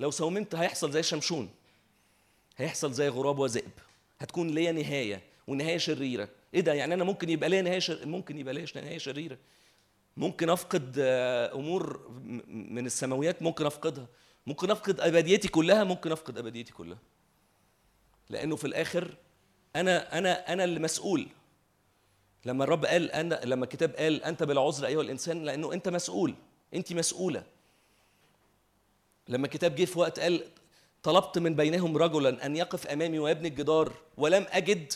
[0.00, 1.50] لو ساومت هيحصل زي شمشون.
[2.56, 3.70] هيحصل زي غراب وذئب.
[4.18, 6.28] هتكون ليا نهاية ونهاية شريرة.
[6.54, 8.06] إيه ده؟ يعني أنا ممكن يبقى ليا نهاية شر...
[8.06, 9.38] ممكن يبقى ليا نهاية شريرة.
[10.16, 12.10] ممكن أفقد آه، أمور
[12.48, 14.06] من السماويات ممكن أفقدها.
[14.46, 16.98] ممكن أفقد أبديتي كلها ممكن أفقد أبديتي كلها.
[18.30, 19.16] لأنه في الآخر
[19.76, 21.28] أنا أنا أنا اللي مسؤول
[22.44, 26.34] لما الرب قال أنا لما الكتاب قال أنت بالعذر أيها الإنسان لأنه أنت مسؤول.
[26.74, 27.42] أنت مسؤولة.
[29.28, 30.44] لما الكتاب جه في وقت قال
[31.02, 34.92] طلبت من بينهم رجلا أن يقف أمامي ويبني الجدار ولم أجد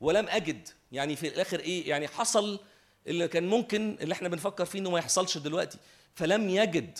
[0.00, 0.68] ولم أجد.
[0.92, 2.58] يعني في الآخر إيه؟ يعني حصل
[3.06, 5.78] اللي كان ممكن اللي إحنا بنفكر فيه إنه ما يحصلش دلوقتي.
[6.14, 6.98] فلم يجد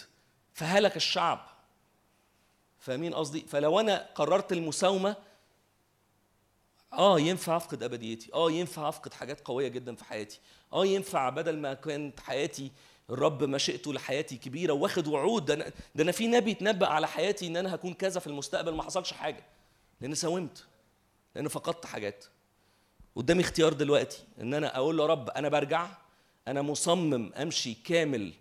[0.52, 1.48] فهلك الشعب.
[2.78, 5.16] فاهمين قصدي؟ فلو أنا قررت المساومة
[6.98, 8.30] آه ينفع أفقد أبديتي.
[8.34, 10.40] آه ينفع أفقد حاجات قوية جدا في حياتي.
[10.72, 12.70] آه ينفع بدل ما كانت حياتي
[13.10, 15.44] الرب مشيئته لحياتي كبيرة واخد وعود.
[15.44, 18.74] ده أنا ده أنا في نبي اتنبأ على حياتي إن أنا هكون كذا في المستقبل
[18.74, 19.44] ما حصلش حاجة.
[20.00, 20.64] لأن ساومت
[21.34, 22.24] لأن فقدت حاجات.
[23.16, 25.88] قدامي اختيار دلوقتي إن أنا أقول له يا رب أنا برجع
[26.48, 28.32] أنا مصمم أمشي كامل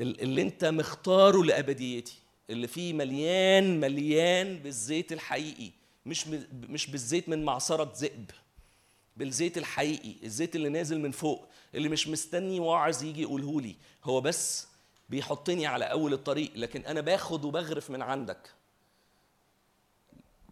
[0.00, 2.14] ال- اللي أنت مختاره لأبديتي
[2.50, 5.70] اللي فيه مليان مليان بالزيت الحقيقي.
[6.06, 8.30] مش مش بالزيت من معصرة ذئب
[9.16, 13.76] بالزيت الحقيقي الزيت اللي نازل من فوق اللي مش مستني واعظ يجي يقوله لي.
[14.04, 14.66] هو بس
[15.08, 18.50] بيحطني على أول الطريق لكن أنا باخد وبغرف من عندك.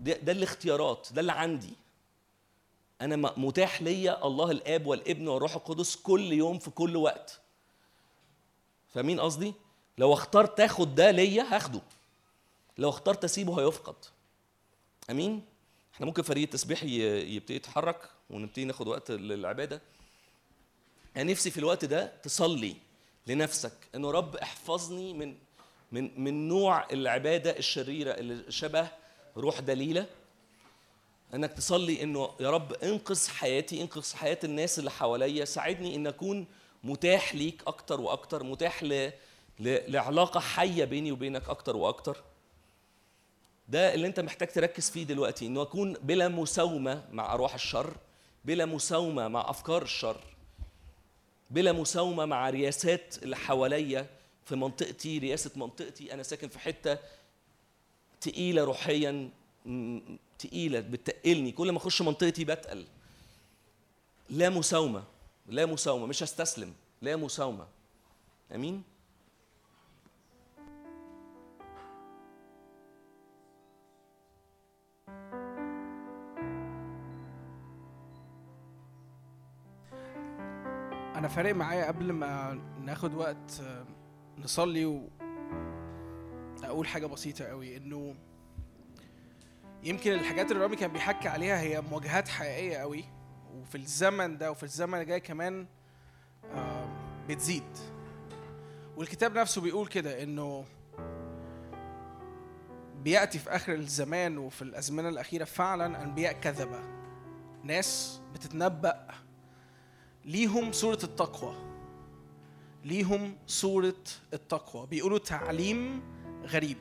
[0.00, 1.72] ده, ده الاختيارات ده اللي عندي.
[3.00, 7.40] أنا متاح ليا الله الآب والابن والروح القدس كل يوم في كل وقت.
[8.94, 9.54] فاهمين قصدي؟
[9.98, 11.80] لو اخترت تاخد ده ليا هاخده.
[12.78, 13.94] لو اخترت أسيبه هيفقد.
[15.12, 15.42] أمين.
[15.94, 19.80] إحنا ممكن فريق التسبيح يبتدي يتحرك ونبتدي ناخد وقت للعبادة.
[21.16, 22.76] يعني نفسي في الوقت ده تصلي
[23.26, 23.72] لنفسك.
[23.94, 25.34] إنه رب احفظني من
[25.92, 28.88] من من نوع العبادة الشريرة اللي شبه
[29.36, 30.06] روح دليلة.
[31.34, 35.44] إنك تصلي إنه يا رب انقذ حياتي انقذ حياة الناس اللي حواليا.
[35.44, 36.46] ساعدني إن أكون
[36.84, 38.82] متاح ليك أكتر وأكتر متاح.
[38.84, 39.10] ل...
[39.60, 42.22] لعلاقة حية بيني وبينك أكتر وأكتر.
[43.72, 47.96] ده اللي انت محتاج تركز فيه دلوقتي إنه اكون بلا مساومة مع أرواح الشر
[48.44, 50.20] بلا مساومة مع أفكار الشر
[51.50, 54.06] بلا مساومة مع رياسات اللي حواليا
[54.44, 56.14] في منطقتي رئاسه منطقتي.
[56.14, 56.98] أنا ساكن في حتة
[58.20, 59.30] تقيلة روحيا
[60.38, 61.52] تقيلة بتقلني.
[61.52, 62.84] كل ما أخش منطقتي بتقل.
[64.30, 65.04] لا مساومة
[65.48, 66.74] لا مساومة مش هستسلم.
[67.02, 67.66] لا مساومة.
[68.54, 68.82] أمين؟
[81.22, 83.62] أنا فارق معايا قبل ما ناخد وقت
[84.38, 85.08] نصلي و
[86.64, 88.14] أقول حاجة بسيطة قوي إنه
[89.82, 93.04] يمكن الحاجات اللي رامي كان بيحكي عليها هي مواجهات حقيقية قوي
[93.54, 95.66] وفي الزمن ده وفي الزمن الجاي كمان
[96.54, 96.88] آه،
[97.28, 97.78] بتزيد.
[98.96, 100.64] والكتاب نفسه بيقول كده إنه
[103.02, 106.80] بيأتي في آخر الزمان وفي الأزمنة الأخيرة فعلا أنبياء كذبة.
[107.64, 109.06] ناس بتتنبأ
[110.24, 111.54] ليهم صورة التقوى.
[112.84, 114.86] ليهم صورة التقوى.
[114.86, 116.02] بيقولوا تعليم
[116.46, 116.78] غريب.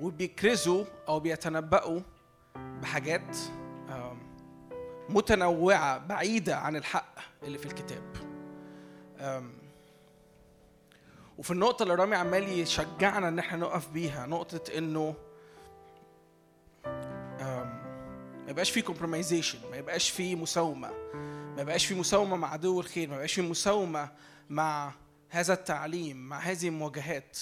[0.00, 2.00] وبيكرزوا أو بيتنبأوا
[2.56, 3.36] بحاجات
[5.08, 8.16] متنوعة بعيدة عن الحق اللي في الكتاب.
[11.38, 15.14] وفي النقطة اللي رامي عمال يشجعنا إن إحنا نقف بيها نقطة إنه
[18.44, 20.90] ما يبقاش في كومبرومايزيشن ما يبقاش في مساومة.
[21.54, 24.08] ما يبقاش في مساومة مع عدو الخير ما يبقاش في مساومة
[24.50, 24.92] مع
[25.30, 27.38] هذا التعليم مع هذه المواجهات.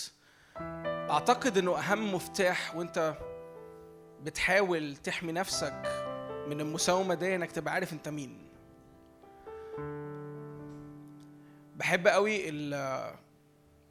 [1.10, 3.14] أعتقد أنه أهم مفتاح وأنت
[4.22, 5.82] بتحاول تحمي نفسك
[6.48, 8.38] من المساومة دي إنك تبقى عارف أنت مين.
[11.76, 13.14] بحب قوي ال-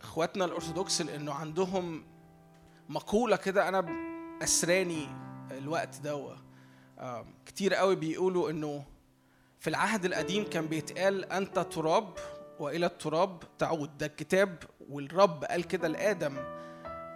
[0.01, 2.03] إخواتنا الأرثوذكس لأنه عندهم
[2.89, 3.85] مقولة كده أنا
[4.43, 5.07] أسراني
[5.51, 6.33] الوقت دوا
[6.99, 8.83] آم، كتير قوي بيقولوا إنه
[9.61, 12.13] في العهد القديم كان بيتقال أنت تراب
[12.59, 13.97] وإلى التراب تعود.
[13.97, 16.35] ده الكتاب والرب قال كده لآدم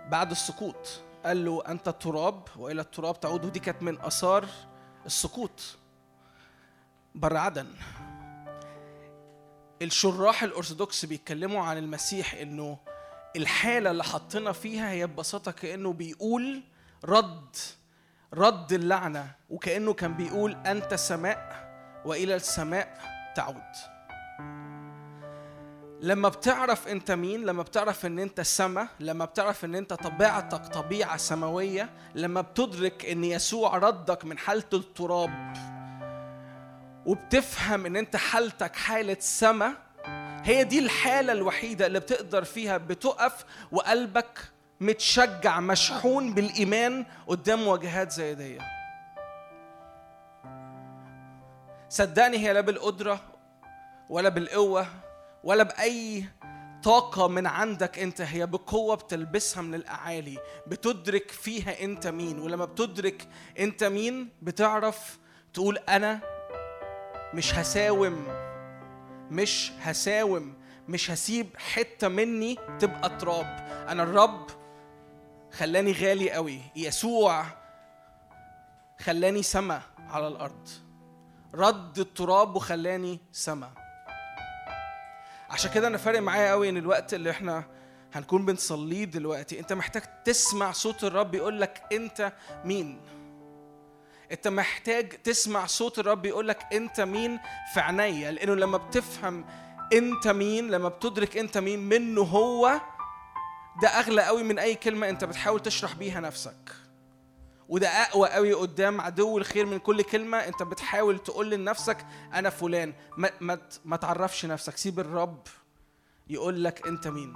[0.09, 1.01] بعد السقوط.
[1.25, 3.45] قال له أنت تراب وإلى التراب تعود.
[3.45, 4.45] ودي كانت من آثار
[5.05, 5.77] السقوط.
[7.15, 7.67] بر عدن
[9.81, 12.77] الشراح الأرثوذكس بيتكلموا عن المسيح إنه
[13.35, 16.63] الحالة اللي حطينا فيها هي ببساطة كأنه بيقول
[17.05, 17.55] رد
[18.33, 21.64] رد اللعنة وكأنه كان بيقول أنت سماء.
[22.05, 22.97] وإلى السماء
[23.35, 23.61] تعود.
[26.01, 31.17] لما بتعرف أنت مين لما بتعرف إن أنت سما لما بتعرف إن أنت طبيعتك طبيعة
[31.17, 35.53] سماوية لما بتدرك إن يسوع ردك من حالة التراب
[37.05, 39.73] وبتفهم إن أنت حالتك حالة سما
[40.43, 44.39] هي دي الحالة الوحيدة اللي بتقدر فيها بتقف وقلبك
[44.81, 48.59] متشجع مشحون بالإيمان قدام مواجهات زي دي.
[51.95, 53.19] صدقني هي لا بالقدرة
[54.09, 54.87] ولا بالقوة
[55.43, 56.25] ولا بأي
[56.83, 62.39] طاقة من عندك أنت هي بقوة بتلبسها من الأعالي بتدرك فيها أنت مين.
[62.39, 63.27] ولما بتدرك
[63.59, 65.19] أنت مين بتعرف
[65.53, 66.19] تقول أنا
[67.33, 68.27] مش هساوم
[69.31, 70.53] مش هساوم
[70.87, 73.67] مش هسيب حتة مني تبقى تراب.
[73.89, 74.47] أنا الرب
[75.51, 77.45] خلاني غالي قوي يسوع
[78.99, 80.84] خلاني سما على الأرض.
[81.55, 83.71] رد التراب وخلاني سما.
[85.49, 87.63] عشان كده أنا فارق معايا قوي إن الوقت اللي إحنا
[88.13, 92.33] هنكون بنصليه دلوقتي أنت محتاج تسمع صوت الرب يقول لك أنت
[92.65, 93.01] مين.
[94.31, 97.39] أنت محتاج تسمع صوت الرب يقول لك أنت مين
[97.73, 99.45] في عينيا لأنه لما بتفهم
[99.93, 102.81] أنت مين لما بتدرك أنت مين منه هو
[103.81, 106.84] ده أغلى قوي من أي كلمة أنت بتحاول تشرح بيها نفسك.
[107.69, 110.37] وده أقوى قوي قدام عدو الخير من كل كلمة.
[110.37, 112.93] أنت بتحاول تقول لنفسك أنا فلان.
[113.17, 114.77] ما ما ما تعرفش نفسك.
[114.77, 115.39] سيب الرب
[116.27, 117.33] يقول لك أنت مين.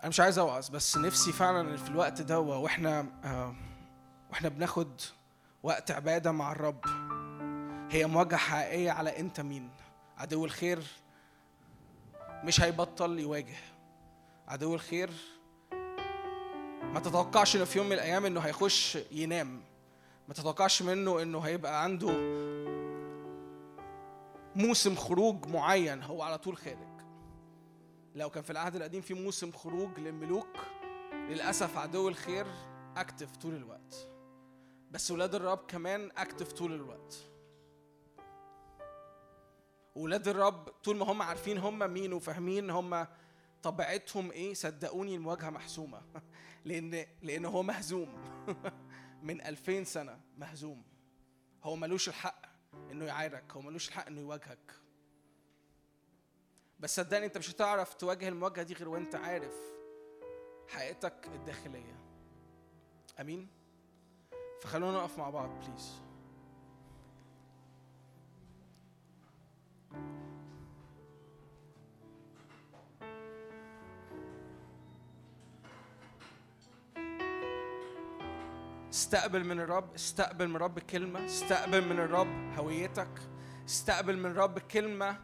[0.00, 3.54] أنا مش عايز أوعظ بس نفسي فعلا في الوقت ده وإحنا آه،
[4.30, 5.00] وإحنا بناخد
[5.62, 6.84] وقت عبادة مع الرب.
[7.90, 9.70] هي مواجهة حقيقية على أنت مين.
[10.18, 10.82] عدو الخير
[12.44, 13.56] مش هيبطل يواجه.
[14.48, 15.10] عدو الخير
[16.94, 19.60] ما تتوقعش إنه في يوم من الأيام إنه هيخش ينام.
[20.28, 22.10] ما تتوقعش منه إنه هيبقى عنده
[24.56, 27.00] موسم خروج معين هو على طول خارج.
[28.14, 30.56] لو كان في العهد القديم في موسم خروج للملوك
[31.12, 32.46] للأسف عدو الخير
[32.96, 34.08] اكتف طول الوقت.
[34.90, 37.16] بس ولاد الرب كمان اكتف طول الوقت.
[39.94, 43.06] ولاد الرب طول ما هم عارفين هم مين وفاهمين هم
[43.64, 46.02] طبيعتهم إيه؟ صدقوني المواجهه محسومة.
[46.64, 48.08] لأن لأن هو مهزوم.
[49.22, 50.82] من 2000 سنة مهزوم.
[51.62, 52.46] هو ملوش الحق
[52.90, 53.52] إنه يعايرك.
[53.52, 54.72] هو ملوش الحق إنه يواجهك.
[56.80, 59.54] بس صدقني أنت مش هتعرف تواجه المواجهة دي غير وأنت عارف
[60.68, 62.00] حقيقتك الداخلية.
[63.20, 63.48] آمين؟
[64.62, 66.03] فخلونا نقف مع بعض بليز
[79.04, 83.08] استقبل من الرب استقبل من الرب كلمة استقبل من الرب هويتك
[83.68, 85.16] استقبل من الرب كلمة.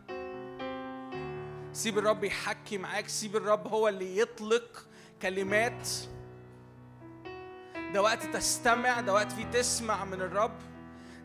[1.73, 4.87] سيب الرب يحكي معاك سيب الرب هو اللي يطلق
[5.23, 5.89] كلمات.
[7.95, 10.59] ده وقت تستمع ده وقت فيه تسمع من الرب.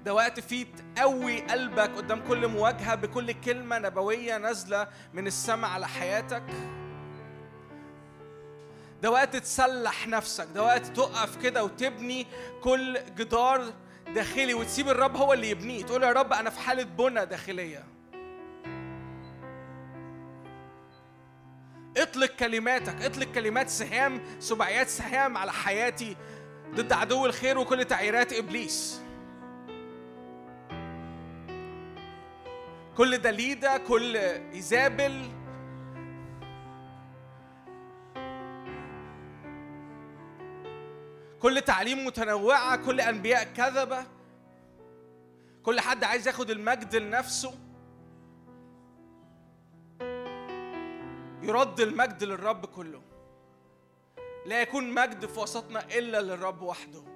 [0.05, 0.65] ده وقت فيه
[0.95, 6.43] تقوي قلبك قدام كل مواجهة بكل كلمة نبوية نازلة من السماء على حياتك.
[9.05, 12.27] ده وقت تسلح نفسك ده وقت تقف كده وتبني
[12.63, 13.73] كل جدار
[14.15, 15.83] داخلي وتسيب الرب هو اللي يبنيه.
[15.83, 17.83] تقول يا رب أنا في حالة بنى داخلية.
[21.97, 26.17] اطلق كلماتك اطلق كلمات سهام سبعيات سهام على حياتي
[26.75, 29.01] ضد عدو الخير وكل تعييرات إبليس.
[32.97, 34.15] كل دليدة كل
[34.53, 35.21] إيزابل
[41.41, 44.05] كل تعليم متنوعة كل أنبياء كذبة.
[45.63, 47.53] كل حد عايز ياخد المجد لنفسه.
[51.41, 53.01] يرد المجد للرب كله.
[54.45, 57.14] لا يكون مجد في وسطنا إلا للرب وحده.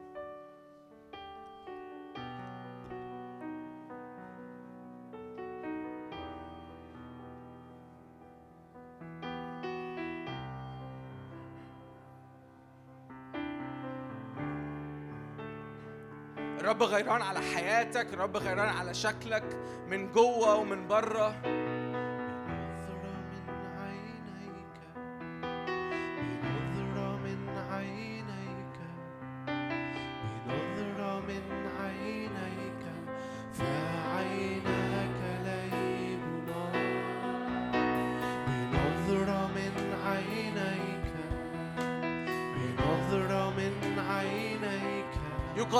[16.69, 19.43] الرب غيران على حياتك الرب غيران على شكلك
[19.87, 21.58] من جوه ومن بره.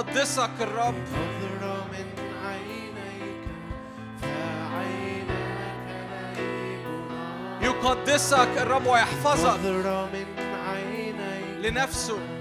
[0.09, 0.93] يقدسك الرب.
[1.91, 2.07] من
[2.45, 3.43] عينيك
[4.21, 5.29] فعيناك
[7.61, 10.25] يقدسك الرب ويحفظك نظرة من
[10.69, 11.65] عينيك.
[11.65, 12.38] لنفسه.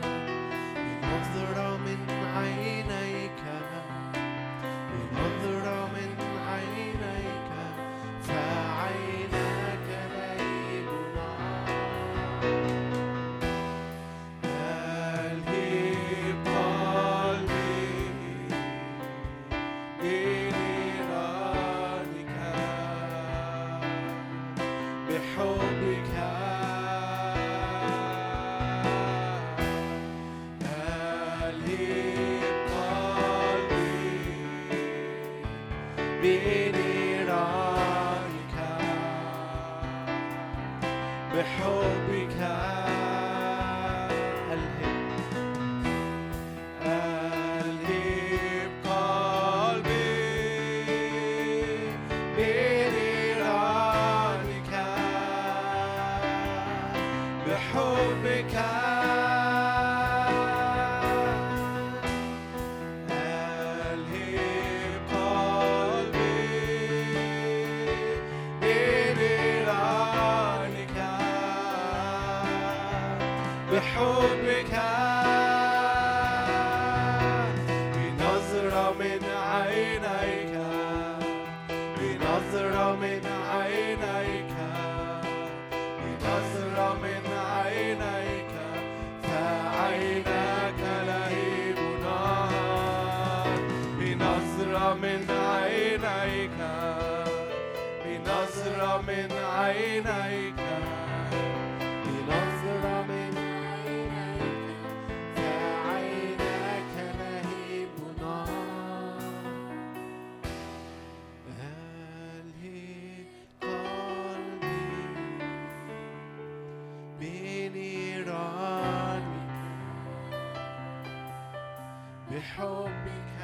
[122.30, 123.38] بحبك.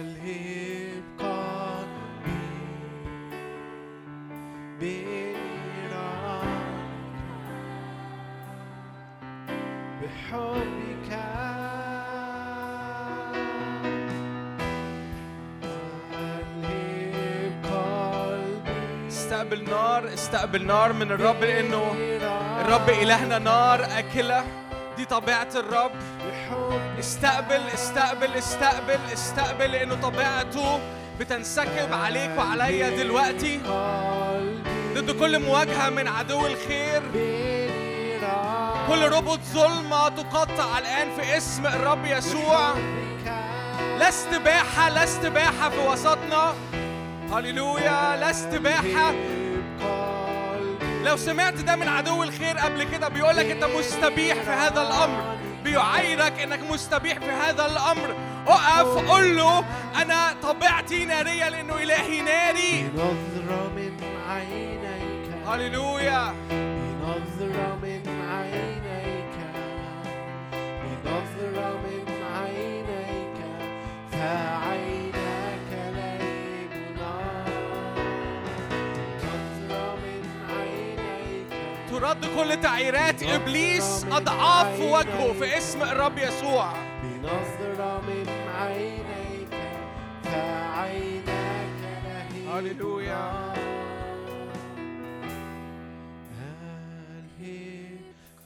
[0.00, 2.48] ألهب قلبي
[4.80, 5.92] بنيرانك.
[10.02, 11.12] بحبك.
[16.22, 19.08] ألهب قلبي.
[19.08, 22.11] استقبل نار استقبل نار من الرب لأنه
[22.62, 24.44] الرب إلهنا نار أكلة.
[24.96, 25.92] دي طبيعة الرب.
[26.98, 30.80] استقبل استقبل استقبل استقبل لأنه طبيعته
[31.20, 33.60] بتنسكب عليك وعليا دلوقتي.
[34.94, 37.02] ضد كل مواجهة من عدو الخير.
[38.88, 42.74] كل ربط ظلمة تقطع الآن في اسم الرب يسوع.
[43.98, 46.54] لا استباحة لا استباحة في وسطنا.
[47.32, 48.16] هللويا.
[48.16, 49.12] لا استباحة.
[51.04, 55.36] لو سمعت ده من عدو الخير قبل كده بيقولك انت مستبيح في هذا الأمر.
[55.64, 58.16] بيعايرك انك مستبيح في هذا الأمر.
[58.46, 59.64] اقف قول له
[60.02, 62.90] أنا طبيعتي نارية لأنه إلهي ناري.
[62.94, 63.92] بنظرة من
[64.28, 65.46] عينيك.
[65.46, 66.34] هللويا.
[82.36, 86.72] كل تعييرات إبليس أضعاف في وجهه في اسم الرب يسوع
[87.02, 88.26] بنظرة من
[88.60, 89.48] عينيك
[90.24, 91.28] فعينك
[92.04, 93.52] لهيب هللويا.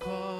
[0.06, 0.35] نار.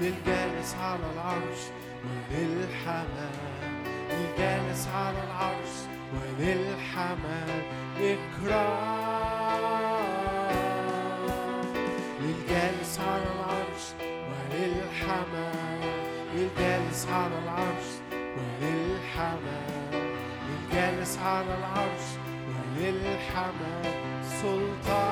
[0.00, 1.60] للجالس على العرش
[2.04, 5.74] وللحمام للجالس على العرش
[6.14, 7.62] وللحمام
[8.00, 9.00] إكرام.
[12.20, 15.80] للجالس على العرش وللحمام
[16.34, 20.06] للجالس على العرش وللحمام
[20.48, 22.06] للجالس على العرش
[22.48, 23.84] وللحمام
[24.42, 25.09] سلطان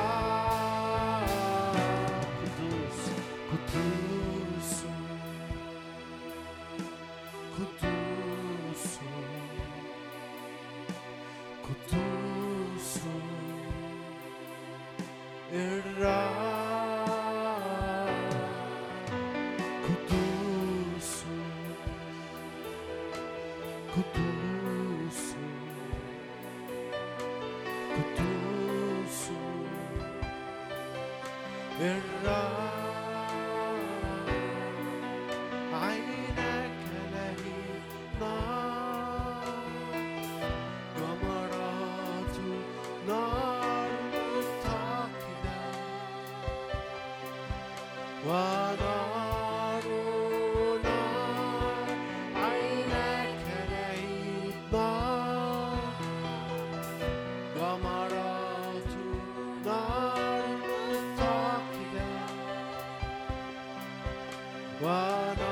[64.80, 65.47] One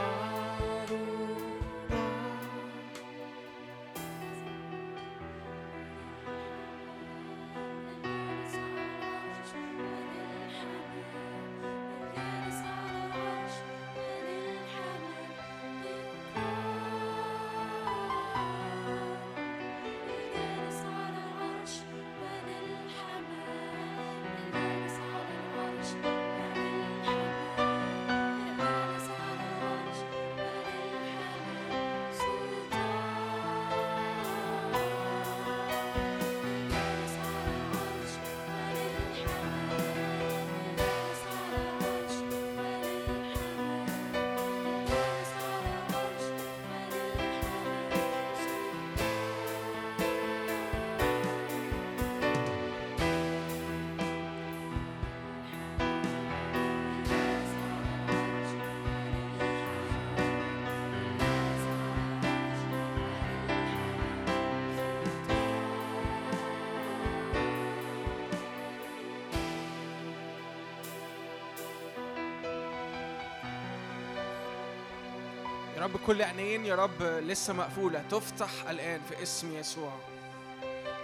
[75.86, 78.04] رب كل عينين يا رب لسه مقفولة.
[78.10, 79.92] تفتح الآن في اسم يسوع.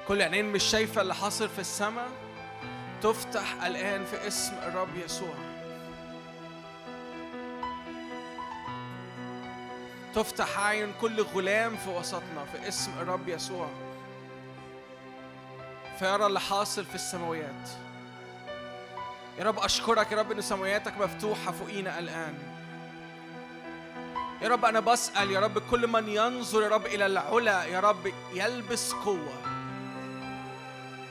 [0.09, 2.09] كل عينين مش شايفة اللي حاصل في السماء.
[3.03, 5.35] تفتح الآن في اسم الرب يسوع.
[10.15, 13.69] تفتح عين كل غلام في وسطنا في اسم الرب يسوع.
[15.99, 17.69] فيرى اللي حاصل في السماويات.
[19.39, 22.52] يا رب أشكرك يا رب إن سماوياتك مفتوحة فوقينا الآن.
[24.43, 28.13] يا رب أنا بسأل يا رب كل من ينظر يا رب إلى العلا يا رب
[28.35, 29.39] يلبس قوة.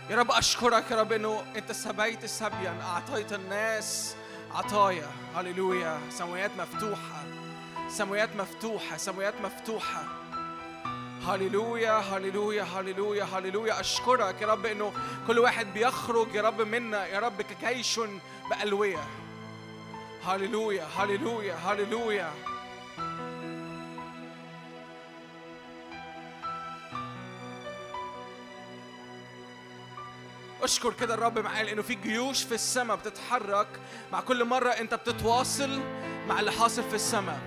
[0.09, 4.15] يا رب أشكرك يا رب إنه أنت سبيت سبيا أعطيت الناس
[4.53, 5.07] عطايا.
[5.35, 5.99] هللويا.
[6.09, 7.23] سماويات مفتوحة.
[7.89, 8.97] سماويات مفتوحة.
[8.97, 10.03] سماويات مفتوحة.
[11.27, 11.91] هللويا.
[11.91, 12.63] هللويا.
[12.63, 13.23] هللويا.
[13.23, 13.79] هللويا.
[13.79, 14.93] أشكرك يا رب إنه
[15.27, 17.99] كل واحد بيخرج يا رب منا يا رب كجيش
[18.49, 19.03] بألوية.
[20.25, 20.87] هللويا.
[20.97, 21.55] هللويا.
[21.55, 22.50] هللويا.
[30.63, 33.67] اشكر كده الرب معايا لأنه في جيوش في السماء بتتحرك.
[34.11, 35.81] مع كل مرة أنت بتتواصل
[36.27, 37.39] مع اللي حاصل في السماء.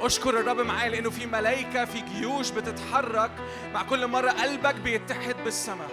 [0.00, 3.30] اشكر الرب معايا لأنه في ملائكه في جيوش بتتحرك.
[3.74, 5.90] مع كل مرة قلبك بيتحد بالسماء.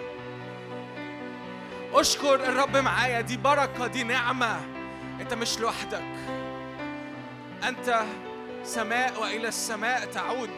[1.94, 4.60] اشكر الرب معايا دي بركة دي نعمة.
[5.22, 6.04] أنت مش لوحدك.
[7.64, 8.04] أنت
[8.64, 10.50] سماء وإلى السماء تعود.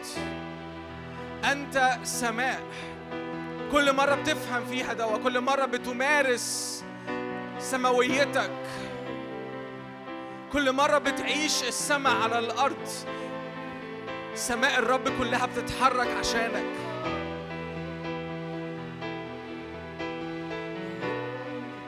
[1.44, 2.62] أنت سماء.
[3.74, 6.84] كل مرة بتفهم فيها ده وكل مرة بتمارس
[7.58, 8.50] سماويتك.
[10.52, 12.88] كل مرة بتعيش السماء على الأرض.
[14.34, 16.64] سماء الرب كلها بتتحرك عشانك.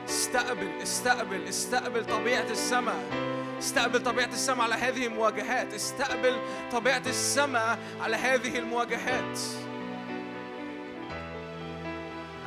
[0.09, 3.03] استقبل استقبل استقبل طبيعة السماء.
[3.59, 5.73] استقبل طبيعة السماء على هذه المواجهات.
[5.73, 6.37] استقبل
[6.71, 9.39] طبيعة السماء على هذه المواجهات.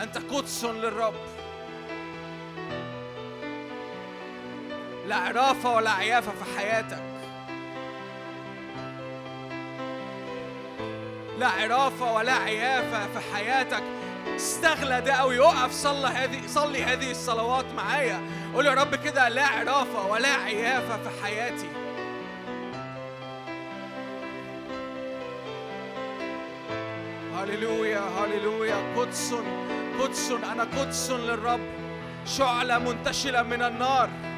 [0.03, 1.15] أنت قدس للرب.
[5.07, 7.03] لا عرافة ولا عيافة في حياتك.
[11.39, 13.83] لا عرافة ولا عيافة في حياتك.
[14.37, 18.21] استغلى ده أو يقف صلى هذه صلي هذه الصلوات معايا.
[18.55, 21.69] قول يا رب كده لا عرافة ولا عيافة في حياتي.
[27.37, 29.35] هللويا هللويا قدس
[30.01, 31.61] قدس أنا قدس للرب.
[32.27, 34.30] شعلة منتشلة من النار.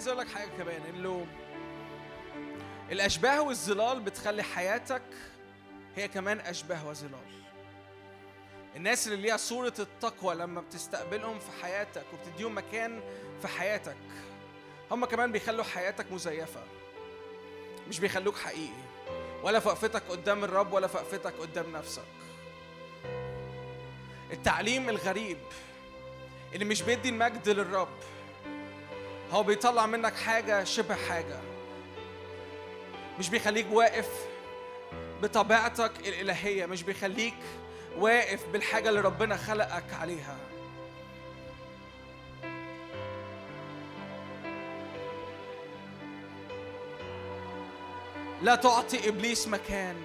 [0.00, 1.26] عايز أقول لك حاجة كمان إنه
[2.90, 5.02] الأشباه والظلال بتخلي حياتك
[5.96, 7.44] هي كمان أشباه وظلال.
[8.76, 13.02] الناس اللي ليها صورة التقوى لما بتستقبلهم في حياتك وبتديهم مكان
[13.42, 13.96] في حياتك
[14.90, 16.62] هم كمان بيخلوا حياتك مزيفة.
[17.88, 18.82] مش بيخلوك حقيقي
[19.42, 22.02] ولا في وقفتك قدام الرب ولا في وقفتك قدام نفسك.
[24.32, 25.38] التعليم الغريب
[26.54, 27.88] اللي مش بيدي المجد للرب.
[29.32, 31.40] هو بيطلع منك حاجة شبه حاجة.
[33.18, 34.08] مش بيخليك واقف
[35.22, 37.34] بطبيعتك الإلهية مش بيخليك
[37.98, 40.36] واقف بالحاجة اللي ربنا خلقك عليها.
[48.42, 49.96] لا تعطي إبليس مكان.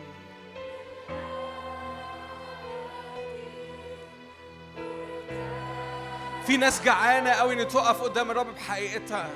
[6.46, 9.30] في ناس جعانة قوي إن توقف قدام الرب بحقيقتها.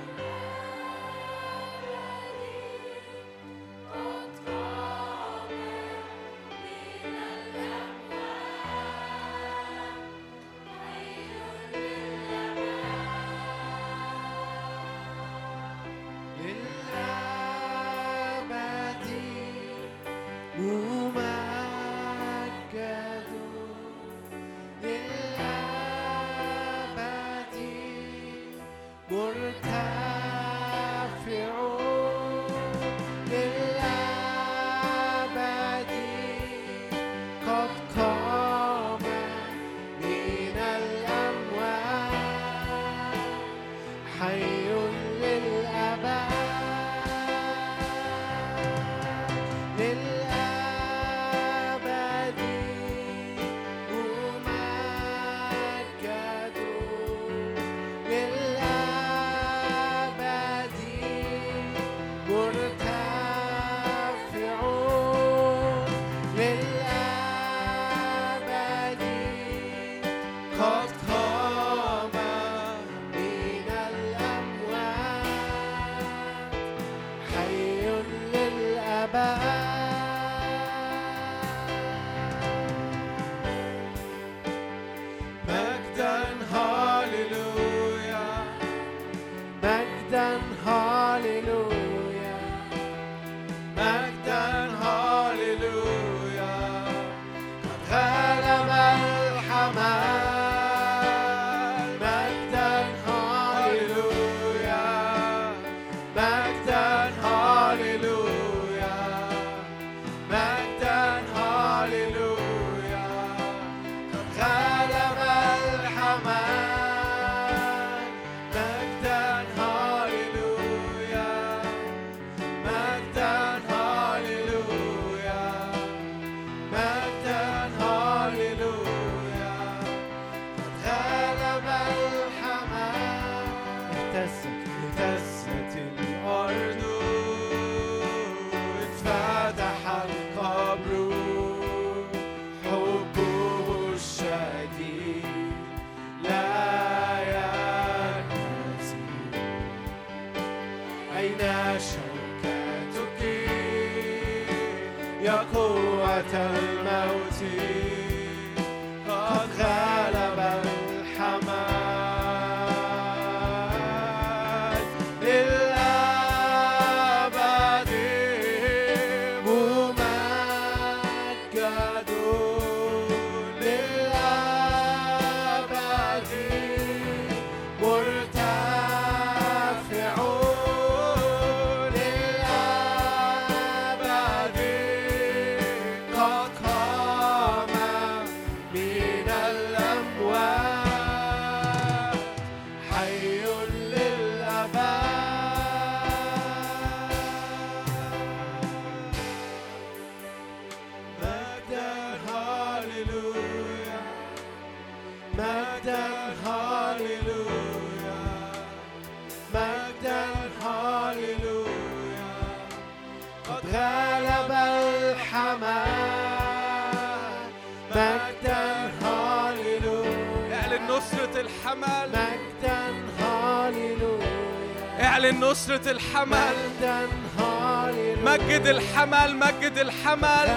[230.13, 230.49] الحمل.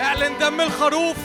[0.00, 1.21] اعلن دم الخروف.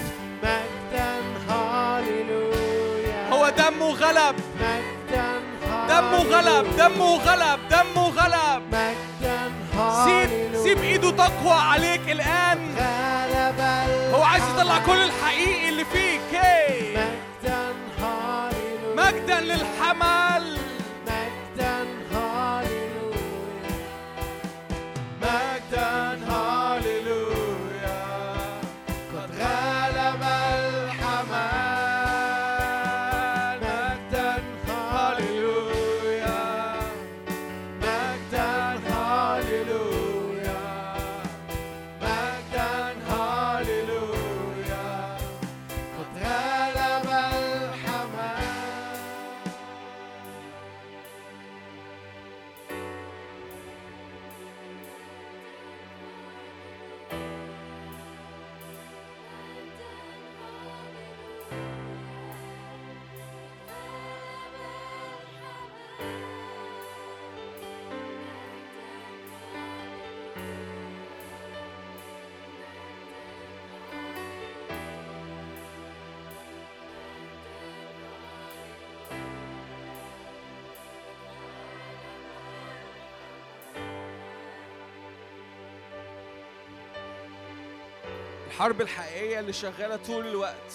[88.58, 90.74] الحرب الحقيقية اللي شغالة طول الوقت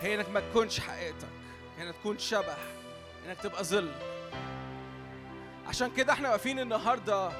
[0.00, 1.28] هي إنك ما تكونش حقيقتك
[1.78, 2.56] هي إنك تكون شبه
[3.26, 3.92] إنك تبقى ظل.
[5.68, 7.30] عشان كده إحنا واقفين النهارده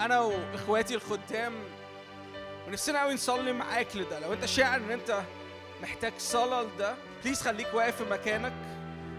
[0.00, 1.52] أنا وإخواتي الخدام
[2.66, 4.18] ونفسنا قوي نصلي معاك لده.
[4.18, 5.22] لو أنت شاعر إن أنت
[5.82, 6.94] محتاج صلاة لده
[7.24, 8.52] بليز خليك واقف في مكانك.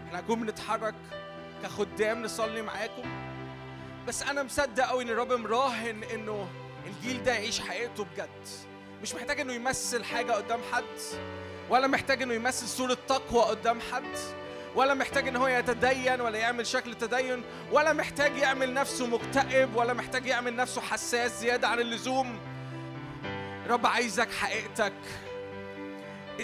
[0.08, 0.96] إحنا هنكون بنتحرك
[1.64, 3.34] كخدام نصلي معاكم.
[4.08, 6.48] بس أنا مصدق قوي إن الرب مراهن إنه
[6.86, 8.73] الجيل ده يعيش حقيقته بجد.
[9.04, 10.84] مش محتاج إنه يمثل حاجة قدام حد
[11.70, 14.18] ولا محتاج إنه يمثل صورة تقوى قدام حد
[14.76, 19.94] ولا محتاج إن هو يتدين ولا يعمل شكل تدين ولا محتاج يعمل نفسه مكتئب ولا
[19.94, 22.40] محتاج يعمل نفسه حساس زيادة عن اللزوم.
[23.70, 24.94] رب عايزك حقيقتك.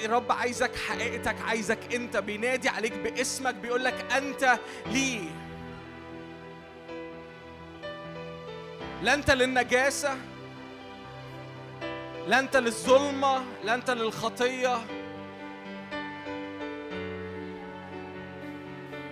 [0.05, 5.29] رب عايزك حقيقتك عايزك أنت بينادي عليك باسمك بيقول لك أنت ليه
[9.03, 10.17] لا أنت للنجاسة
[12.29, 14.77] لا أنت للظلمة لا أنت للخطية.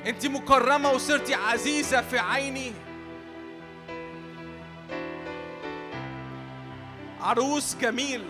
[0.08, 2.74] أنت مكرمة وصرتي عزيزة في عيني.
[7.22, 8.24] عروس جميل.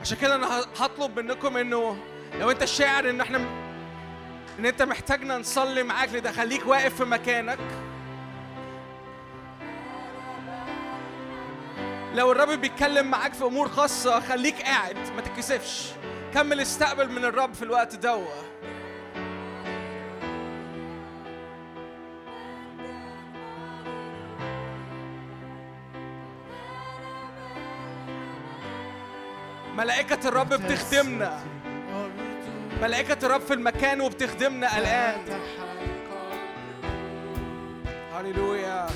[0.00, 1.98] عشان كده أنا هطلب منكم إنه
[2.40, 3.38] لو أنت شاعر إن إحنا
[4.58, 7.58] إن أنت محتاجنا نصلي معاك لده خليك واقف في مكانك.
[12.14, 15.92] لو الرب بيتكلم معاك في أمور خاصة خليك قاعد ما تتكسفش.
[16.34, 18.28] كمل استقبل من الرب في الوقت دوه
[29.76, 31.40] ملائكة الرب بتخدمنا.
[32.82, 35.40] ملائكة الرب في المكان وبتخدمنا الآن.
[38.14, 38.86] هللويا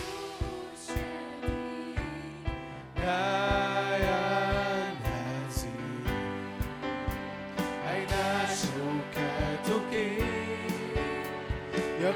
[12.02, 12.12] يا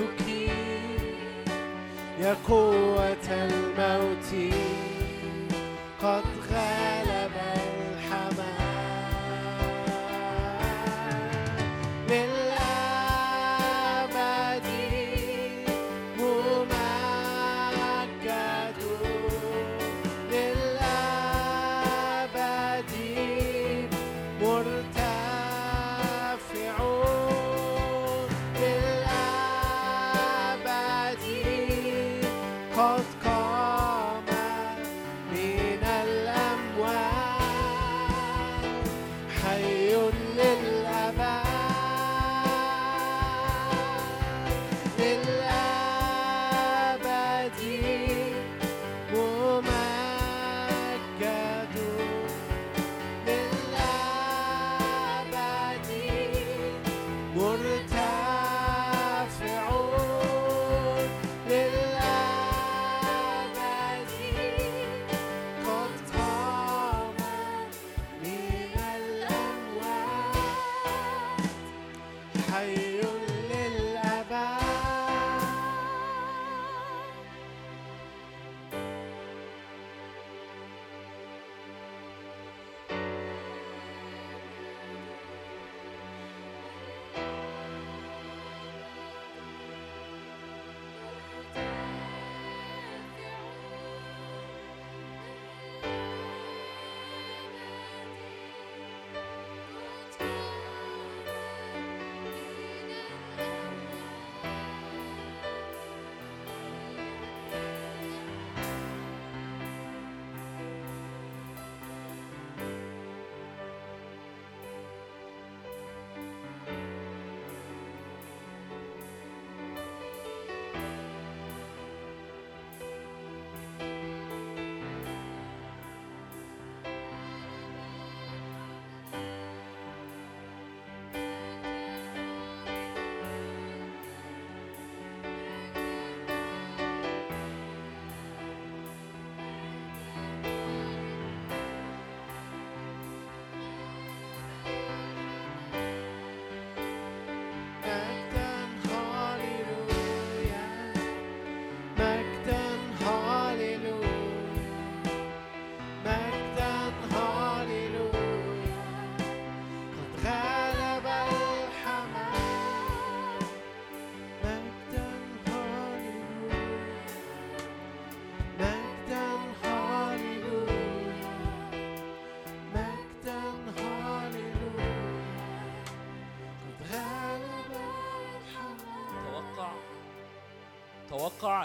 [0.00, 0.50] شوكتك
[2.20, 4.69] يا قوة الموت.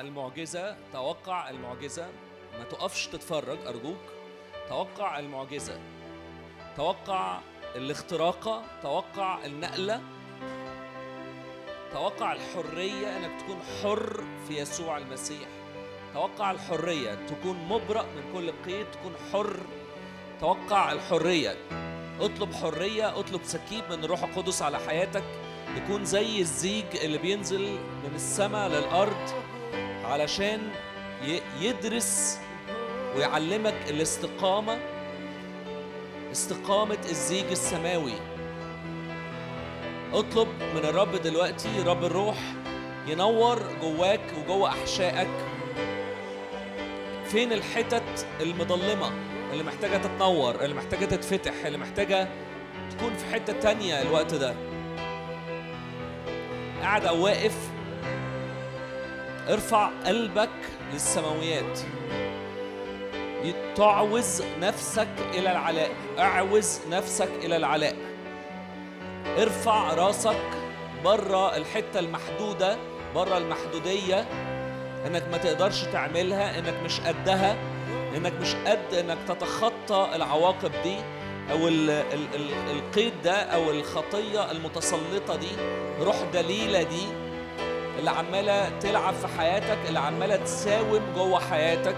[0.01, 2.07] المعجزة توقع المعجزة.
[2.57, 3.97] ما تقفش تتفرج أرجوك.
[4.69, 5.79] توقع المعجزة.
[6.77, 7.39] توقع
[7.75, 10.01] الاختراقة توقع النقلة.
[11.91, 15.47] توقع الحرية إنك تكون حر في يسوع المسيح.
[16.13, 19.57] توقع الحرية تكون مبرأ من كل قيد تكون حر.
[20.41, 21.55] توقع الحرية.
[22.19, 25.23] اطلب حرية اطلب سكيب من الروح القدس على حياتك.
[25.77, 29.44] يكون زي الزيج اللي بينزل من السماء للأرض.
[30.09, 30.59] علشان
[31.61, 32.39] يدرس
[33.15, 34.77] ويعلمك الاستقامة
[36.31, 38.13] استقامة الزيج السماوي.
[40.13, 42.37] اطلب من الرب دلوقتي رب الروح
[43.07, 45.29] ينور جواك وجوه أحشائك.
[47.25, 49.11] فين الحتت المظلمة
[49.51, 52.27] اللي محتاجة تتنور اللي محتاجة تتفتح اللي محتاجة
[52.91, 54.55] تكون في حتة تانية الوقت ده؟
[56.81, 57.57] قاعد أو واقف
[59.49, 60.49] ارفع قلبك
[60.93, 61.79] للسماويات.
[63.75, 65.91] تعوز نفسك إلى العلاء.
[66.19, 67.95] أعوز نفسك إلى العلاء.
[69.37, 70.43] ارفع راسك
[71.03, 72.77] بره الحتة المحدودة
[73.15, 74.25] بره المحدودية.
[75.07, 77.55] إنك ما تقدرش تعملها إنك مش قدها.
[78.17, 80.95] إنك مش قد إنك تتخطى العواقب دي
[81.51, 85.51] أو ال ال ال القيد ده أو الخطية المتسلطة دي.
[86.01, 87.24] روح دليلة دي.
[88.05, 91.95] اللي عمالة تلعب في حياتك اللي عمالة تساوم جوه حياتك.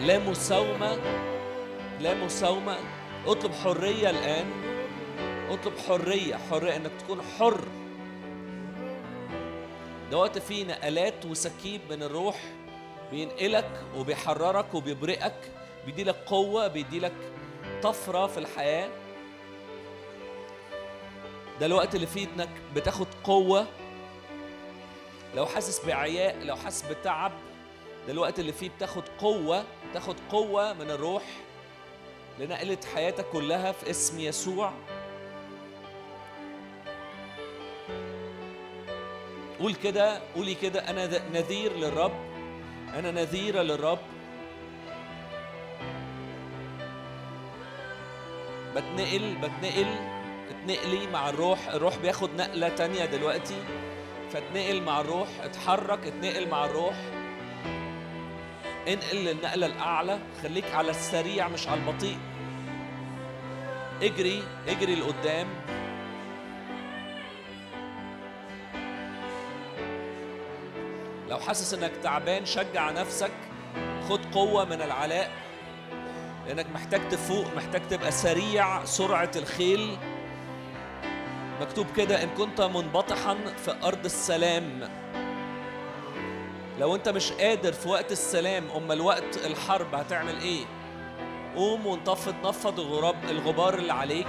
[0.00, 0.96] لا مساومة
[2.00, 2.76] لا مساومة.
[3.26, 4.46] اطلب حرية الآن.
[5.50, 7.60] اطلب حرية حرية إنك تكون حر.
[10.10, 12.40] ده وقت فيه نقلات وسكيب من الروح
[13.10, 15.52] بينقلك وبيحررك وبيبرئك
[15.86, 17.12] بيديلك قوة بيديلك
[17.82, 18.88] طفرة في الحياة.
[21.60, 23.66] ده الوقت اللي فيه انك بتاخد قوة.
[25.36, 27.32] لو حاسس بعياء لو حاسس بتعب
[28.06, 29.64] ده الوقت اللي فيه بتاخد قوة
[29.94, 31.22] تاخد قوة من الروح
[32.38, 34.72] لنقلة حياتك كلها في اسم يسوع.
[39.60, 42.12] قول كده قولي كده أنا ذ- نذير للرب
[42.94, 43.98] أنا نذيرة للرب.
[48.76, 49.86] بتنقل بتنقل
[50.50, 53.54] اتنقلي مع الروح الروح بياخد نقلة تانية دلوقتي.
[54.34, 56.94] فاتنقل مع الروح اتحرك اتنقل مع الروح.
[58.88, 62.18] انقل للنقلة الأعلى خليك على السريع مش على البطيء.
[64.02, 65.46] اجري اجري لقدام.
[71.28, 73.32] لو حاسس إنك تعبان شجع نفسك.
[74.08, 75.30] خد قوة من العلاء
[76.46, 79.96] لأنك محتاج تفوق محتاج تبقى سريع سرعة الخيل.
[81.60, 84.90] مكتوب كده إن كنت منبطحا في أرض السلام.
[86.78, 90.64] لو أنت مش قادر في وقت السلام أمال وقت الحرب هتعمل إيه؟
[91.56, 94.26] قوم وانتفض نفض الغراب الغبار اللي عليك.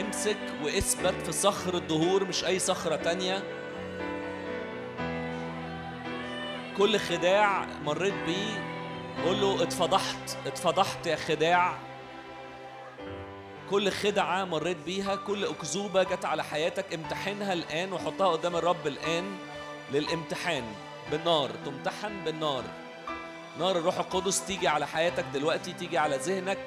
[0.00, 3.42] امسك واثبت في صخر الدهور مش أي صخرة تانية.
[6.78, 8.75] كل خداع مريت بيه.
[9.24, 11.78] قول له اتفضحت اتفضحت يا خداع.
[13.70, 19.38] كل خدعة مريت بيها كل أكذوبة جت على حياتك امتحنها الآن وحطها قدام الرب الآن
[19.92, 20.64] للامتحان.
[21.10, 22.64] بالنار تمتحن بالنار.
[23.58, 26.58] نار الروح القدس تيجي على حياتك دلوقتي تيجي على ذهنك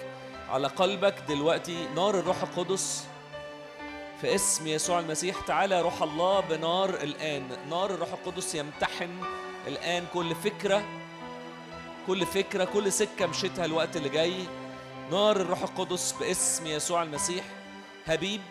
[0.50, 1.88] على قلبك دلوقتي.
[1.96, 3.08] نار الروح القدس
[4.22, 5.42] في اسم يسوع المسيح.
[5.42, 7.48] تعالى روح الله بنار الآن.
[7.70, 9.10] نار الروح القدس يمتحن
[9.68, 10.84] الآن كل فكرة
[12.10, 14.34] كل فكرة كل سكة مشيتها الوقت اللي جاي.
[15.12, 17.46] نار الروح القدس باسم يسوع المسيح.
[18.06, 18.42] هبيب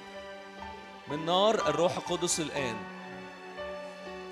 [1.09, 2.77] من نار الروح القدس الآن.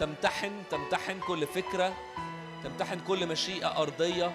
[0.00, 1.94] تمتحن تمتحن كل فكرة
[2.64, 4.32] تمتحن كل مشيئة أرضية.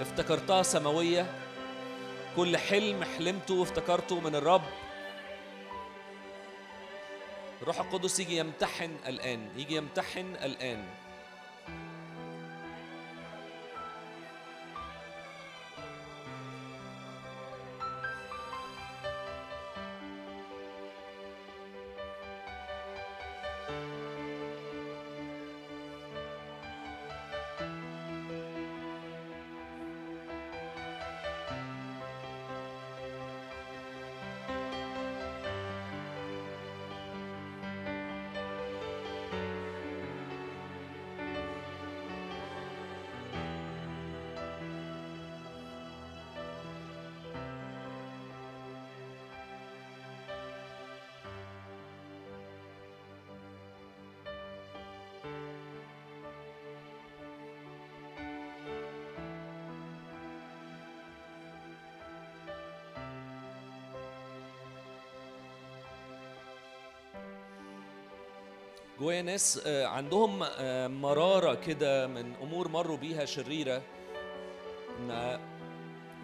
[0.00, 1.34] افتكرتها سماوية.
[2.36, 4.64] كل حلم حلمته وافتكرته من الرب.
[7.62, 10.84] الروح القدس يجي يمتحن الآن يجي يمتحن الآن.
[69.00, 73.82] جوايا ناس آه، عندهم آه، مرارة كده من أمور مروا بيها شريرة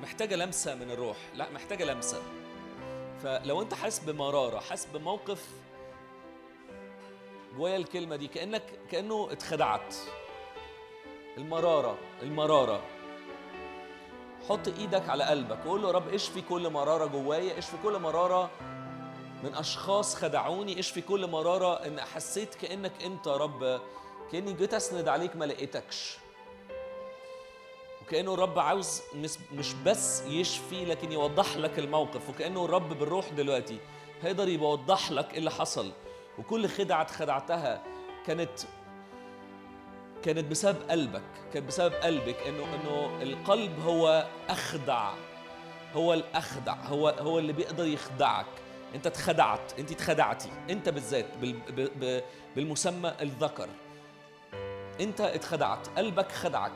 [0.02, 1.16] محتاجة لمسة من الروح.
[1.34, 2.22] لا محتاجة لمسة.
[3.22, 5.48] فلو أنت حاسس بمرارة حاسس بموقف
[7.56, 9.94] جوايا الكلمة دي كأنك كأنه اتخدعت.
[11.38, 12.82] المرارة المرارة.
[14.48, 15.66] حط إيدك على قلبك.
[15.66, 18.50] وقول له يا رب اشفي كل مرارة جوايا؟ اشفي كل مرارة
[19.46, 23.80] من أشخاص خدعوني اشفي كل مرارة؟ إن حسيت كأنك أنت يا رب
[24.32, 26.16] كأني جيت أسند عليك ما لقيتكش
[28.02, 29.02] وكأنه الرب عاوز
[29.52, 33.78] مش بس يشفي لكن يوضح لك الموقف وكأنه الرب بالروح دلوقتي
[34.22, 35.92] هيقدر يوضح لك اللي حصل.
[36.38, 37.82] وكل خدعة اتخدعتها
[38.26, 38.50] كانت
[40.24, 41.22] كانت بسبب قلبك
[41.54, 45.12] كانت بسبب قلبك إنه إنه القلب هو أخدع
[45.94, 48.46] هو الأخدع هو هو اللي بيقدر يخدعك.
[48.96, 51.26] انت اتخدعت انت اتخدعتي انت بالذات
[52.56, 53.68] بالمسمى الذكر.
[55.00, 56.72] انت اتخدعت قلبك خدعك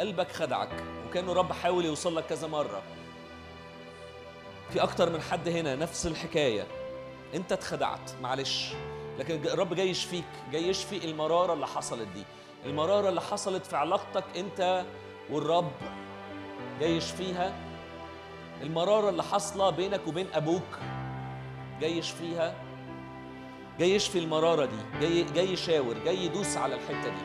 [0.00, 2.82] قلبك خدعك وكان الرب حاول يوصل لك كذا مرة.
[4.70, 6.66] في أكتر من حد هنا نفس الحكاية.
[7.34, 8.72] انت اتخدعت معلش.
[9.18, 12.24] لكن الرب جاي يشفيك جاي يشفي المرارة اللي حصلت دي.
[12.66, 14.84] المرارة اللي حصلت في علاقتك انت
[15.30, 15.72] والرب
[16.80, 17.63] جاي يشفيها.
[18.64, 20.78] المرارة اللي حاصلة بينك وبين أبوك.
[21.80, 22.54] جاي يشفيها.
[23.78, 24.76] جاي يشفي المرارة دي.
[25.00, 25.98] جاي جاي يشاور.
[26.04, 27.24] جاي يدوس على الحتة دي.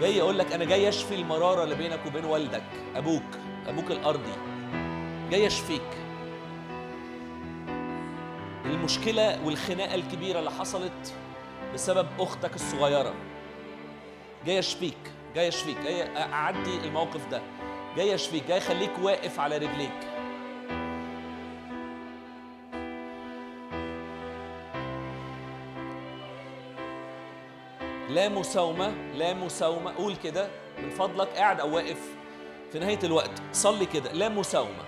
[0.00, 2.62] جاي يقول لك أنا جاي أشفي المرارة اللي بينك وبين والدك
[2.96, 3.22] أبوك
[3.66, 4.32] أبوك الأرضي.
[5.30, 5.82] جاي أشفيك
[8.64, 11.14] المشكلة والخناقة الكبيرة اللي حصلت
[11.74, 13.14] بسبب أختك الصغيرة.
[14.46, 14.96] جاي أشفيك
[15.34, 17.42] جاي أشفيك جاي أعدي الموقف ده.
[17.96, 20.09] جاي أشفيك جاي أخليك واقف على رجليك.
[28.10, 29.96] لا مساومة لا مساومة.
[29.96, 30.48] قول كده
[30.78, 31.28] من فضلك.
[31.28, 32.00] قاعد أو واقف
[32.72, 33.30] في نهاية الوقت.
[33.52, 34.12] صلي كده.
[34.12, 34.84] لا مساومة.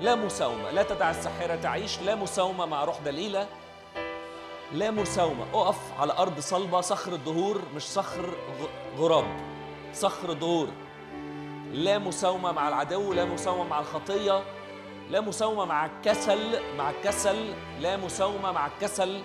[0.00, 0.70] لا مساومة.
[0.70, 1.56] لا تدع الساحرة.
[1.56, 2.00] تعيش.
[2.02, 3.48] لا مساومة مع روح دليلة.
[4.72, 5.44] لا مساومة.
[5.54, 6.80] اقف على أرض صلبة.
[6.80, 7.62] صخر الدهور.
[7.74, 8.30] مش صخر
[8.98, 9.36] غراب.
[9.92, 10.68] صخر دهور.
[11.72, 13.12] لا مساومة مع العدو.
[13.12, 14.42] لا مساومة مع الخطية.
[15.10, 16.60] لا مساومة مع الكسل.
[16.76, 17.54] مع الكسل.
[17.80, 19.22] لا مساومة مع الكسل.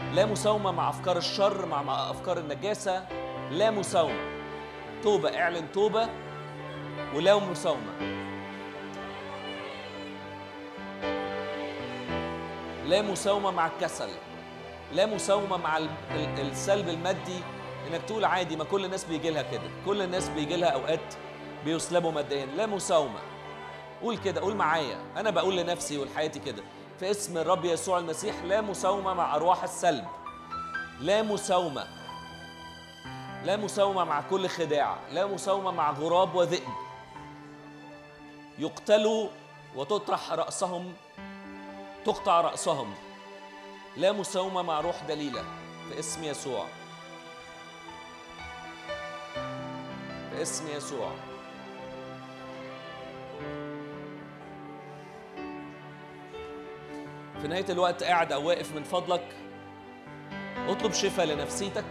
[0.00, 3.06] لا مساومة مع أفكار الشر مع, أفكار النجاسة.
[3.50, 4.38] لا مساومة.
[5.02, 6.08] توبة اعلن توبة.
[7.14, 7.92] ولا مساومة.
[12.86, 14.08] لا مساومة مع الكسل.
[14.92, 17.40] لا مساومة مع ال- ال- السلب المادي.
[17.90, 19.70] إنك تقول عادي ما كل الناس بيجي لها كده.
[19.86, 21.14] كل الناس بيجي لها أوقات
[21.64, 22.46] بيسلبوا ماديا.
[22.46, 23.18] لا مساومة.
[24.02, 24.96] قول كده قول معايا.
[25.16, 26.62] أنا بقول لنفسي ولحياتي كده.
[26.98, 30.04] في اسم الرب يسوع المسيح لا مساومة مع أرواح السلب.
[31.00, 31.86] لا مساومة.
[33.44, 34.96] لا مساومة مع كل خداع.
[35.12, 36.68] لا مساومة مع غراب وذئب.
[38.58, 39.28] يقتلوا
[39.76, 40.94] وتطرح رأسهم
[42.04, 42.94] تقطع رأسهم.
[43.96, 45.44] لا مساومة مع روح دليلة
[45.88, 46.66] في اسم يسوع.
[50.30, 51.10] في اسم يسوع.
[57.42, 59.36] في نهاية الوقت قاعد أو واقف من فضلك.
[60.68, 61.84] اطلب شفاء لنفسيتك.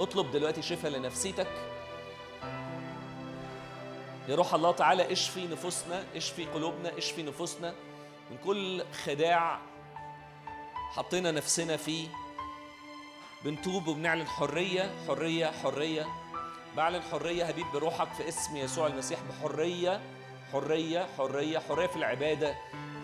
[0.00, 1.48] اطلب دلوقتي شفاء لنفسيتك.
[4.28, 7.74] يا روح الله تعالى اشفي نفوسنا اشفي قلوبنا اشفي نفوسنا
[8.30, 9.58] من كل خداع
[10.90, 12.08] حطينا نفسنا فيه.
[13.44, 16.06] بنتوب وبنعلن حرية حرية حرية.
[16.76, 20.00] بعلن حرية هبيب بروحك في اسم يسوع المسيح بحرية
[20.52, 22.54] حرية حرية حرية في العبادة.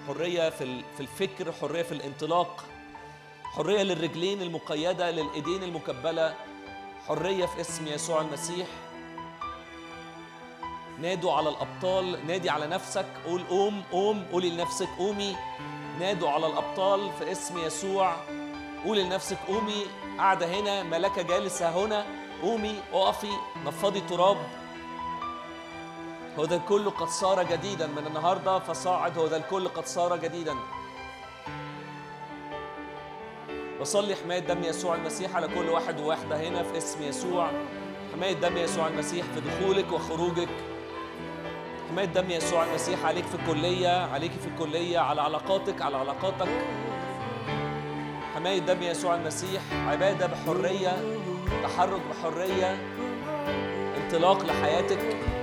[0.06, 2.64] حرية في في الفكر حرية في الانطلاق
[3.44, 6.34] حرية للرجلين المقيدة للإيدين المكبلة
[7.08, 8.66] حرية في اسم يسوع المسيح.
[10.98, 15.36] نادوا على الأبطال نادي على نفسك قول قوم قوم قولي لنفسك قومي.
[16.00, 18.16] نادوا على الأبطال في اسم يسوع
[18.84, 19.86] قولي لنفسك قومي.
[20.18, 22.06] قاعدة هنا ملكة جالسة هنا
[22.42, 23.30] قومي اقفي
[23.64, 24.36] نفضي تراب
[26.38, 30.54] هو ذا الكل قد صار جديدا من النهارده فصاعد هو ذا الكل قد صار جديدا.
[33.80, 37.50] بصلي حماية دم يسوع المسيح على كل واحد وواحدة هنا في اسم يسوع.
[38.12, 40.48] حماية دم يسوع المسيح في دخولك وخروجك.
[41.90, 46.48] حماية دم يسوع المسيح عليك في الكلية عليك في الكلية على علاقاتك على علاقاتك.
[48.34, 51.18] حماية دم يسوع المسيح عبادة بحرية
[51.62, 52.78] تحرك بحرية
[53.96, 55.33] انطلاق لحياتك.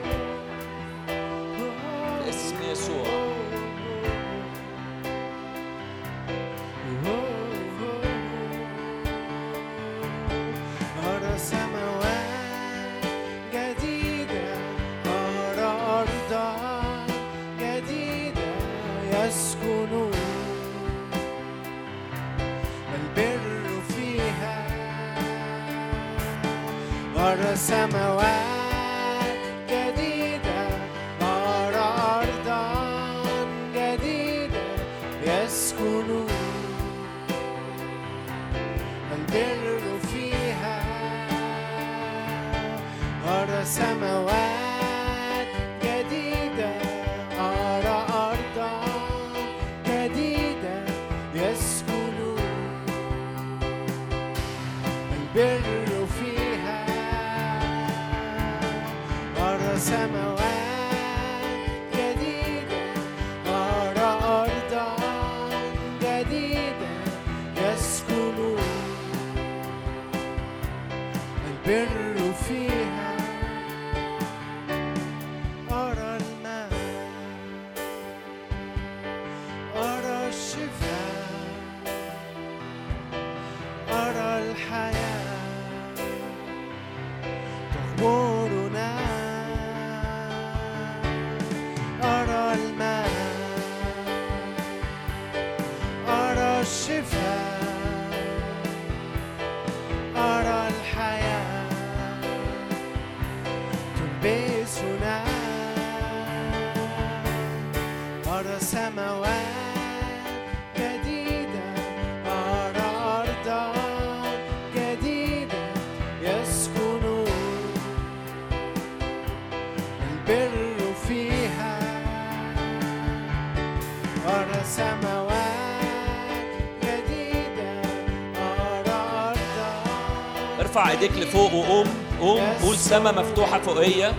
[130.81, 131.87] ارفع ايديك لفوق وقوم
[132.19, 134.13] قوم قول سما مفتوحة فوقية.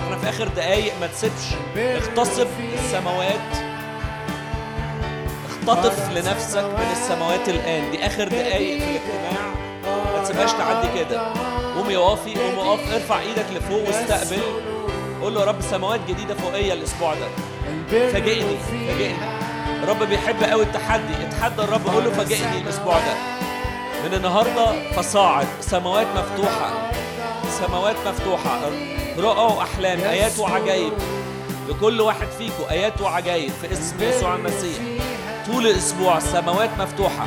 [0.00, 1.54] إحنا في آخر دقايق ما تسيبش.
[1.76, 3.56] اغتصب السماوات.
[5.48, 7.90] اختطف لنفسك من السماوات الآن.
[7.90, 9.54] دي آخر دقايق في الاجتماع.
[9.84, 11.32] ما تسيبهاش تعدي كده.
[11.76, 14.42] قوم يا وافي قوم اقف ارفع إيدك لفوق واستقبل.
[15.22, 17.28] قول له يا رب سماوات جديدة فوقية الأسبوع ده.
[17.90, 19.36] فاجئني فاجئني.
[19.82, 21.14] الرب بيحب قوي التحدي.
[21.28, 23.35] اتحدى الرب قول له فاجئني الأسبوع ده.
[24.06, 25.46] من النهارده فصاعد.
[25.60, 26.90] سماوات مفتوحة.
[27.50, 28.60] سماوات مفتوحة.
[29.18, 30.00] رؤى وأحلام.
[30.00, 30.92] آيات وعجائب
[31.68, 34.78] لكل واحد فيكم آيات وعجائب في اسم يسوع المسيح.
[35.46, 37.26] طول الأسبوع السماوات مفتوحة.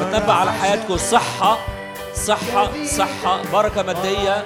[0.00, 0.96] بتنبأ على حياتكم.
[0.96, 1.58] صحة.
[2.14, 2.84] صحة.
[2.86, 3.42] صحة.
[3.52, 4.44] بركة مادية.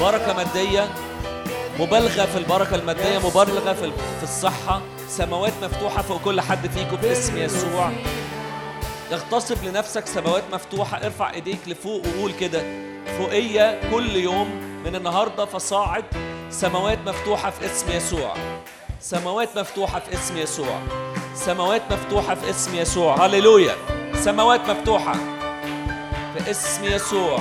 [0.00, 0.88] بركة مادية.
[1.78, 3.18] مبالغة في البركة المادية.
[3.18, 4.80] مبالغة في في الصحة.
[5.08, 7.90] سماوات مفتوحة فوق كل حد فيكم باسم يسوع.
[9.12, 12.62] اغتصب لنفسك سماوات مفتوحة ارفع ايديك لفوق وقول كده.
[13.18, 14.50] فوقية كل يوم
[14.84, 16.04] من النهاردة فصاعد
[16.50, 18.34] سماوات مفتوحة في اسم يسوع.
[19.00, 20.80] سماوات مفتوحة في اسم يسوع.
[21.34, 23.26] سماوات مفتوحة في اسم يسوع.
[23.26, 23.74] هللويا.
[24.14, 25.14] سماوات مفتوحة
[26.34, 27.38] في اسم يسوع.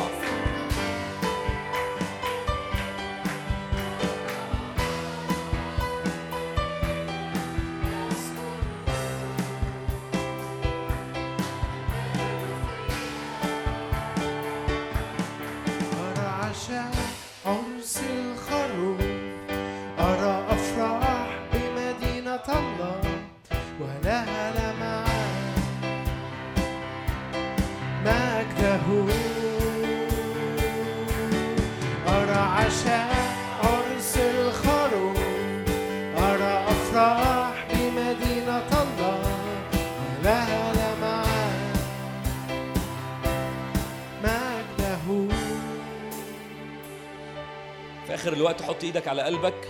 [48.49, 49.67] الوقت حط إيدك على قلبك.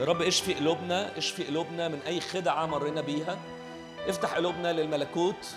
[0.00, 3.38] يا رب اشفي قلوبنا اشفي قلوبنا من أي خدعة مرينا بيها.
[4.08, 5.56] افتح قلوبنا للملكوت.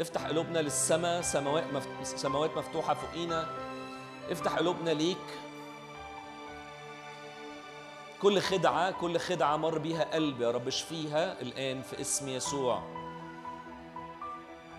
[0.00, 1.64] افتح قلوبنا للسماء سماوات.
[2.02, 3.48] سماوات مفتوحة فوقينا.
[4.30, 5.16] افتح قلوبنا ليك.
[8.22, 12.82] كل خدعة كل خدعة مر بيها قلب يا رب اشفيها الآن في اسم يسوع.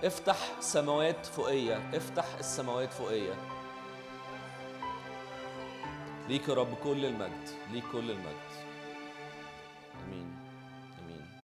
[0.03, 1.89] افتح سماوات فوقية.
[1.93, 3.50] افتح السماوات فوقية.
[6.29, 8.50] ليك يا رب كل المجد ليك كل المجد.